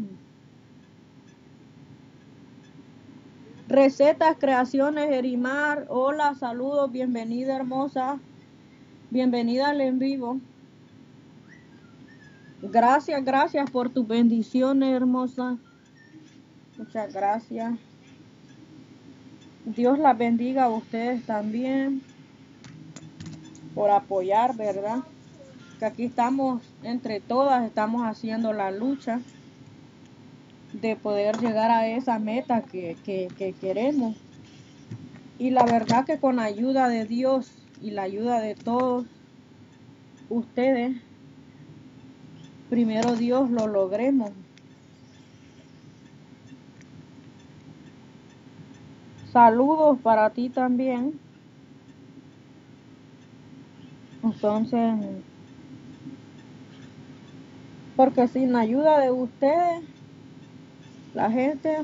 Recetas, 3.69 4.36
creaciones, 4.39 5.11
Erimar. 5.11 5.86
Hola, 5.89 6.35
saludos, 6.35 6.93
bienvenida 6.93 7.57
hermosa. 7.57 8.20
Bienvenida 9.09 9.70
al 9.70 9.81
en 9.81 9.99
vivo. 9.99 10.39
Gracias, 12.61 13.24
gracias 13.24 13.70
por 13.70 13.89
tus 13.89 14.07
bendiciones, 14.07 14.94
hermosa. 14.94 15.57
Muchas 16.78 17.12
gracias. 17.12 17.74
Dios 19.65 19.99
las 19.99 20.16
bendiga 20.16 20.65
a 20.65 20.69
ustedes 20.70 21.24
también 21.24 22.03
por 23.74 23.90
apoyar, 23.90 24.57
¿verdad? 24.57 25.01
Que 25.78 25.85
aquí 25.85 26.05
estamos, 26.05 26.62
entre 26.82 27.20
todas, 27.20 27.65
estamos 27.65 28.03
haciendo 28.05 28.53
la 28.53 28.70
lucha 28.70 29.20
de 30.73 30.97
poder 30.97 31.39
llegar 31.39 31.70
a 31.70 31.86
esa 31.86 32.19
meta 32.19 32.62
que, 32.62 32.97
que, 33.05 33.28
que 33.36 33.53
queremos. 33.53 34.16
Y 35.39 35.51
la 35.51 35.65
verdad 35.65 36.05
que 36.07 36.19
con 36.19 36.36
la 36.36 36.44
ayuda 36.44 36.89
de 36.89 37.05
Dios 37.05 37.53
y 37.81 37.90
la 37.90 38.03
ayuda 38.03 38.40
de 38.40 38.55
todos 38.55 39.07
ustedes, 40.28 40.97
primero 42.70 43.15
Dios 43.15 43.51
lo 43.51 43.66
logremos. 43.66 44.31
Saludos 49.33 49.99
para 50.03 50.29
ti 50.29 50.51
también. 50.51 51.19
Entonces, 54.23 54.95
porque 57.97 58.29
sin 58.29 58.55
ayuda 58.55 59.01
de 59.01 59.11
ustedes, 59.11 59.85
la 61.15 61.31
gente 61.31 61.79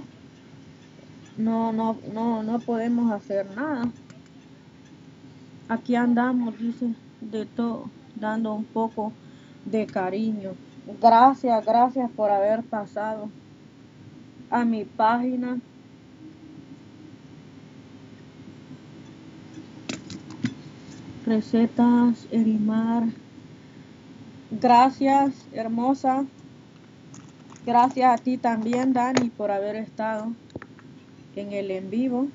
no, 1.38 1.72
no, 1.72 1.96
no, 2.12 2.42
no 2.42 2.58
podemos 2.60 3.10
hacer 3.12 3.46
nada. 3.56 3.90
Aquí 5.70 5.94
andamos, 5.94 6.58
dice, 6.58 6.94
de 7.22 7.46
todo, 7.46 7.84
dando 8.14 8.52
un 8.52 8.64
poco 8.64 9.12
de 9.64 9.86
cariño. 9.86 10.52
Gracias, 11.00 11.64
gracias 11.64 12.10
por 12.10 12.30
haber 12.30 12.62
pasado 12.62 13.30
a 14.50 14.66
mi 14.66 14.84
página. 14.84 15.58
Recetas, 21.28 22.26
Erimar. 22.32 23.02
Gracias, 24.50 25.46
hermosa. 25.52 26.24
Gracias 27.66 28.18
a 28.18 28.22
ti 28.22 28.38
también, 28.38 28.94
Dani, 28.94 29.28
por 29.28 29.50
haber 29.50 29.76
estado 29.76 30.32
en 31.36 31.52
el 31.52 31.70
en 31.70 31.90
vivo. 31.90 32.28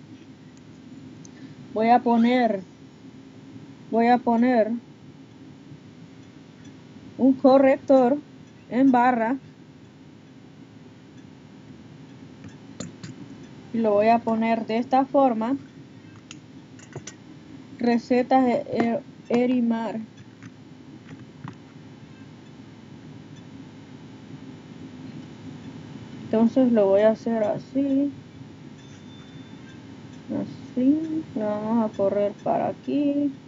Voy 1.73 1.89
a 1.89 2.03
poner, 2.03 2.61
voy 3.89 4.09
a 4.09 4.19
poner 4.19 4.71
un 7.17 7.33
corrector 7.33 8.19
en 8.69 8.91
barra 8.91 9.37
y 13.73 13.79
lo 13.79 13.93
voy 13.93 14.09
a 14.09 14.19
poner 14.19 14.67
de 14.67 14.77
esta 14.77 15.03
forma 15.05 15.57
recetas 17.83 18.45
de 18.45 18.63
Er- 18.67 19.05
Erimar. 19.29 20.09
Entonces 26.29 26.71
lo 26.71 26.87
voy 26.87 27.01
a 27.01 27.11
hacer 27.11 27.43
así. 27.43 28.19
Así 30.29 31.29
lo 31.33 31.45
vamos 31.45 31.89
a 31.89 31.93
correr 31.93 32.35
para 32.41 32.67
aquí. 32.69 33.39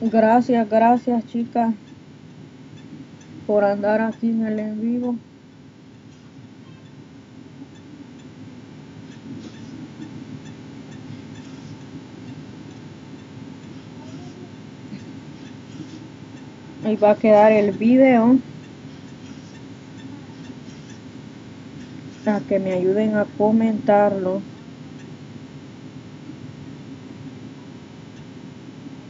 Gracias 0.00 0.68
gracias 0.68 1.24
chicas 1.26 1.74
por 3.46 3.64
andar 3.64 4.00
aquí 4.02 4.30
en 4.30 4.44
el 4.46 4.58
en 4.58 4.80
vivo 4.80 5.20
Ahí 16.94 17.00
va 17.00 17.10
a 17.10 17.16
quedar 17.16 17.50
el 17.50 17.72
video. 17.72 18.38
A 22.24 22.38
que 22.48 22.60
me 22.60 22.72
ayuden 22.72 23.16
a 23.16 23.24
comentarlo. 23.36 24.40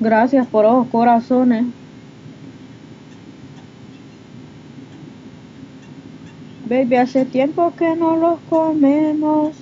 Gracias 0.01 0.47
por 0.47 0.65
ojos 0.65 0.89
corazones. 0.89 1.67
Baby, 6.67 6.97
hace 6.97 7.27
tiempo 7.27 7.75
que 7.77 7.95
no 7.97 8.17
los 8.17 8.41
comemos. 8.49 9.55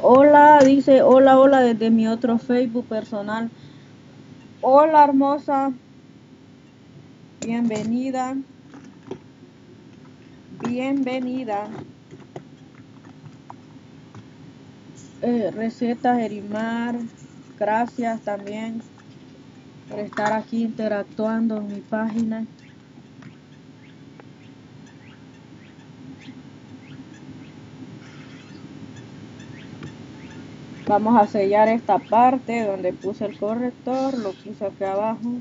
Hola, 0.00 0.60
dice 0.64 1.02
hola, 1.02 1.38
hola 1.38 1.60
desde 1.60 1.90
mi 1.90 2.08
otro 2.08 2.38
Facebook 2.38 2.86
personal. 2.86 3.50
Hola 4.64 5.04
hermosa, 5.04 5.74
bienvenida, 7.40 8.34
bienvenida. 10.50 11.76
Eh, 15.22 15.50
recetas 15.52 16.18
Erimar, 16.20 16.98
gracias 17.56 18.22
también 18.22 18.84
por 19.86 20.00
estar 20.00 20.32
aquí 20.32 20.62
interactuando 20.64 21.58
en 21.58 21.68
mi 21.68 21.82
página. 21.82 22.48
Vamos 30.92 31.18
a 31.18 31.26
sellar 31.26 31.68
esta 31.68 31.98
parte 31.98 32.66
donde 32.66 32.92
puse 32.92 33.24
el 33.24 33.38
corrector, 33.38 34.12
lo 34.18 34.32
puse 34.32 34.66
aquí 34.66 34.84
abajo. 34.84 35.36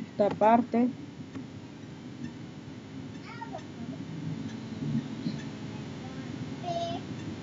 Esta 0.00 0.30
parte. 0.30 0.88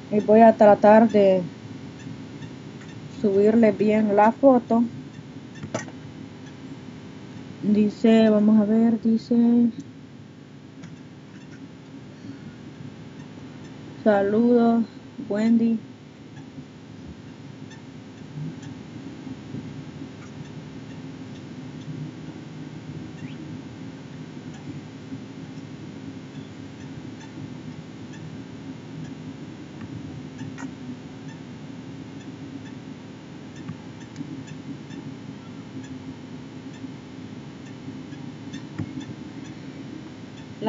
Y 0.10 0.19
voy 0.22 0.39
a 0.39 0.57
tratar 0.57 1.07
de 1.07 1.43
subirle 3.22 3.72
bien 3.72 4.15
la 4.15 4.31
foto. 4.31 4.84
Dice, 7.61 8.31
vamos 8.31 8.60
a 8.60 8.65
ver, 8.65 8.99
dice... 9.03 9.69
Saludos, 14.03 14.84
Wendy. 15.30 15.93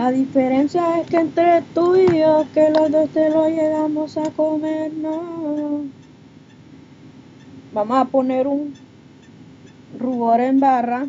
La 0.04 0.12
diferencia 0.12 1.00
es 1.00 1.06
que 1.06 1.16
entre 1.16 1.62
tú 1.72 1.96
y 1.96 2.18
yo, 2.18 2.44
que 2.52 2.68
los 2.68 2.90
dos 2.90 3.08
te 3.08 3.30
lo 3.30 3.48
llegamos 3.48 4.18
a 4.18 4.30
comer, 4.32 4.92
no. 4.92 5.84
Vamos 7.72 7.96
a 7.96 8.04
poner 8.04 8.46
un 8.46 8.74
rubor 9.98 10.42
en 10.42 10.60
barra. 10.60 11.06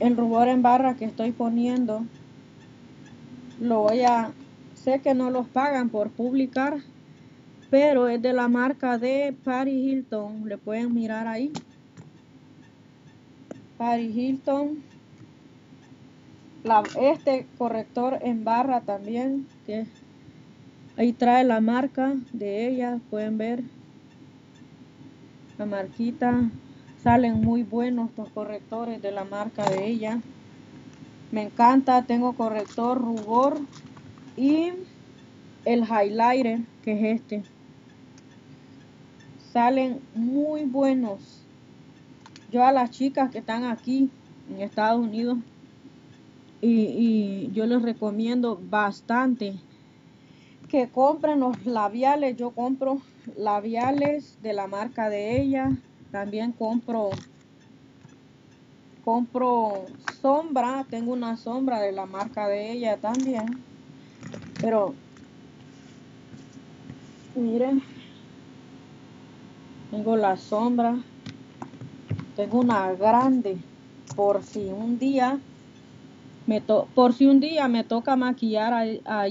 El 0.00 0.16
rubor 0.16 0.48
en 0.48 0.60
barra 0.60 0.96
que 0.96 1.04
estoy 1.04 1.30
poniendo, 1.30 2.04
lo 3.60 3.82
voy 3.82 4.00
a, 4.00 4.32
sé 4.74 4.98
que 4.98 5.14
no 5.14 5.30
los 5.30 5.46
pagan 5.46 5.88
por 5.88 6.10
publicar, 6.10 6.78
pero 7.70 8.08
es 8.08 8.20
de 8.20 8.32
la 8.32 8.48
marca 8.48 8.98
de 8.98 9.36
Paris 9.44 9.86
Hilton, 9.86 10.48
le 10.48 10.58
pueden 10.58 10.92
mirar 10.92 11.28
ahí. 11.28 11.52
Paris 13.78 14.16
Hilton 14.16 14.89
este 17.00 17.46
corrector 17.56 18.18
en 18.22 18.44
barra 18.44 18.82
también 18.82 19.46
que 19.66 19.86
ahí 20.96 21.12
trae 21.12 21.44
la 21.44 21.60
marca 21.60 22.14
de 22.32 22.68
ella 22.68 22.98
pueden 23.08 23.38
ver. 23.38 23.62
La 25.58 25.66
marquita 25.66 26.50
salen 27.02 27.42
muy 27.42 27.62
buenos 27.62 28.10
estos 28.10 28.28
correctores 28.30 29.00
de 29.00 29.10
la 29.10 29.24
marca 29.24 29.68
de 29.68 29.86
ella. 29.86 30.20
Me 31.32 31.42
encanta 31.42 32.02
tengo 32.02 32.34
corrector 32.34 32.98
rubor 33.00 33.58
y 34.36 34.72
el 35.64 35.84
highlighter 35.84 36.60
que 36.82 36.92
es 36.92 37.20
este. 37.20 37.42
Salen 39.52 40.00
muy 40.14 40.64
buenos. 40.64 41.42
Yo 42.52 42.64
a 42.64 42.72
las 42.72 42.90
chicas 42.90 43.30
que 43.30 43.38
están 43.38 43.64
aquí 43.64 44.10
en 44.50 44.60
Estados 44.60 45.00
Unidos 45.00 45.38
y, 46.62 47.50
yo 47.52 47.66
les 47.66 47.82
recomiendo 47.82 48.60
bastante 48.62 49.54
que 50.68 50.88
compren 50.88 51.40
los 51.40 51.64
labiales. 51.64 52.36
Yo 52.36 52.50
compro 52.50 53.00
labiales 53.36 54.38
de 54.42 54.52
la 54.52 54.66
marca 54.66 55.08
de 55.08 55.40
ella. 55.40 55.70
También 56.12 56.52
compro 56.52 57.10
compro 59.04 59.86
sombra. 60.20 60.86
Tengo 60.88 61.12
una 61.12 61.36
sombra 61.36 61.80
de 61.80 61.92
la 61.92 62.06
marca 62.06 62.46
de 62.46 62.72
ella 62.72 62.98
también. 62.98 63.46
Pero 64.60 64.94
miren, 67.34 67.82
tengo 69.90 70.16
la 70.16 70.36
sombra. 70.36 70.96
Tengo 72.36 72.60
una 72.60 72.92
grande 72.92 73.56
por 74.14 74.42
si 74.42 74.66
un 74.68 74.98
día 74.98 75.40
me 76.46 76.60
to 76.60 76.88
por 76.94 77.12
si 77.12 77.26
un 77.26 77.40
día 77.40 77.68
me 77.68 77.84
toca 77.84 78.16
maquillar 78.16 78.72
a, 78.72 78.82
a. 79.22 79.26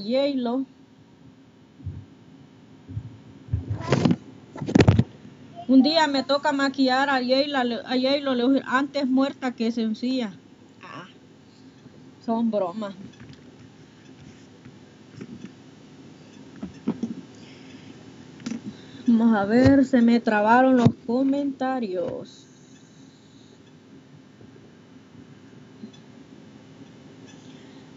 Un 5.67 5.83
día 5.83 6.07
me 6.07 6.23
toca 6.23 6.51
maquillar 6.51 7.09
a 7.09 7.19
J-Lo, 7.19 8.61
a 8.65 8.77
antes 8.77 9.07
muerta 9.07 9.51
que 9.51 9.71
sencilla. 9.71 10.33
Ah, 10.81 11.05
son 12.25 12.49
bromas. 12.49 12.95
Vamos 19.05 19.35
a 19.35 19.45
ver, 19.45 19.85
se 19.85 20.01
me 20.01 20.19
trabaron 20.19 20.75
los 20.75 20.89
comentarios. 21.05 22.48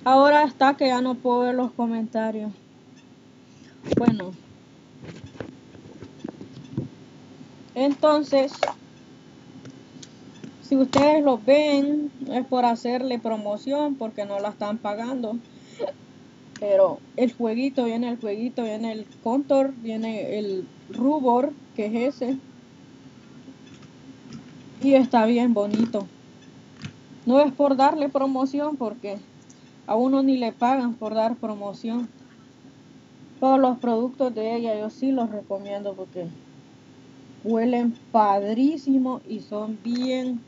Ahora 0.04 0.42
está 0.42 0.74
que 0.76 0.88
ya 0.88 1.00
no 1.00 1.14
puedo 1.14 1.40
ver 1.40 1.54
los 1.54 1.70
comentarios. 1.72 2.52
Bueno. 3.96 4.32
Entonces, 7.76 8.52
si 10.62 10.76
ustedes 10.76 11.22
lo 11.22 11.38
ven, 11.38 12.10
es 12.28 12.44
por 12.46 12.64
hacerle 12.64 13.20
promoción 13.20 13.94
porque 13.94 14.24
no 14.24 14.40
la 14.40 14.48
están 14.48 14.78
pagando. 14.78 15.36
Pero 16.58 16.98
el 17.16 17.32
jueguito, 17.32 17.84
viene 17.84 18.08
el 18.08 18.20
jueguito, 18.20 18.64
viene 18.64 18.92
el 18.92 19.06
contour, 19.22 19.72
viene 19.82 20.38
el 20.38 20.66
rubor, 20.90 21.52
que 21.76 21.86
es 21.86 22.16
ese. 22.16 22.38
Y 24.82 24.94
está 24.94 25.26
bien 25.26 25.54
bonito. 25.54 26.08
No 27.24 27.40
es 27.40 27.52
por 27.52 27.76
darle 27.76 28.08
promoción 28.08 28.76
porque 28.76 29.18
a 29.86 29.96
uno 29.96 30.22
ni 30.22 30.36
le 30.38 30.52
pagan 30.52 30.94
por 30.94 31.14
dar 31.14 31.36
promoción. 31.38 32.08
Todos 33.40 33.58
los 33.58 33.78
productos 33.78 34.34
de 34.34 34.54
ella 34.56 34.78
yo 34.78 34.88
sí 34.90 35.10
los 35.10 35.30
recomiendo 35.30 35.94
porque 35.96 36.28
huelen 37.44 37.96
padrísimo 38.12 39.20
y 39.24 39.40
son 39.40 39.78
bien 39.82 40.40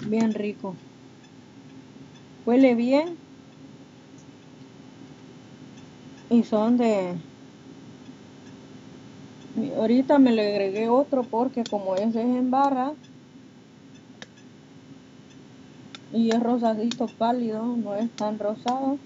bien 0.00 0.34
rico 0.34 0.74
huele 2.44 2.74
bien 2.74 3.16
y 6.28 6.42
son 6.42 6.76
de 6.76 7.14
ahorita 9.76 10.18
me 10.18 10.32
le 10.32 10.52
agregué 10.52 10.88
otro 10.88 11.24
porque 11.24 11.64
como 11.66 11.94
ese 11.96 12.20
es 12.20 12.36
en 12.36 12.50
barra 12.50 12.94
y 16.14 16.30
es 16.30 16.40
rosadito 16.40 17.08
pálido 17.18 17.76
no 17.76 17.94
es 17.94 18.10
tan 18.12 18.38
rosado. 18.38 18.98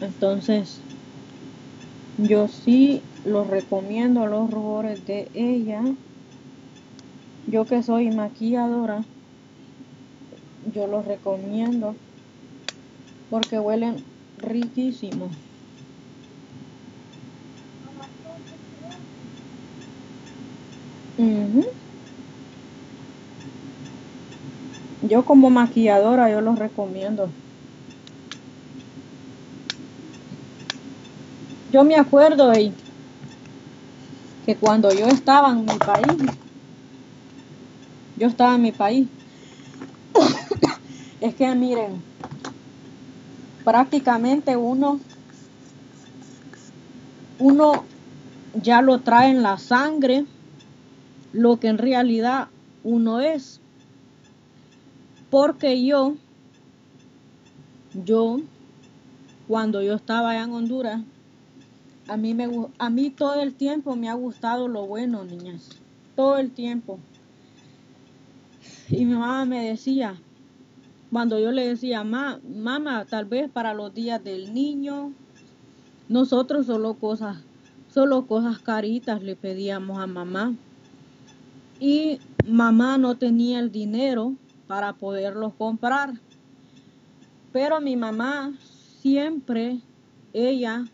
Entonces 0.00 0.80
yo 2.16 2.48
sí 2.48 3.02
los 3.24 3.46
recomiendo 3.48 4.26
los 4.26 4.50
rubores 4.50 5.04
de 5.04 5.28
ella. 5.34 5.82
Yo 7.46 7.66
que 7.66 7.82
soy 7.82 8.10
maquilladora 8.10 9.04
yo 10.72 10.86
los 10.86 11.04
recomiendo 11.04 11.96
porque 13.28 13.58
huelen 13.58 14.04
riquísimos 14.36 15.32
Ujú. 21.18 21.79
Yo 25.02 25.24
como 25.24 25.50
maquilladora 25.50 26.30
yo 26.30 26.40
los 26.40 26.58
recomiendo. 26.58 27.28
Yo 31.72 31.84
me 31.84 31.96
acuerdo 31.96 32.52
y 32.58 32.72
que 34.44 34.56
cuando 34.56 34.92
yo 34.92 35.06
estaba 35.06 35.50
en 35.50 35.64
mi 35.64 35.78
país, 35.78 36.30
yo 38.16 38.26
estaba 38.26 38.56
en 38.56 38.62
mi 38.62 38.72
país, 38.72 39.08
es 41.20 41.34
que 41.34 41.54
miren, 41.54 42.02
prácticamente 43.64 44.56
uno, 44.56 45.00
uno 47.38 47.84
ya 48.62 48.82
lo 48.82 49.00
trae 49.00 49.30
en 49.30 49.42
la 49.42 49.58
sangre 49.58 50.24
lo 51.32 51.58
que 51.58 51.68
en 51.68 51.78
realidad 51.78 52.48
uno 52.82 53.20
es. 53.20 53.60
Porque 55.30 55.84
yo, 55.86 56.18
yo, 57.92 58.42
cuando 59.46 59.82
yo 59.82 59.94
estaba 59.94 60.30
allá 60.30 60.44
en 60.44 60.52
Honduras, 60.52 61.04
a 62.06 62.16
mí, 62.16 62.34
me, 62.34 62.48
a 62.78 62.90
mí 62.90 63.10
todo 63.10 63.40
el 63.40 63.56
tiempo 63.56 63.96
me 63.96 64.08
ha 64.10 64.14
gustado 64.14 64.68
lo 64.68 64.86
bueno, 64.86 65.24
niñas. 65.24 65.68
Todo 66.14 66.38
el 66.38 66.52
tiempo. 66.52 67.00
Y 68.88 69.06
mi 69.06 69.14
mamá 69.14 69.44
me 69.46 69.64
decía, 69.68 70.22
cuando 71.10 71.38
yo 71.40 71.52
le 71.52 71.68
decía, 71.68 72.04
"Ma- 72.04 72.40
mamá, 72.44 73.06
tal 73.06 73.26
vez 73.26 73.50
para 73.52 73.74
los 73.74 73.94
días 73.94 74.22
del 74.24 74.52
niño, 74.54 75.16
nosotros 76.08 76.66
solo 76.66 76.98
cosas, 76.98 77.48
solo 77.88 78.26
cosas 78.26 78.60
caritas 78.60 79.22
le 79.22 79.36
pedíamos 79.36 80.00
a 80.00 80.06
mamá. 80.08 80.58
Y 81.80 82.22
mamá 82.46 82.98
no 82.98 83.18
tenía 83.18 83.60
el 83.60 83.72
dinero 83.72 84.39
para 84.70 84.92
poderlos 84.92 85.52
comprar. 85.54 86.12
Pero 87.52 87.80
mi 87.80 87.96
mamá 87.96 88.52
siempre, 89.02 89.80
ella 90.32 90.86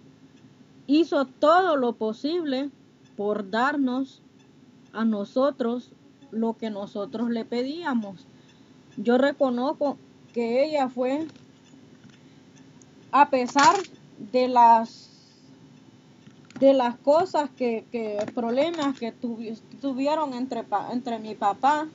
hizo 0.87 1.27
todo 1.27 1.77
lo 1.77 1.93
posible 1.93 2.71
por 3.19 3.51
darnos 3.51 4.23
a 4.95 5.05
nosotros 5.05 5.91
lo 6.31 6.55
que 6.55 6.71
nosotros 6.71 7.29
le 7.29 7.45
pedíamos. 7.45 8.27
Yo 8.97 9.19
reconozco 9.19 9.99
que 10.33 10.65
ella 10.65 10.89
fue, 10.89 11.27
a 13.13 13.29
pesar 13.29 13.77
de 14.33 14.49
las 14.49 15.11
de 16.61 16.73
las 16.73 16.97
cosas 16.97 17.51
que, 17.51 17.85
que 17.93 18.17
problemas 18.35 18.99
que 18.99 19.13
tuvi- 19.13 19.61
tuvieron 19.83 20.33
entre, 20.33 20.65
entre 20.91 21.19
mi 21.19 21.35
papá, 21.35 21.87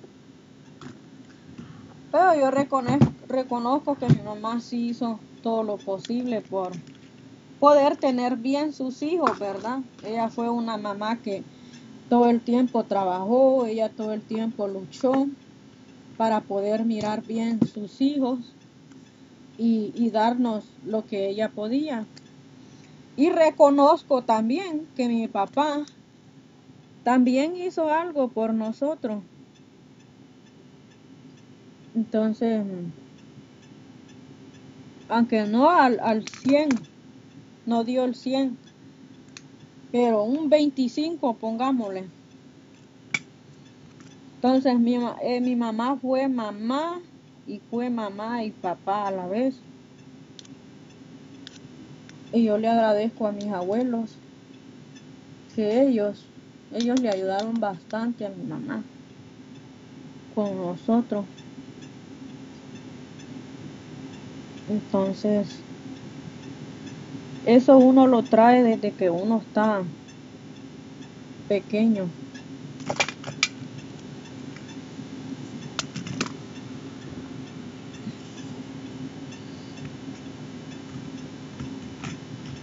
pero 2.11 2.35
yo 2.35 2.51
reconozco, 2.51 3.95
que 3.95 4.07
mi 4.09 4.21
mamá 4.21 4.59
sí 4.59 4.89
hizo 4.89 5.19
todo 5.41 5.63
lo 5.63 5.77
posible 5.77 6.41
por 6.41 6.71
poder 7.59 7.95
tener 7.95 8.35
bien 8.35 8.73
sus 8.73 9.01
hijos, 9.01 9.39
¿verdad? 9.39 9.79
Ella 10.03 10.29
fue 10.29 10.49
una 10.49 10.77
mamá 10.77 11.21
que 11.21 11.43
todo 12.09 12.29
el 12.29 12.41
tiempo 12.41 12.83
trabajó, 12.83 13.65
ella 13.65 13.89
todo 13.89 14.11
el 14.13 14.21
tiempo 14.21 14.67
luchó 14.67 15.11
para 16.17 16.41
poder 16.41 16.85
mirar 16.85 17.23
bien 17.25 17.59
sus 17.65 18.01
hijos 18.01 18.39
y 19.57 20.09
darnos 20.09 20.65
lo 20.85 21.05
que 21.05 21.29
ella 21.29 21.49
podía. 21.49 22.05
Y 23.15 23.29
reconozco 23.29 24.21
también 24.23 24.88
que 24.95 25.07
mi 25.07 25.27
papá 25.27 25.85
también 27.03 27.55
hizo 27.55 27.89
algo 27.89 28.29
por 28.29 28.53
nosotros. 28.53 29.21
Entonces, 31.93 32.63
aunque 35.09 35.43
no 35.45 35.69
al, 35.69 35.99
al 36.01 36.23
100, 36.27 36.69
no 37.65 37.84
dio 37.84 38.05
el 38.05 38.15
100, 38.15 38.57
pero 39.91 40.23
un 40.23 40.49
25 40.49 41.38
pongámosle. 41.38 42.09
Entonces 44.35 44.80
mi, 44.80 44.95
eh, 45.22 45.41
mi 45.41 45.55
mamá 45.55 45.97
fue 45.97 46.27
mamá 46.27 46.99
y 47.45 47.59
fue 47.69 47.89
mamá 47.89 48.43
y 48.43 48.51
papá 48.51 49.07
a 49.07 49.11
la 49.11 49.27
vez. 49.27 49.55
Y 52.34 52.45
yo 52.45 52.57
le 52.57 52.69
agradezco 52.69 53.27
a 53.27 53.31
mis 53.31 53.51
abuelos 53.51 54.18
que 55.55 55.84
ellos, 55.84 56.23
ellos 56.73 56.99
le 57.01 57.09
ayudaron 57.09 57.59
bastante 57.59 58.26
a 58.26 58.30
mi 58.30 58.47
mamá 58.47 58.84
con 60.34 60.55
nosotros. 60.57 61.26
Entonces, 64.65 65.67
eso 67.43 67.77
uno 67.77 68.07
lo 68.07 68.27
trae 68.29 68.63
desde 68.63 68.95
que 68.95 69.09
uno 69.11 69.41
está 69.41 69.88
pequeño. 71.47 72.15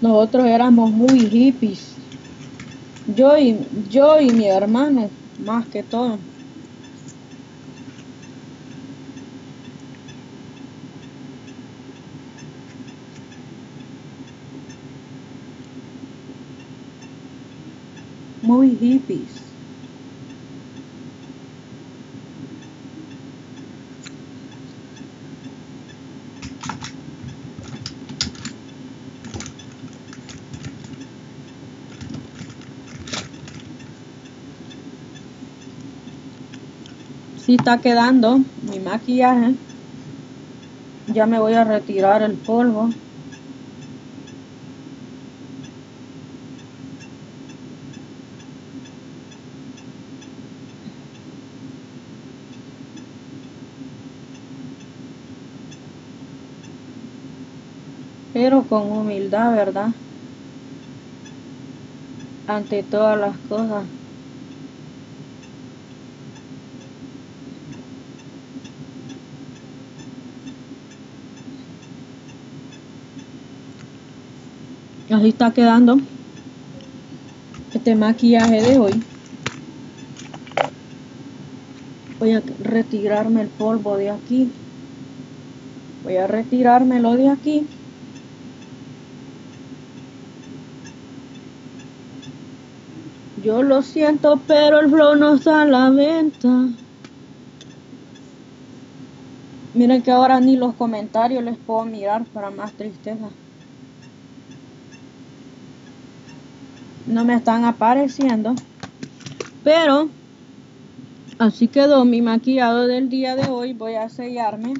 Nosotros 0.01 0.47
éramos 0.47 0.91
muy 0.93 1.29
hippies. 1.29 2.13
Yo 3.07 3.37
y, 3.39 3.67
yo 3.73 4.21
y 4.21 4.33
mi 4.33 4.49
hermano, 4.49 5.11
más 5.37 5.69
que 5.69 5.83
todo. 5.85 6.29
Muy 18.41 18.68
hippies. 18.79 19.59
Sí 37.35 37.55
está 37.55 37.79
quedando 37.81 38.41
mi 38.61 38.79
maquillaje. 38.81 39.59
Ya 41.07 41.27
me 41.27 41.41
voy 41.41 41.55
a 41.55 41.65
retirar 41.65 42.23
el 42.23 42.39
polvo. 42.39 42.95
pero 58.39 58.57
con 58.69 58.91
humildad, 58.91 59.55
¿verdad? 59.55 59.89
Ante 62.47 62.83
todas 62.83 63.19
las 63.19 63.37
cosas. 63.49 63.85
Así 75.11 75.29
está 75.29 75.53
quedando 75.53 75.99
este 77.73 77.95
maquillaje 77.95 78.61
de 78.61 78.79
hoy. 78.79 79.03
Voy 82.19 82.33
a 82.33 82.43
retirarme 82.63 83.43
el 83.43 83.49
polvo 83.49 83.97
de 83.97 84.11
aquí. 84.11 84.51
Voy 86.05 86.17
a 86.17 86.27
retirármelo 86.27 87.17
de 87.17 87.31
aquí. 87.31 87.67
Yo 93.49 93.63
lo 93.63 93.81
siento, 93.81 94.39
pero 94.47 94.79
el 94.79 94.91
flow 94.91 95.17
no 95.17 95.37
está 95.37 95.63
a 95.63 95.65
la 95.65 95.89
venta. 95.89 96.69
Miren 99.73 100.03
que 100.03 100.11
ahora 100.11 100.39
ni 100.39 100.59
los 100.59 100.75
comentarios 100.75 101.43
les 101.43 101.57
puedo 101.57 101.87
mirar 101.87 102.27
para 102.27 102.51
más 102.51 102.73
tristeza. 102.75 103.31
No 107.07 107.25
me 107.25 107.37
están 107.37 107.65
apareciendo. 107.65 108.55
Pero 109.65 110.11
así 111.39 111.69
quedó 111.69 112.05
mi 112.05 112.21
maquillado 112.21 112.87
del 112.87 113.09
día 113.09 113.35
de 113.35 113.49
hoy. 113.49 113.73
Voy 113.73 113.95
a 113.95 114.11
sellarme 114.11 114.75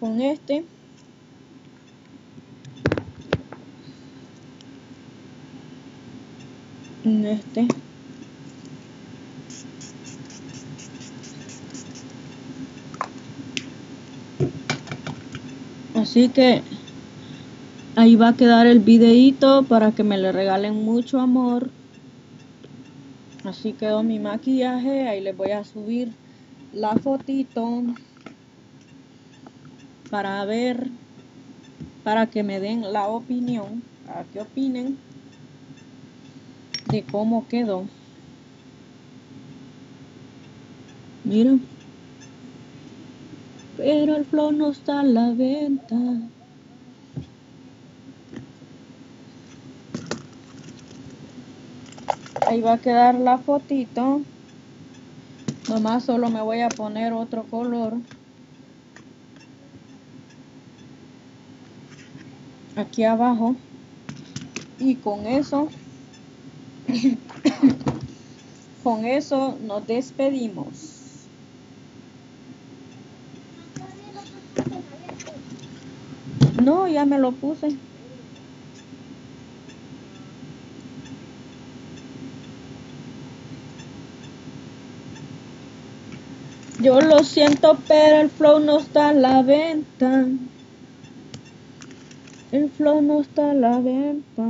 con 0.00 0.20
este. 0.20 0.66
Este. 7.06 7.68
Así 15.94 16.28
que 16.30 16.62
ahí 17.94 18.16
va 18.16 18.30
a 18.30 18.36
quedar 18.36 18.66
el 18.66 18.80
videito 18.80 19.62
para 19.62 19.92
que 19.92 20.02
me 20.02 20.18
le 20.18 20.32
regalen 20.32 20.84
mucho 20.84 21.20
amor. 21.20 21.70
Así 23.44 23.72
quedó 23.72 24.02
mi 24.02 24.18
maquillaje. 24.18 25.08
Ahí 25.08 25.20
les 25.20 25.36
voy 25.36 25.52
a 25.52 25.62
subir 25.62 26.10
la 26.72 26.96
fotito 26.96 27.84
para 30.10 30.44
ver, 30.44 30.88
para 32.02 32.26
que 32.26 32.42
me 32.42 32.58
den 32.58 32.92
la 32.92 33.06
opinión, 33.06 33.84
a 34.08 34.24
que 34.24 34.40
opinen 34.40 35.05
de 36.90 37.02
cómo 37.04 37.46
quedó. 37.48 37.84
Miren. 41.24 41.60
Pero 43.76 44.16
el 44.16 44.24
flow 44.24 44.52
no 44.52 44.70
está 44.70 45.00
a 45.00 45.02
la 45.02 45.32
venta. 45.32 45.96
Ahí 52.46 52.60
va 52.60 52.74
a 52.74 52.78
quedar 52.78 53.16
la 53.16 53.38
fotito. 53.38 54.22
Nomás 55.68 56.04
solo 56.04 56.30
me 56.30 56.40
voy 56.40 56.60
a 56.60 56.68
poner 56.68 57.12
otro 57.12 57.42
color. 57.42 57.94
Aquí 62.76 63.02
abajo. 63.02 63.56
Y 64.78 64.94
con 64.94 65.26
eso 65.26 65.68
con 68.82 69.04
eso 69.04 69.58
nos 69.60 69.86
despedimos. 69.86 71.28
No, 76.62 76.86
ya 76.88 77.04
me 77.04 77.18
lo 77.18 77.32
puse. 77.32 77.68
Yo 86.78 87.00
lo 87.00 87.24
siento, 87.24 87.84
pero 87.88 88.20
el 88.20 88.30
flow 88.30 88.60
no 88.60 88.78
está 88.78 89.08
a 89.08 89.12
la 89.14 89.42
venta. 89.42 90.28
El 92.50 92.70
flow 92.70 93.02
no 93.02 93.20
está 93.20 93.50
a 93.50 93.54
la 93.54 93.80
venta. 93.80 94.42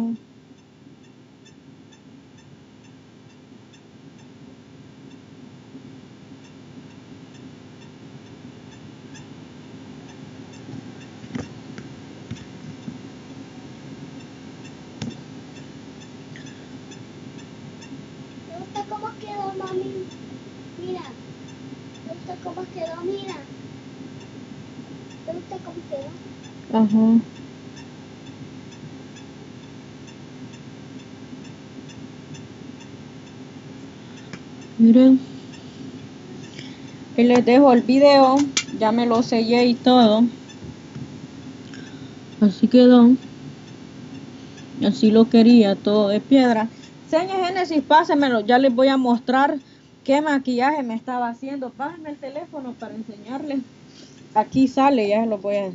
¿Te 18.46 18.58
gusta 18.58 18.84
cómo 18.88 19.06
quedó, 19.18 19.54
mami? 19.58 20.06
Mira. 20.78 21.02
¿Te 22.04 22.14
gusta 22.14 22.36
cómo 22.42 22.62
quedó? 22.70 23.04
Mira. 23.04 23.46
¿Te 25.24 25.32
gusta 25.32 25.58
cómo 25.62 25.76
quedó? 25.88 26.12
Ajá. 26.70 27.20
Miren. 34.86 35.18
Y 37.16 37.24
les 37.24 37.44
dejo 37.44 37.72
el 37.72 37.82
video. 37.82 38.36
Ya 38.78 38.92
me 38.92 39.04
lo 39.04 39.20
sellé 39.24 39.66
y 39.66 39.74
todo. 39.74 40.22
Así 42.40 42.68
quedó. 42.68 43.10
Así 44.86 45.10
lo 45.10 45.28
quería, 45.28 45.74
todo 45.74 46.06
de 46.06 46.20
piedra. 46.20 46.68
Señor 47.10 47.44
Génesis, 47.44 47.82
pásenmelo. 47.82 48.40
Ya 48.40 48.58
les 48.58 48.72
voy 48.72 48.86
a 48.86 48.96
mostrar 48.96 49.58
qué 50.04 50.20
maquillaje 50.20 50.84
me 50.84 50.94
estaba 50.94 51.30
haciendo. 51.30 51.70
Pásenme 51.70 52.10
el 52.10 52.16
teléfono 52.18 52.72
para 52.78 52.94
enseñarles. 52.94 53.62
Aquí 54.34 54.68
sale, 54.68 55.08
ya 55.08 55.24
se 55.24 55.26
lo 55.26 55.38
voy 55.38 55.56
a... 55.56 55.70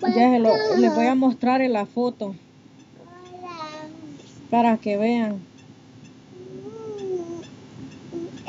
Ya 0.00 0.30
se 0.30 0.38
lo, 0.38 0.52
les 0.78 0.94
voy 0.94 1.06
a 1.06 1.14
mostrar 1.14 1.60
en 1.60 1.74
la 1.74 1.84
foto 1.84 2.34
para 4.48 4.78
que 4.78 4.96
vean. 4.96 5.53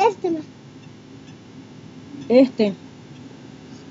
Este, 0.09 0.31
Este, 2.29 2.73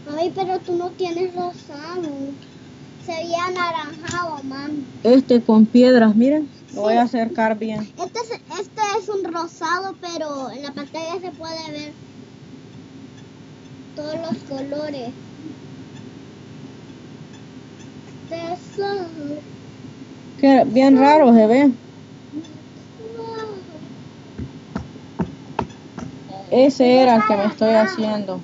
Mami, 0.06 0.32
pero 0.34 0.58
tú 0.58 0.76
no 0.76 0.90
tienes 0.90 1.34
rosado. 1.34 2.08
Se 3.06 3.12
veía 3.12 3.44
anaranjado, 3.46 4.42
mami. 4.44 4.84
este 5.02 5.40
con 5.42 5.66
piedras, 5.66 6.14
miren. 6.16 6.48
Lo 6.74 6.82
voy 6.82 6.94
a 6.94 7.02
acercar 7.02 7.58
bien. 7.58 7.80
Este 7.98 8.18
es, 8.18 8.30
este 8.60 8.80
es 9.00 9.08
un 9.08 9.32
rosado, 9.32 9.94
pero 10.00 10.50
en 10.50 10.62
la 10.62 10.72
pantalla 10.72 11.20
se 11.20 11.30
puede 11.32 11.70
ver 11.70 11.92
todos 13.94 14.14
los 14.16 14.42
colores. 14.48 15.10
Este 18.30 18.52
es- 18.52 20.40
Que 20.40 20.64
bien 20.66 20.98
raro 20.98 21.32
se 21.32 21.46
ve. 21.46 21.70
Ese 26.50 27.00
era 27.00 27.16
el 27.16 27.22
que 27.26 27.36
me 27.36 27.46
estoy 27.46 27.70
haciendo. 27.70 28.40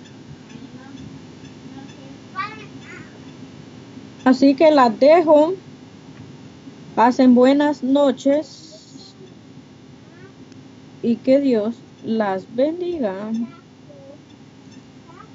Así 4.24 4.54
que 4.54 4.70
las 4.70 4.98
dejo. 4.98 5.52
Pasen 6.94 7.34
buenas 7.34 7.82
noches. 7.82 9.16
Y 11.02 11.16
que 11.16 11.40
Dios 11.40 11.76
las 12.02 12.46
bendiga. 12.54 13.32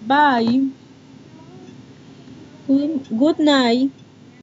Bye. 0.08 0.70
Good, 2.68 3.40
night. 3.40 4.05